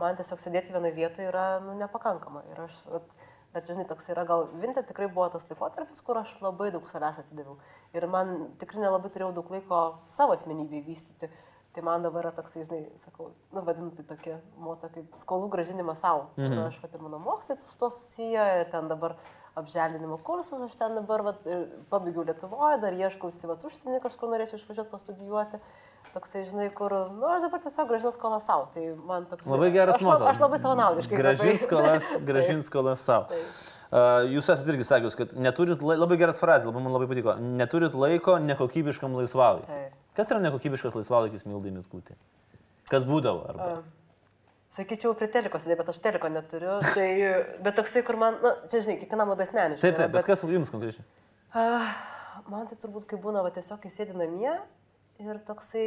man 0.00 0.18
tiesiog 0.18 0.40
sėdėti 0.42 0.74
vienoje 0.74 0.96
vietoje 0.96 1.28
yra 1.30 1.60
nu, 1.62 1.76
nepakankama. 1.78 2.42
Ir 2.50 2.64
aš, 2.64 2.80
vat, 2.90 3.06
bet 3.54 3.70
žinai, 3.70 3.86
toks 3.86 4.08
yra 4.10 4.24
gal 4.26 4.48
vinter 4.58 4.82
tikrai 4.88 5.06
buvo 5.12 5.28
tas 5.30 5.46
laikotarpis, 5.46 6.02
kur 6.02 6.18
aš 6.18 6.34
labai 6.42 6.72
daug 6.74 6.88
savęs 6.90 7.20
atidaviau. 7.22 7.60
Ir 7.94 8.08
man 8.10 8.48
tikrai 8.58 8.82
nelabai 8.82 9.12
turėjau 9.14 9.30
daug 9.38 9.54
laiko 9.54 9.82
savo 10.10 10.34
asmenybėj 10.34 10.82
vystyti. 10.88 11.30
Tai 11.72 11.82
man 11.86 12.02
dabar 12.04 12.26
yra 12.26 12.32
toksai, 12.36 12.66
žinai, 12.68 12.82
sakau, 13.00 13.30
nu 13.52 13.62
vadinu 13.64 13.90
tai 13.96 14.04
tokia 14.04 14.34
moto 14.60 14.90
kaip 14.92 15.14
skolų 15.16 15.46
gražinimas 15.54 16.02
savo. 16.04 16.26
Mhm. 16.36 16.52
Ir 16.52 16.66
aš 16.66 16.80
vat 16.82 16.94
ir 16.98 17.00
mano 17.00 17.20
mokslai 17.22 17.56
su 17.64 17.78
to 17.80 17.88
susiję, 17.90 18.42
ir 18.60 18.66
ten 18.74 18.90
dabar 18.90 19.14
apželdinimo 19.56 20.18
kursus, 20.24 20.60
aš 20.66 20.76
ten 20.80 20.94
dabar 20.96 21.22
vat, 21.30 21.40
pabaigiau 21.92 22.24
Lietuvoje, 22.28 22.76
dar 22.80 22.92
ieškausi 22.96 23.48
vat 23.48 23.64
užsienį, 23.68 24.02
kažkur 24.04 24.28
norėčiau 24.32 24.60
išvažiuoti 24.60 24.92
pastudijuoti. 24.92 25.62
Toksai, 26.12 26.42
žinai, 26.44 26.66
kur, 26.76 26.92
nu, 27.08 27.24
aš 27.32 27.46
dabar 27.46 27.60
tiesiog 27.64 27.88
gražinu 27.88 28.12
skolą 28.12 28.40
savo. 28.44 28.66
Tai 28.74 28.82
man 29.08 29.24
toks... 29.30 29.46
Labai 29.48 29.70
geras 29.72 30.00
moto. 30.04 30.26
Aš 30.28 30.40
labai 30.42 30.58
savanaudiškai. 30.60 31.16
Gražint 31.16 31.54
labai- 31.54 31.64
skolas, 31.64 32.08
Taip. 32.12 32.26
gražint 32.28 32.66
skolas 32.68 33.00
savo. 33.00 33.40
Uh, 33.92 34.24
jūs 34.28 34.48
esate 34.52 34.72
irgi 34.74 34.84
sakęs, 34.88 35.16
kad 35.16 35.32
neturit, 35.40 35.80
labai 35.84 36.16
geras 36.20 36.40
frazė, 36.40 36.68
labai 36.68 36.84
man 36.84 36.92
labai 36.96 37.08
patiko, 37.08 37.36
neturit 37.40 37.96
laiko 37.96 38.36
nekokybiškam 38.44 39.16
laisvalaikiui. 39.20 39.68
Taip. 39.72 40.01
Kas 40.16 40.30
yra 40.32 40.40
nekokybiškas 40.44 40.96
laisvalaikis 40.98 41.44
Mildainis 41.48 41.88
Kūtė? 41.88 42.16
Kas 42.90 43.06
būdavo? 43.08 43.46
Arba? 43.48 43.68
A, 43.80 43.82
Sakyčiau, 44.72 45.12
prie 45.16 45.28
teliko 45.28 45.58
sėdė, 45.60 45.76
bet 45.82 45.90
aš 45.92 45.98
teliko 46.00 46.30
neturiu. 46.32 46.78
Tai, 46.94 47.08
bet 47.64 47.74
toksai, 47.76 48.00
kur 48.06 48.16
man, 48.20 48.38
na, 48.40 48.54
čia 48.72 48.80
žinai, 48.86 48.96
kiekvienam 49.02 49.28
labai 49.34 49.44
asmeniškai. 49.44 49.84
Taip, 49.84 49.98
taip, 50.00 50.14
bet 50.14 50.24
kas 50.28 50.44
jums 50.48 50.72
konkrečiai? 50.72 51.04
Ah, 51.52 51.90
Man 52.48 52.64
tai 52.66 52.78
turbūt, 52.80 53.04
kai 53.10 53.18
būna, 53.20 53.42
va, 53.44 53.50
tiesiog 53.52 53.82
įsėdi 53.86 54.14
namie 54.16 54.52
ir 55.20 55.38
toksai 55.46 55.84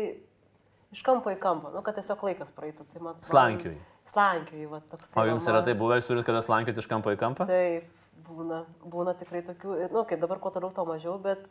iš 0.94 1.02
kampo 1.06 1.34
į 1.34 1.40
kampą, 1.42 1.72
nu, 1.74 1.82
kad 1.86 1.98
tiesiog 1.98 2.22
laikas 2.28 2.52
praeitų. 2.56 2.86
Tai 2.94 3.02
man, 3.02 3.18
Slankioji. 3.26 3.80
Slankioji, 4.12 4.68
va, 4.70 4.80
toksai. 4.92 5.18
O 5.18 5.26
jums 5.32 5.48
yra 5.50 5.58
man- 5.60 5.66
tai 5.66 5.74
buvę, 5.80 5.98
jūs 6.00 6.10
turite 6.12 6.28
kada 6.30 6.44
slankioti 6.46 6.84
iš 6.84 6.90
kampo 6.92 7.10
į 7.16 7.18
kampą? 7.20 7.48
Taip, 7.50 7.90
būna, 8.30 8.62
būna 8.86 9.16
tikrai 9.18 9.42
tokių, 9.50 9.80
na, 9.82 9.90
nu, 9.98 10.06
kaip 10.06 10.22
dabar 10.22 10.38
kuo 10.40 10.52
toliau, 10.54 10.70
to 10.78 10.86
mažiau, 10.86 11.18
bet, 11.22 11.50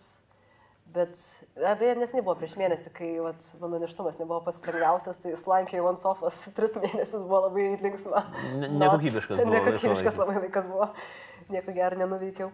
bet 0.95 1.19
abeje, 1.73 1.97
nesiniai 1.99 2.23
buvo 2.25 2.37
prieš 2.39 2.55
mėnesį, 2.61 2.93
kai 2.95 3.11
vat, 3.25 3.43
mano 3.61 3.81
neštumas 3.83 4.17
nebuvo 4.21 4.41
pats 4.47 4.63
lengviausias, 4.65 5.19
tai 5.23 5.35
slankiai 5.41 5.83
one 5.83 5.99
sofas 6.03 6.39
tris 6.57 6.77
mėnesius 6.79 7.25
buvo 7.27 7.45
labai 7.49 7.69
linksma. 7.83 8.25
Ne- 8.63 8.71
nekokybiškas 8.79 9.41
buvo 9.43 9.55
Nekokybiškas 9.57 10.19
labai 10.23 10.41
laikas 10.47 10.69
buvo, 10.71 10.89
nieko 11.51 11.75
gero 11.77 11.99
nenuveikiau. 12.05 12.51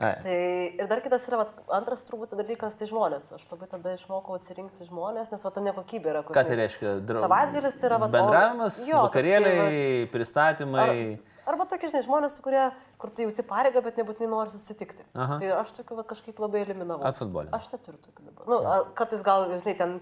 Ai. 0.00 0.14
Tai 0.24 0.34
ir 0.80 0.86
dar 0.88 1.02
kitas 1.04 1.26
yra, 1.28 1.42
vat, 1.42 1.50
antras 1.76 2.00
turbūt 2.08 2.30
dalykas, 2.38 2.72
tai 2.78 2.86
žmonės. 2.88 3.26
Aš 3.36 3.42
labai 3.50 3.66
tada 3.68 3.92
išmokau 3.98 4.38
atsirinkti 4.38 4.86
žmonės, 4.88 5.28
nes 5.28 5.42
va 5.44 5.50
ta 5.52 5.60
nekokybė 5.60 6.14
yra. 6.14 6.22
kur 6.24 6.32
Ką 6.38 6.44
tai 6.48 6.56
reiškia? 6.56 6.94
Drau- 7.04 7.20
Savaitgalis 7.26 7.76
tai 7.76 7.90
yra 7.90 7.98
vat, 8.00 8.08
o- 8.08 8.14
Bendravimas, 8.16 8.78
jo, 8.88 9.02
toksai, 9.02 9.10
vakarėliai, 9.10 9.58
vat, 9.60 10.14
pristatymai. 10.14 10.86
Ar, 10.86 11.29
arba 11.48 11.66
tokie, 11.70 11.90
žinai, 11.92 12.04
žmonės, 12.06 12.36
su 12.36 12.44
kurie, 12.44 12.62
kur 13.00 13.12
tu 13.14 13.24
jauti 13.26 13.44
pareigą, 13.46 13.82
bet 13.84 14.00
nebūtinai 14.00 14.30
nori 14.32 14.52
susitikti. 14.52 15.06
Aha. 15.14 15.38
Tai 15.40 15.52
aš 15.60 15.74
tokiu 15.80 15.98
vat, 16.00 16.08
kažkaip 16.10 16.40
labai 16.42 16.64
eliminavau. 16.66 17.06
Atfutbolinau. 17.08 17.54
Aš 17.56 17.70
neturiu 17.74 18.00
tokių 18.04 18.26
dabar. 18.28 18.48
Nu, 18.50 18.58
ar, 18.74 18.88
kartais 18.98 19.24
gal, 19.26 19.46
žinai, 19.60 19.76
ten 19.78 20.00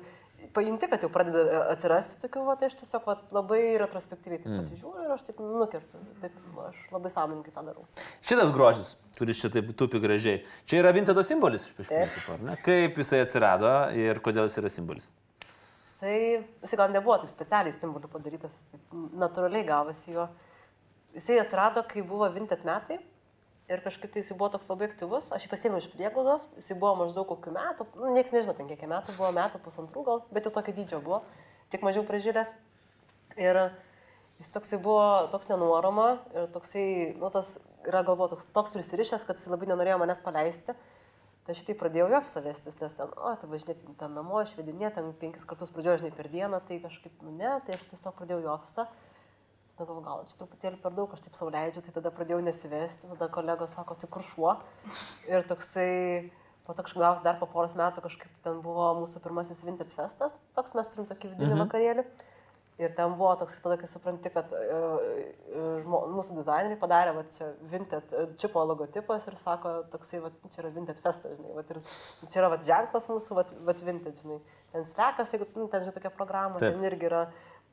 pajunti, 0.54 0.88
kad 0.90 1.02
jau 1.02 1.10
pradeda 1.12 1.42
e, 1.44 1.60
atsirasti 1.74 2.18
tokių, 2.22 2.44
va, 2.46 2.56
tai 2.58 2.70
aš 2.70 2.78
tiesiog 2.80 3.06
vat, 3.08 3.22
labai 3.34 3.60
retrospektyviai 3.82 4.40
tai 4.42 4.56
pasižiūriu 4.60 5.06
ir 5.06 5.14
aš 5.14 5.24
taip 5.28 5.42
nukertu. 5.42 6.02
Taip, 6.22 6.40
aš 6.68 6.80
labai 6.94 7.12
sąmoningai 7.12 7.54
tą 7.54 7.64
darau. 7.66 7.86
Šitas 8.24 8.52
grožis, 8.54 8.94
kuris 9.18 9.42
čia 9.42 9.52
taip 9.54 9.70
tupi 9.78 10.00
gražiai, 10.02 10.42
čia 10.68 10.82
yra 10.82 10.92
vintedo 10.96 11.24
simbolis 11.26 11.68
iš 11.68 11.78
principo, 11.80 12.36
ar 12.36 12.44
ne? 12.50 12.58
Kaip 12.64 13.00
jisai 13.02 13.22
atsirado 13.26 13.72
ir 13.98 14.22
kodėl 14.24 14.48
jis 14.48 14.60
yra 14.62 14.72
simbolis? 14.72 15.08
Jisai, 15.88 16.44
jisai 16.62 16.78
gal 16.78 16.92
nebuvo 16.94 17.18
taip 17.22 17.32
specialiai 17.32 17.74
simbolių 17.74 18.10
padarytas, 18.12 18.62
natūraliai 19.18 19.66
gavosi 19.66 20.14
jo. 20.14 20.28
Jisai 21.16 21.38
atsirado, 21.40 21.82
kai 21.88 22.02
buvo 22.04 22.28
vintet 22.32 22.66
metai 22.68 22.98
ir 23.68 23.82
kažkaip 23.84 24.12
tai 24.12 24.22
jisai 24.22 24.36
buvo 24.38 24.50
toks 24.54 24.68
labai 24.70 24.88
aktyvus. 24.88 25.28
Aš 25.34 25.44
jį 25.46 25.50
pasėmiau 25.52 25.82
iš 25.82 25.88
prieglaudos, 25.92 26.46
jisai 26.60 26.76
buvo 26.80 26.94
maždaug 27.02 27.28
kokių 27.28 27.52
metų, 27.56 27.86
nu, 28.00 28.12
niekas 28.16 28.34
nežino, 28.34 28.54
ten 28.56 28.68
kiek 28.70 28.84
metų 28.88 29.16
buvo, 29.16 29.32
metų 29.36 29.60
pusantrų 29.64 30.04
gal, 30.06 30.22
bet 30.32 30.48
jau 30.48 30.52
tokio 30.54 30.74
dydžio 30.76 31.00
buvo, 31.04 31.22
tik 31.72 31.84
mažiau 31.84 32.04
pražylęs. 32.08 32.52
Ir 33.38 33.60
jis 34.40 34.52
toksai 34.54 34.80
buvo 34.82 35.28
toks 35.32 35.50
nenuoroma 35.50 36.08
ir 36.34 36.48
toksai, 36.54 36.86
nu, 37.18 37.32
tas 37.34 37.56
yra 37.86 38.04
galbūt 38.06 38.36
toks, 38.36 38.48
toks 38.56 38.74
prisirišęs, 38.76 39.26
kad 39.28 39.40
jis 39.40 39.50
labai 39.52 39.68
nenorėjo 39.70 40.00
manęs 40.00 40.24
paleisti. 40.24 40.76
Tai 41.44 41.54
aš 41.56 41.62
tai 41.64 41.72
pradėjau 41.80 42.10
jo 42.12 42.18
savestis, 42.28 42.74
nes 42.76 42.92
ten, 42.92 43.12
o, 43.16 43.30
tai 43.40 43.48
važinėti 43.48 43.94
ten 43.96 44.12
namo, 44.12 44.42
švedinė, 44.44 44.90
ten 44.92 45.06
penkis 45.16 45.46
kartus 45.48 45.70
pradėjau 45.72 46.02
žinai 46.02 46.10
per 46.12 46.28
dieną, 46.28 46.58
tai 46.68 46.76
kažkaip, 46.82 47.14
nu 47.24 47.32
ne, 47.32 47.54
tai 47.64 47.78
aš 47.78 47.86
tiesiog 47.88 48.18
pradėjau 48.18 48.42
jo 48.44 48.50
ofisą. 48.52 48.84
Galvoju, 49.78 50.02
gal 50.02 50.24
čia 50.26 50.40
truputėlį 50.40 50.80
per 50.82 50.94
daug, 50.96 51.12
aš 51.14 51.20
taip 51.22 51.36
sauliaidžiu, 51.38 51.84
tai 51.86 51.92
tada 51.94 52.10
pradėjau 52.10 52.40
nesivesti, 52.42 53.06
tada 53.12 53.28
kolegos 53.30 53.76
sako, 53.76 53.94
tai 53.94 54.08
kur 54.10 54.24
šuo. 54.26 54.54
Ir 55.30 55.44
toksai, 55.46 55.90
po 56.66 56.74
to 56.74 56.82
kažkaip 56.82 57.04
gausi 57.04 57.26
dar 57.26 57.38
po 57.38 57.46
poros 57.52 57.76
metų, 57.78 58.02
kažkaip 58.08 58.40
ten 58.42 58.58
buvo 58.64 58.88
mūsų 58.98 59.22
pirmasis 59.22 59.62
Vinted 59.62 59.92
festas, 59.94 60.34
toks 60.58 60.74
mes 60.74 60.90
turim 60.90 61.06
tokį 61.06 61.30
vidinį 61.30 61.52
mhm. 61.52 61.62
vakarėlį. 61.62 62.06
Ir 62.78 62.92
ten 62.94 63.14
buvo 63.18 63.32
toks, 63.38 63.56
tada 63.62 63.74
kai 63.78 63.88
supranti, 63.90 64.30
kad 64.30 64.52
uh, 64.54 64.98
žmo, 65.82 66.02
mūsų 66.14 66.36
dizaineriai 66.36 66.78
padarė, 66.78 67.14
va 67.16 67.24
čia 67.34 67.48
Vinted 67.72 68.14
e, 68.14 68.20
čipo 68.38 68.62
logotipas 68.70 69.26
ir 69.26 69.34
sako, 69.34 69.72
toksai, 69.90 70.20
va 70.22 70.30
čia 70.46 70.62
yra 70.62 70.70
Vinted 70.76 71.00
festas, 71.02 71.40
žinai, 71.40 71.56
va 71.56 71.64
ir 71.66 71.80
čia 72.30 72.38
yra 72.38 72.52
va 72.52 72.60
ženklas 72.62 73.08
mūsų, 73.10 73.34
va, 73.34 73.44
va 73.66 73.74
Vinted, 73.80 74.22
žinai. 74.22 74.38
Ten 74.70 74.86
slekas, 74.86 75.34
jeigu 75.34 75.48
nu, 75.56 75.66
ten, 75.66 75.82
žinai, 75.82 75.96
tokia 75.98 76.14
programa, 76.14 76.62
Taip. 76.62 76.76
ten 76.76 76.86
irgi 76.86 77.10
yra, 77.10 77.24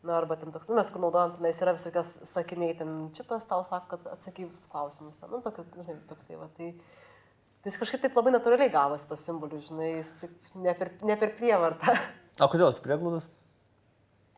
na, 0.06 0.20
arba 0.20 0.38
ten 0.40 0.54
toks, 0.54 0.70
nu, 0.70 0.78
mes 0.78 0.92
kur 0.94 1.02
naudojam, 1.04 1.34
tenais 1.36 1.62
yra 1.64 1.74
visokios 1.76 2.12
sakiniai, 2.30 2.76
ten 2.80 2.94
čipas 3.16 3.48
tau 3.50 3.64
sako, 3.68 3.96
kad 3.96 4.06
atsakai 4.14 4.46
visus 4.48 4.70
klausimus, 4.72 5.18
ten, 5.20 5.32
nu, 5.34 5.42
tokius, 5.46 5.68
žinai, 5.74 5.98
toksai, 6.12 6.38
va, 6.42 6.52
tai... 6.58 6.76
Tai 7.66 7.72
jis 7.72 7.80
kažkaip 7.82 8.02
taip 8.04 8.14
labai 8.14 8.30
natūraliai 8.30 8.70
gavosi 8.70 9.08
tos 9.10 9.24
simbolius, 9.26 9.72
žinai, 9.72 9.88
jis 9.96 10.12
taip 10.22 10.50
ne 10.62 10.74
per, 10.78 10.92
ne 11.02 11.16
per 11.18 11.32
prievartą. 11.34 11.96
O 12.46 12.50
kodėl? 12.52 12.76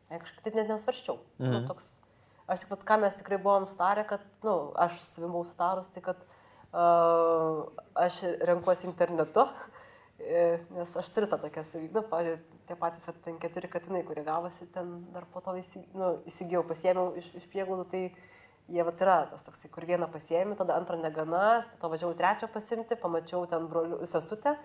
Aš 0.08 0.22
kažkaip 0.22 0.44
taip 0.46 0.54
net 0.56 0.70
nesvarščiau. 0.72 1.18
Mhm. 1.36 1.50
Nu, 1.52 1.58
toks, 1.68 1.90
aš 2.48 2.62
tik, 2.62 2.70
vat, 2.72 2.86
ką 2.88 2.96
mes 3.02 3.18
tikrai 3.18 3.36
buvom 3.42 3.66
sutarę, 3.68 4.06
kad, 4.08 4.24
na, 4.40 4.48
nu, 4.48 4.54
aš 4.80 5.02
su 5.02 5.10
savimi 5.10 5.34
buvau 5.34 5.44
sutarus, 5.50 5.90
tai 5.92 6.00
kad 6.06 6.22
uh, 6.72 7.66
aš 8.06 8.22
renkuosi 8.48 8.88
internetu, 8.88 9.44
nes 10.18 10.96
aš 10.98 11.10
turiu 11.14 11.28
tą 11.30 11.38
tokią 11.38 11.62
savybę, 11.64 12.02
pavyzdžiui, 12.10 12.58
tie 12.66 12.76
patys, 12.76 13.06
va, 13.06 13.14
ten 13.24 13.38
keturi 13.38 13.70
katinai, 13.70 14.02
kurie 14.06 14.24
gavosi, 14.26 14.66
ten 14.74 14.90
dar 15.14 15.26
po 15.32 15.42
to 15.44 15.54
įsi, 15.60 15.84
nu, 15.94 16.16
įsigijau, 16.28 16.64
pasiėmiau 16.66 17.14
iš, 17.20 17.30
iš 17.38 17.46
prieglaudų, 17.52 17.86
tai 17.92 18.02
jie 18.68 18.84
va 18.84 18.92
yra 18.92 19.18
tas 19.30 19.46
toksai, 19.46 19.70
kur 19.72 19.86
vieną 19.88 20.10
pasiėmė, 20.12 20.58
tada 20.58 20.76
antrą 20.76 20.98
negana, 21.00 21.62
to 21.80 21.90
važiavau 21.92 22.18
trečią 22.18 22.50
pasimti, 22.52 22.98
pamačiau 22.98 23.46
ten 23.48 23.70
brolių 23.70 24.02
sesutę, 24.10 24.56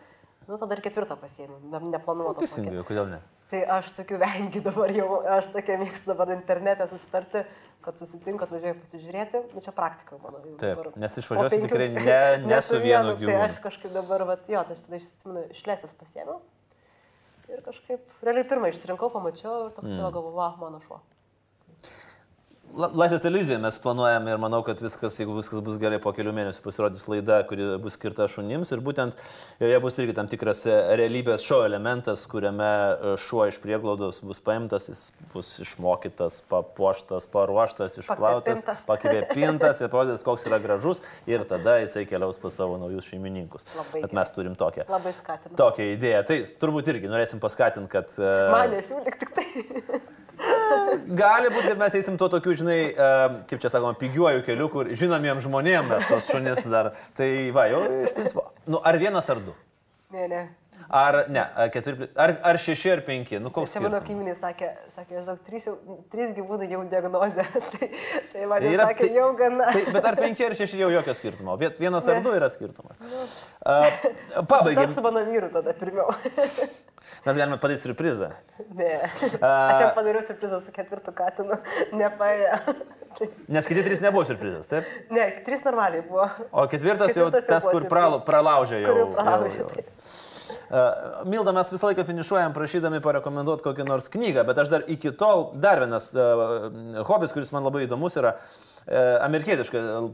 nu 0.49 0.57
tada 0.57 0.75
ir 0.75 0.83
ketvirtą 0.83 1.19
pasiėmiau, 1.21 1.61
dar 1.71 1.85
neplanuotą. 1.85 2.41
tokią. 2.41 2.49
Teisingai, 2.49 2.83
kodėl 2.89 3.13
ne? 3.13 3.21
Tai 3.53 3.59
aš 3.75 3.91
tokių 3.99 4.17
vengiu 4.17 4.61
dabar 4.65 4.89
jau, 4.95 5.19
aš 5.35 5.51
tokia 5.53 5.75
mėgstu 5.77 6.09
dabar 6.09 6.31
internete 6.33 6.87
susitarti, 6.89 7.43
kad 7.85 7.99
susitinkat, 7.99 8.49
važiuoju 8.49 8.79
pasižiūrėti, 8.81 9.41
nu 9.53 9.61
čia 9.61 9.73
praktika 9.77 10.17
mano. 10.23 10.39
jau 10.41 10.55
Taip, 10.57 10.79
dabar. 10.79 10.95
nes 11.03 11.13
Po 11.13 11.21
išvažiuosi 11.21 11.59
penkių- 11.59 11.69
tikrai 11.69 11.89
ne- 12.07 12.47
ne 12.49 12.61
su 12.65 12.79
vienu 12.81 13.11
Tai 13.13 13.19
gyvūnu. 13.21 13.43
aš 13.45 13.59
kažkaip 13.67 13.93
dabar, 13.93 14.25
vat, 14.31 14.49
jo, 14.49 14.63
tai 14.65 14.73
aš 14.73 14.81
tada 14.87 14.97
išsimenu, 14.97 15.43
išlėtęs 15.53 15.93
pasiėmiau. 16.01 16.39
Ir 17.53 17.61
kažkaip, 17.61 18.01
realiai 18.25 18.47
pirmą 18.49 18.71
išsirinkau, 18.73 19.11
pamačiau 19.13 19.67
ir 19.67 19.75
toks 19.77 19.91
mm. 19.91 19.99
jo 20.01 20.09
galvoju, 20.15 20.33
va, 20.39 20.49
mano 20.57 20.79
šuo. 20.87 20.97
La- 22.73 22.87
Laisvės 22.97 23.21
televizija 23.21 23.59
mes 23.61 23.75
planuojame 23.77 24.31
ir 24.33 24.39
manau, 24.41 24.63
kad 24.65 24.79
viskas, 24.81 25.13
jeigu 25.19 25.35
viskas 25.37 25.59
bus 25.61 25.75
gerai, 25.77 25.99
po 26.01 26.09
kelių 26.15 26.31
mėnesių 26.33 26.63
pasirodys 26.65 27.03
laida, 27.11 27.35
kuri 27.45 27.67
bus 27.83 27.93
skirta 27.99 28.25
šunims 28.31 28.71
ir 28.73 28.81
būtent 28.81 29.19
joje 29.61 29.77
bus 29.83 29.99
irgi 30.01 30.15
tam 30.17 30.29
tikras 30.31 30.63
e, 30.65 30.73
realybės 30.97 31.45
šou 31.45 31.59
elementas, 31.67 32.23
kuriame 32.31 32.65
e, 32.65 33.11
šuo 33.21 33.45
iš 33.51 33.59
prieglaudos 33.61 34.23
bus 34.25 34.41
paimtas, 34.41 34.87
jis 34.89 35.03
bus 35.35 35.51
išmokytas, 35.61 36.39
papuoštas, 36.49 37.29
paruoštas, 37.35 37.99
išplautas, 38.01 38.65
Pakvėpintas. 38.89 39.83
ir 39.85 39.91
parodytas, 39.93 40.25
koks 40.25 40.49
yra 40.49 40.57
gražus 40.63 41.03
ir 41.29 41.45
tada 41.45 41.77
jisai 41.83 42.07
keliaus 42.09 42.41
pas 42.41 42.57
savo 42.57 42.81
naujus 42.81 43.05
šeimininkus. 43.11 43.69
Labai 43.77 44.01
Bet 44.07 44.17
mes 44.17 44.33
turim 44.33 44.57
tokią. 44.57 44.89
Labai 44.89 45.13
skatinu. 45.19 45.53
Tokią 45.61 45.91
idėją. 45.93 46.25
Tai 46.31 46.41
turbūt 46.65 46.89
irgi 46.95 47.13
norėsim 47.13 47.43
paskatinti, 47.43 47.93
kad... 47.93 48.17
e, 48.17 48.35
Man 48.57 48.73
nesiūlyk 48.79 49.21
tik 49.21 49.37
tai. 49.37 49.47
Gali 51.07 51.49
būti, 51.53 51.67
kad 51.71 51.79
mes 51.79 51.95
eisim 51.97 52.17
tuo 52.19 52.29
tokiu, 52.31 52.53
žinai, 52.57 52.79
e, 52.91 53.11
kaip 53.49 53.61
čia 53.61 53.71
sakoma, 53.71 53.95
pigiuoju 53.99 54.43
keliu, 54.47 54.69
kur 54.73 54.89
žinomiems 54.97 55.45
žmonėms 55.45 55.89
mes 55.89 56.09
tos 56.09 56.29
šunis 56.31 56.67
dar. 56.71 56.91
Tai 57.17 57.29
va, 57.55 57.67
jau 57.71 57.83
iš 58.03 58.13
principo. 58.17 58.49
Nu, 58.69 58.81
ar 58.83 58.99
vienas 59.01 59.29
ar 59.33 59.41
du? 59.43 59.55
Ne, 60.13 60.27
ne. 60.31 60.43
Ar 60.89 61.25
ne, 61.29 61.43
ar 61.55 61.69
keturi, 61.73 62.09
ar, 62.15 62.33
ar 62.43 62.57
šeši 62.57 62.91
ar 62.93 63.01
penki? 63.07 63.39
Nu, 63.41 63.49
koks 63.53 63.73
Čia 63.73 63.81
mano 63.85 63.99
kaimynai 64.05 64.35
sakė, 64.39 64.69
sakė, 64.95 65.21
žinok, 65.23 65.39
trys, 65.47 65.67
jau, 65.69 65.75
trys 66.13 66.33
gyvūnai 66.37 66.67
jau 66.71 66.83
diagnozė. 66.91 67.45
tai, 67.73 67.89
tai 68.33 68.45
man 68.51 68.61
jau 68.65 68.73
Yra- 68.75 68.87
sakė, 68.91 69.07
tai- 69.07 69.15
jau 69.17 69.29
gana. 69.39 69.71
Tai, 69.73 69.83
bet 69.97 70.05
ar 70.11 70.15
penki 70.19 70.45
ar 70.45 70.55
šeši 70.59 70.81
jau 70.83 70.89
jokio 70.93 71.15
skirtumo? 71.17 71.57
Vienas 71.79 72.07
ar 72.07 72.19
Ne. 72.19 72.23
du 72.25 72.33
yra 72.37 72.49
skirtumas. 72.53 72.97
Uh, 73.63 73.87
Pabaigai. 74.51 74.89
Su 74.93 75.01
mano 75.05 75.23
vyru 75.25 75.49
tada 75.53 75.73
pirmiau. 75.73 76.13
Mes 77.23 77.37
galime 77.37 77.55
padaryti 77.61 77.83
surprizą. 77.87 78.29
ne. 78.75 78.93
Aš 79.39 79.79
jam 79.79 79.91
padariau 79.95 80.23
surprizą 80.27 80.59
su 80.65 80.71
ketvirtu 80.75 81.11
katinu. 81.15 81.55
Nepaėjo. 81.95 82.57
Tai- 83.19 83.27
Nes 83.53 83.67
kiti 83.69 83.83
trys 83.85 84.01
nebuvo 84.03 84.23
surprizas, 84.25 84.67
taip? 84.67 84.87
ne, 85.13 85.27
trys 85.45 85.61
normaliai 85.67 86.01
buvo. 86.07 86.25
O 86.51 86.65
ketvirtas, 86.67 87.13
jau 87.15 87.27
Ketvirtas 87.29 87.47
jau 87.47 87.53
tas, 87.53 87.63
buvo 87.63 87.71
kur 87.75 87.83
surprizas. 87.83 87.91
pralau- 87.93 88.21
pralaužė 88.27 88.79
jau. 88.81 88.89
Kur 88.89 89.01
jau 89.03 89.09
pralaužė, 89.15 89.59
jau- 89.59 89.67
jau. 89.67 89.75
taip. 89.75 90.32
Milda, 91.29 91.53
mes 91.55 91.71
visą 91.73 91.89
laiką 91.89 92.05
finišuojam 92.07 92.53
prašydami 92.55 93.01
parekomenduoti 93.03 93.65
kokią 93.65 93.85
nors 93.87 94.09
knygą, 94.13 94.45
bet 94.47 94.61
aš 94.63 94.71
dar 94.71 94.85
iki 94.91 95.13
tol, 95.17 95.51
dar 95.61 95.81
vienas 95.83 96.11
hobis, 97.07 97.33
kuris 97.35 97.53
man 97.55 97.65
labai 97.67 97.85
įdomus 97.87 98.17
yra, 98.19 98.35
uh, 98.37 98.73
amerikietiška, 99.23 99.79
uh, 99.79 100.09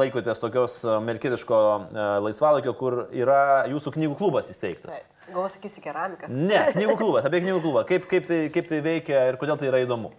laikotės 0.00 0.42
tokios 0.42 0.80
amerikietiško 0.96 1.60
uh, 1.60 2.00
laisvalaikio, 2.24 2.74
kur 2.78 2.98
yra 3.14 3.66
jūsų 3.70 3.94
knygų 3.98 4.18
klubas 4.18 4.50
įsteigtas. 4.52 5.06
Gal 5.30 5.48
sakysi 5.52 5.84
keramiką? 5.84 6.30
Ne, 6.32 6.64
knygų 6.76 6.98
klubas, 7.00 7.28
apie 7.28 7.42
knygų 7.44 7.62
klubą. 7.64 7.86
Kaip, 7.88 8.08
kaip, 8.10 8.28
tai, 8.30 8.42
kaip 8.54 8.70
tai 8.70 8.82
veikia 8.86 9.28
ir 9.30 9.40
kodėl 9.40 9.60
tai 9.60 9.70
yra 9.70 9.84
įdomu? 9.84 10.14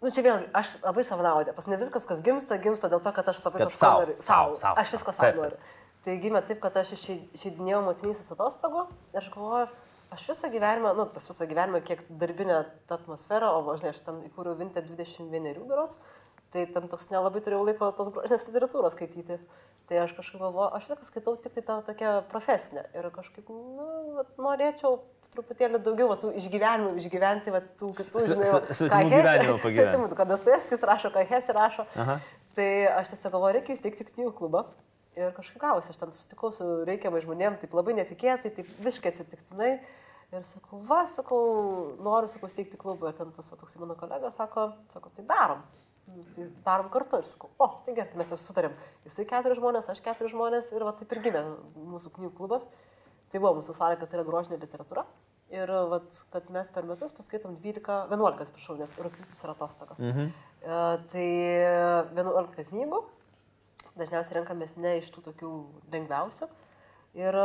Nu 0.00 0.08
čia 0.08 0.22
vėlgi, 0.24 0.46
aš 0.56 0.72
labai 0.80 1.02
savanaudė. 1.04 1.52
Pas 1.52 1.66
mane 1.68 1.76
viskas, 1.82 2.06
kas 2.08 2.22
gimsta, 2.24 2.56
gimsta 2.62 2.88
dėl 2.88 3.02
to, 3.04 3.12
kad 3.12 3.26
aš 3.28 3.42
labai 3.44 3.66
sau, 3.68 3.98
noriu. 4.00 4.16
sau, 4.24 4.72
Aš 4.80 4.94
viską 4.96 5.12
sau. 5.12 5.18
savo 5.18 5.44
Taip, 5.44 5.58
taip. 5.58 5.76
Tai 6.04 6.16
gimė 6.22 6.40
taip, 6.48 6.60
kad 6.64 6.76
aš 6.80 6.94
išei- 6.96 7.22
išeidinėjau 7.36 7.82
motinysės 7.84 8.30
atostogų 8.32 8.86
ir 9.12 9.20
aš 9.20 9.28
galvoju, 9.34 9.68
aš 10.16 10.28
visą 10.32 10.48
gyvenimą, 10.52 10.94
nu, 10.96 11.04
tas 11.12 11.28
visą 11.28 11.46
gyvenimą, 11.50 11.82
kiek 11.84 12.06
darbinę 12.08 12.64
tą 12.88 12.96
atmosferą, 12.96 13.52
o 13.60 13.76
ne, 13.82 13.90
aš 13.92 14.00
ten 14.06 14.22
įkūriau 14.30 14.56
Vintę 14.56 14.82
21 14.82 15.66
berots, 15.68 15.98
Tai 16.50 16.64
ten 16.66 16.88
toks 16.90 17.06
nelabai 17.12 17.38
turėjau 17.46 17.62
laiko 17.62 17.92
tos 17.94 18.08
grožinės 18.10 18.42
literatūros 18.48 18.96
skaityti. 18.96 19.36
Tai 19.86 20.00
aš 20.02 20.16
kažkaip 20.16 20.40
galvoju, 20.42 20.72
aš 20.74 20.88
tik 20.88 21.04
skaitau 21.06 21.36
tik 21.38 21.54
tai 21.54 21.62
tą 21.62 21.76
tokią 21.86 22.14
profesinę. 22.30 22.82
Ir 22.98 23.06
kažkaip, 23.14 23.46
nu, 23.54 23.86
vat, 24.16 24.32
norėčiau 24.34 24.96
truputėlį 25.34 25.78
daugiau 25.86 26.08
va, 26.10 26.16
tų 26.18 26.32
išgyvenimų 26.40 26.96
išgyventi, 26.98 27.54
va, 27.54 27.60
tų 27.78 27.92
kitų, 27.94 28.22
žinai, 28.26 28.50
svetimų 28.66 29.12
gyvenimų 29.14 29.56
pagyventi. 29.62 29.78
svetimų, 29.78 30.08
Kada 30.18 30.38
Stojevskis 30.42 30.86
rašo, 30.90 31.12
ką 31.14 31.22
Hesi 31.30 31.54
rašo. 31.54 31.86
Aha. 31.94 32.18
Tai 32.58 32.68
aš 32.98 33.12
tiesiog 33.14 33.36
galvoju, 33.36 33.54
reikia 33.60 33.76
įsteigti 33.78 34.08
knygų 34.10 34.34
klubą. 34.42 34.64
Ir 35.18 35.32
kažkaip 35.34 35.58
gausi, 35.62 35.90
aš 35.90 35.98
ten 35.98 36.12
susitikau 36.14 36.52
su 36.54 36.66
reikiamai 36.86 37.22
žmonėm, 37.24 37.58
taip 37.58 37.72
labai 37.74 37.96
netikėtai, 37.98 38.52
taip 38.54 38.68
visiškai 38.84 39.10
atsitiktinai. 39.10 39.72
Ir 40.30 40.44
sakau, 40.46 40.78
va, 40.86 41.00
sakau, 41.10 41.40
noriu, 41.98 42.30
sakau, 42.30 42.50
steigti 42.52 42.78
klubą. 42.78 43.10
Ir 43.10 43.16
ten 43.18 43.32
tas, 43.34 43.48
va, 43.50 43.58
toks 43.58 43.74
mano 43.82 43.96
kolega 43.98 44.30
sako, 44.30 44.68
sako, 44.92 45.10
tai 45.16 45.24
darom. 45.26 45.64
Tai 46.36 46.46
darom 46.66 46.90
kartu 46.94 47.18
ir 47.18 47.26
sakau, 47.26 47.50
o, 47.58 47.66
tai 47.86 47.96
gerai, 47.96 48.12
tai 48.12 48.20
mes 48.20 48.30
jau 48.30 48.38
sutarėm. 48.38 48.76
Jisai 49.06 49.26
keturi 49.30 49.58
žmonės, 49.58 49.90
aš 49.90 50.02
keturi 50.04 50.30
žmonės 50.30 50.70
ir 50.74 50.86
va 50.86 50.94
taip 50.98 51.10
ir 51.14 51.22
gimė 51.26 51.42
mūsų 51.74 52.14
knygų 52.14 52.32
klubas. 52.38 52.66
Tai 53.30 53.42
buvo 53.42 53.58
mūsų 53.58 53.74
sąlyga, 53.74 54.04
kad 54.04 54.10
tai 54.10 54.18
yra 54.18 54.26
grožinė 54.26 54.58
literatūra. 54.62 55.04
Ir 55.50 55.70
vat, 55.90 56.14
kad 56.30 56.46
mes 56.54 56.68
per 56.70 56.86
metus 56.86 57.14
paskaitom 57.14 57.56
12, 57.62 58.06
11, 58.10 58.42
atsiprašau, 58.44 58.76
nes 58.78 58.92
rūpytis 59.02 59.42
yra 59.42 59.54
atostogos. 59.56 59.98
Mhm. 59.98 60.28
E, 60.62 60.82
tai 61.10 61.28
11 62.14 62.68
knygų, 62.70 63.00
dažniausiai 64.00 64.38
renkamės 64.40 64.74
ne 64.80 64.96
iš 65.00 65.10
tų 65.14 65.22
tokių 65.30 65.50
lengviausių. 65.94 66.48
Ir, 67.20 67.36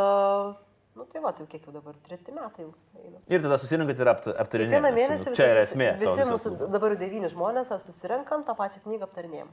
nu 0.96 1.06
tai 1.12 1.22
va, 1.24 1.32
tai 1.36 1.44
jau 1.46 1.50
kiek 1.52 1.64
jau 1.68 1.74
dabar, 1.76 1.96
treti 2.06 2.34
metai 2.36 2.66
jau 2.66 2.74
eina. 3.02 3.20
Ir 3.28 3.42
tada 3.46 3.58
susirinkat 3.62 4.02
ir 4.04 4.12
apt- 4.12 4.34
aptarinėjat. 4.34 4.76
Kiekvieną 4.78 4.92
mėnesį 4.98 5.34
Čia 5.36 5.48
yra 5.52 5.64
visi- 5.64 5.72
esmė. 5.74 5.88
Visi 6.02 6.28
mūsų 6.32 6.54
dabar 6.76 6.96
devyni 7.02 7.32
žmonės 7.34 7.72
susirenkam, 7.86 8.46
tą 8.48 8.56
pačią 8.60 8.84
knygą 8.86 9.08
aptarinėjom. 9.10 9.50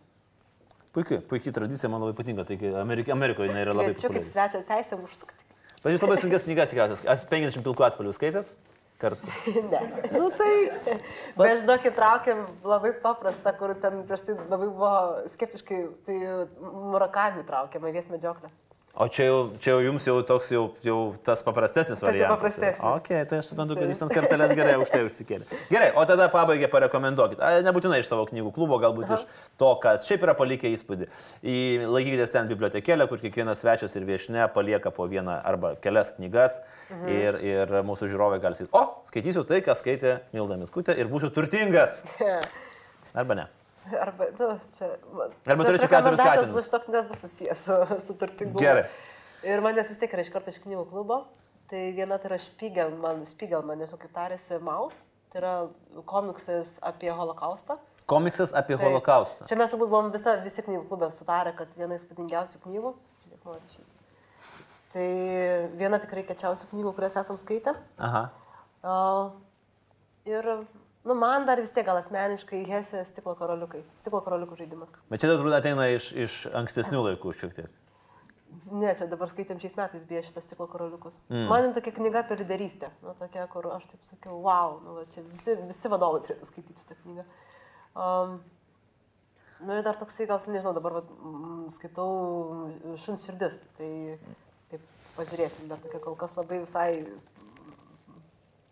Puikiai, 0.93 1.23
puikiai 1.25 1.55
tradicija, 1.57 1.89
man 1.89 2.03
labai 2.05 2.13
patinka. 2.19 2.45
Tai 2.45 2.57
Amerik 2.83 3.09
Amerikoje 3.09 3.49
jinai 3.49 3.63
yra 3.65 3.73
labai 3.73 3.95
Kviečiu 3.95 4.11
kaip 4.13 4.27
svečio 4.29 4.61
teisę 4.69 4.99
užsukti. 5.01 5.47
Bet 5.83 5.95
jūs 5.97 6.03
labai 6.05 6.19
sunkias 6.21 6.45
knygas 6.45 6.69
tikriausiai. 6.69 7.09
Aš 7.09 7.25
50 7.31 7.65
pilkų 7.65 7.87
atspalvių 7.89 8.13
skaitėt? 8.13 8.51
Kartu. 9.03 9.27
ne. 9.73 9.81
Nu 10.15 10.31
tai. 10.39 10.53
Bet 11.39 11.63
žinok, 11.65 11.89
įtraukėm 11.91 12.43
labai 12.67 12.93
paprastą, 13.03 13.55
kur 13.59 13.75
ten 13.83 14.03
prieš 14.07 14.29
tai 14.29 14.37
labai 14.39 14.69
buvo 14.69 14.93
skeptiškai, 15.35 15.81
tai 16.07 16.19
murakami 16.63 17.43
traukėm, 17.49 17.89
vies 17.91 18.11
medžioklę. 18.13 18.53
O 18.93 19.07
čia 19.09 19.25
jau, 19.25 19.37
čia 19.57 19.73
jau 19.73 19.81
jums 19.87 20.05
jau 20.05 20.15
toks 20.29 20.51
jau, 20.53 20.63
jau 20.85 20.97
tas 21.25 21.41
paprastesnis 21.41 22.03
variantas. 22.05 22.35
paprastesnis. 22.35 22.83
O, 22.85 22.99
okay, 22.99 23.23
tai 23.25 23.39
aš 23.41 23.47
suprantu, 23.49 23.79
kad 23.79 23.89
jūs 23.89 24.03
ant 24.05 24.13
kartelės 24.13 24.53
gerai 24.53 24.75
už 24.83 24.93
tai 24.93 25.01
užsikėlė. 25.07 25.47
Gerai, 25.71 25.87
o 25.97 26.05
tada 26.09 26.27
pabaigė 26.33 26.69
parekomenduokit. 26.69 27.41
Nebūtinai 27.65 28.03
iš 28.03 28.11
savo 28.11 28.27
knygų 28.29 28.53
klubo, 28.53 28.77
galbūt 28.83 29.09
Aha. 29.09 29.17
iš 29.17 29.47
to, 29.57 29.71
kas 29.81 30.05
šiaip 30.05 30.27
yra 30.29 30.35
palikę 30.37 30.69
įspūdį. 30.77 31.09
Į, 31.41 31.57
laikykitės 31.89 32.35
ten 32.37 32.53
bibliotekėlę, 32.53 33.09
kur 33.09 33.25
kiekvienas 33.25 33.65
svečias 33.65 33.97
ir 33.97 34.05
viešne 34.13 34.45
palieka 34.53 34.93
po 34.93 35.09
vieną 35.09 35.39
arba 35.41 35.73
kelias 35.81 36.13
knygas 36.19 36.61
mhm. 36.93 37.09
ir, 37.17 37.41
ir 37.49 37.75
mūsų 37.89 38.13
žiūrovai 38.13 38.43
gali 38.45 38.61
sakyti, 38.61 38.77
o, 38.77 38.85
skaitysiu 39.09 39.49
tai, 39.49 39.65
ką 39.65 39.79
skaitė 39.81 40.19
Milda 40.37 40.61
Miskutė 40.61 41.01
ir 41.01 41.09
būsiu 41.09 41.33
turtingas. 41.33 42.03
Arba 43.17 43.41
ne. 43.41 43.49
Arba, 43.99 44.29
nu, 44.39 44.49
čia. 44.71 44.89
Arba 45.47 45.65
turėsiu 45.67 45.89
keturis 45.91 46.21
katinus. 46.23 46.51
bus 46.55 46.69
toks 46.71 46.91
nebus 46.95 47.23
susijęs 47.25 47.63
su, 47.67 47.79
su 48.07 48.15
turtingumu. 48.21 48.61
Gerai. 48.63 48.85
Ir 49.43 49.63
manęs 49.65 49.89
vis 49.91 49.99
tiek 49.99 50.13
yra 50.15 50.23
iš 50.23 50.31
karto 50.31 50.53
iš 50.55 50.61
knygų 50.63 50.85
klubo. 50.93 51.23
Tai 51.73 51.81
viena 51.97 52.19
tai 52.21 52.29
yra 52.31 52.39
Spiegelman, 52.45 53.25
Spiegelman, 53.27 53.81
nežinau 53.81 53.99
kaip 54.03 54.13
tarėsi, 54.15 54.59
Maus. 54.63 54.95
Tai 55.33 55.41
yra 55.41 55.53
komiksas 56.07 56.75
apie 56.85 57.11
holokaustą. 57.11 57.79
Komiksas 58.07 58.53
apie 58.55 58.77
Tai- 58.77 58.85
holokaustą. 58.87 59.47
Čia 59.49 59.57
mes 59.57 59.73
turbūt 59.73 59.89
buvom 59.91 60.11
visa, 60.13 60.37
visi 60.45 60.63
knygų 60.67 60.85
klubė 60.91 61.09
sutarę, 61.15 61.55
kad 61.57 61.73
viena 61.79 61.97
įspūdingiausių 61.99 62.61
knygų. 62.67 62.93
Žiūrėk, 63.25 63.47
noriu 63.49 63.65
išeiti. 63.71 63.89
Tai 64.93 65.07
viena 65.81 65.99
tikrai 66.03 66.23
kečiausių 66.29 66.69
knygų, 66.75 66.93
kurias 66.99 67.17
esam 67.17 67.39
skaitę. 67.41 67.73
Aha. 67.99 68.27
O, 68.85 68.97
ir, 70.29 70.51
nu, 71.05 71.17
man 71.19 71.47
dar 71.49 71.61
vis 71.61 71.73
tiek 71.75 71.87
gal 71.87 71.99
asmeniškai 72.01 72.63
Hesė 72.69 73.05
stiklo 73.09 73.35
karoliukai. 73.39 73.83
Stiklo 74.03 74.23
karoliukų 74.25 74.59
žaidimas. 74.63 74.97
Bet 75.11 75.23
čia 75.23 75.33
turbūt 75.33 75.57
ateina 75.59 75.89
iš, 75.95 76.13
iš 76.15 76.43
ankstesnių 76.63 77.07
laikų 77.09 77.35
šiek 77.41 77.57
tiek. 77.59 77.79
Ne, 78.73 78.93
čia 78.97 79.07
dabar 79.09 79.31
skaitėm 79.31 79.61
šiais 79.61 79.75
metais 79.79 80.05
beje 80.09 80.23
šitas 80.29 80.47
stiklo 80.47 80.67
karoliukus. 80.71 81.17
Mm. 81.33 81.47
Man 81.51 81.75
tokia 81.77 81.93
knyga 81.97 82.23
apie 82.23 82.37
lyderystę. 82.41 82.91
Nu, 83.05 83.15
tokia, 83.19 83.47
kur 83.53 83.69
aš 83.75 83.89
taip 83.91 84.09
sakiau, 84.09 84.39
wow, 84.45 84.79
nu, 84.85 84.97
va, 84.99 85.05
čia 85.13 85.25
visi, 85.27 85.57
visi 85.69 85.93
vadovai 85.93 86.23
turėtų 86.25 86.49
skaityti 86.49 86.85
šitą 86.85 86.97
knygą. 87.01 87.25
Um, 87.93 88.39
nu 89.65 89.77
ir 89.77 89.85
dar 89.87 89.99
toksai, 90.01 90.29
gal, 90.31 90.41
nežinau, 90.53 90.75
dabar 90.77 90.99
va, 91.01 91.03
mm, 91.17 91.67
skaitau 91.77 92.09
šuns 93.05 93.27
širdis. 93.29 93.61
Tai 93.79 93.91
taip 94.73 94.85
pažiūrėsim, 95.17 95.69
dar 95.73 95.81
tokia 95.83 96.03
kol 96.05 96.19
kas 96.21 96.37
labai 96.39 96.63
visai... 96.65 96.89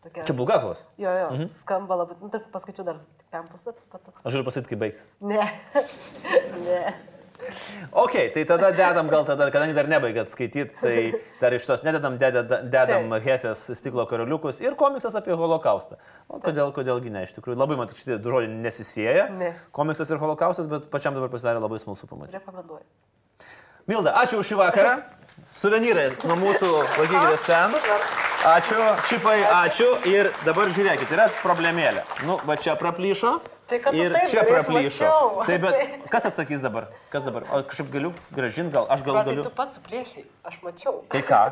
Tokia, 0.00 0.24
Čia 0.24 0.32
Bulgakovas. 0.32 0.80
Jo, 0.96 1.12
jo, 1.12 1.30
mhm. 1.36 1.48
skamba 1.60 1.98
labai, 2.00 2.16
nu, 2.22 2.30
taip 2.32 2.46
paskaičiau 2.54 2.86
dar 2.86 3.00
pem 3.32 3.44
puslapį, 3.52 3.82
bet 3.92 4.04
toks. 4.06 4.22
Aš 4.24 4.32
galiu 4.32 4.46
pasakyti, 4.46 4.72
kai 4.72 4.78
baigsis. 4.80 5.10
Ne. 5.20 5.44
ne. 6.66 6.84
Ok, 7.92 8.14
tai 8.34 8.44
tada 8.48 8.70
dedam, 8.72 9.08
gal 9.12 9.26
tada, 9.28 9.50
kadangi 9.52 9.76
dar 9.76 9.88
nebaigėt 9.88 10.32
skaityti, 10.32 10.76
tai 10.80 10.96
dar 11.40 11.56
iš 11.56 11.68
tos 11.68 11.84
nededam, 11.84 12.16
dedam, 12.20 12.48
dedam. 12.72 13.12
Hesės 13.24 13.66
stiklo 13.76 14.04
karaliukus 14.08 14.60
ir 14.64 14.76
komiksas 14.80 15.16
apie 15.20 15.36
holokaustą. 15.36 16.00
O 16.28 16.40
kodėl, 16.40 16.72
kodėlgi 16.76 17.12
ne, 17.12 17.24
iš 17.28 17.36
tikrųjų 17.36 17.60
labai 17.60 17.78
man 17.80 17.92
šitie 17.92 18.16
du 18.20 18.32
žodžiai 18.32 18.52
nesisėja. 18.56 19.28
Ne. 19.36 19.54
Komiksas 19.76 20.12
ir 20.12 20.20
holokaustas, 20.22 20.68
bet 20.70 20.88
pačiam 20.92 21.16
dabar 21.16 21.32
pasidarė 21.32 21.60
labai 21.64 21.80
smalsu 21.82 22.08
pamatyti. 22.08 22.40
Rekomenduoju. 22.40 22.84
Milda, 23.88 24.12
ačiū 24.20 24.40
už 24.40 24.52
šį 24.52 24.60
vakarą. 24.60 24.92
Suvenyrai 25.48 26.10
nuo 26.28 26.36
mūsų 26.40 26.68
laikykitės 26.98 27.46
ten. 27.48 27.78
Ačiū, 28.50 28.80
čipai, 29.10 29.38
ačiū. 29.44 29.88
Ir 30.08 30.30
dabar 30.46 30.70
žiūrėkit, 30.72 31.10
yra 31.12 31.26
problemėlė. 31.42 32.04
Nu, 32.28 32.38
va 32.48 32.56
čia 32.60 32.76
praplyšo. 32.80 33.34
Tai 33.70 33.78
kad 33.84 33.94
ir 33.94 34.14
čia 34.26 34.42
praplyšo. 34.48 35.06
mačiau. 35.06 35.42
Tai 35.46 35.56
bet 35.62 35.92
kas 36.12 36.24
atsakys 36.30 36.62
dabar? 36.64 36.88
Kas 37.12 37.26
dabar? 37.26 37.44
O 37.54 37.60
kažkaip 37.62 37.92
galiu 37.92 38.10
gražinti, 38.34 38.72
gal 38.74 38.88
aš 38.90 39.04
gal 39.06 39.20
tai 39.20 39.24
galiu. 39.28 39.44
tu 39.46 39.52
pats 39.54 39.76
suplėšiai, 39.78 40.24
aš 40.50 40.56
mačiau. 40.64 40.94
Tai 41.12 41.20
ką? 41.28 41.42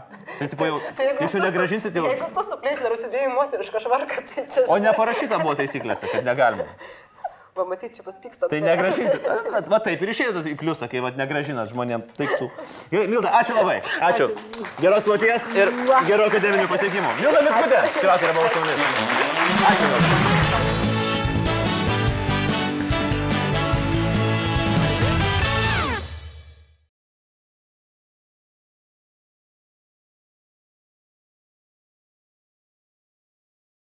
Tai 0.41 0.49
tipo 0.51 0.67
jau. 0.67 0.81
Tai 0.99 1.11
Jūs 1.21 1.37
jau 1.37 1.43
negražinsit 1.45 1.95
jau. 2.01 2.07
Jeigu 2.09 2.31
tu 2.35 2.47
suplėšiai 2.49 2.89
dar 2.89 2.97
užsidėjai 2.97 3.29
moterišką 3.37 3.85
švarką, 3.85 4.25
tai 4.33 4.47
čia... 4.51 4.65
O 4.67 4.81
neparašyta 4.83 5.39
buvo 5.45 5.55
taisyklėse, 5.61 6.11
kad 6.11 6.27
negalima. 6.27 6.67
Pamatyt, 7.59 7.97
čia 7.97 8.05
tas 8.07 8.19
pyksta. 8.23 8.47
Tai 8.47 8.61
negražinsit. 8.63 9.25
Va, 9.67 9.81
taip 9.83 10.03
ir 10.05 10.13
išėjot 10.13 10.47
į 10.47 10.55
pliusą, 10.61 10.87
kai 10.91 11.03
va, 11.03 11.11
negražinat 11.19 11.73
žmonėms 11.73 12.13
daiktų. 12.21 12.51
Gerai, 12.93 13.09
Milda, 13.11 13.33
ačiū 13.41 13.57
labai. 13.59 13.81
Ačiū. 14.13 14.31
Geros 14.79 15.09
kloties 15.09 15.49
ir 15.59 15.73
gerų 16.07 16.29
akademinių 16.31 16.69
pasiekimų. 16.71 17.17
Milda 17.19 17.43
Mitkutė, 17.49 17.83
šį 17.99 18.13
vakarą 18.13 18.37
buvau 18.39 18.53
su 18.55 18.63
mumis. 18.63 18.87
Ačiū. 19.73 20.48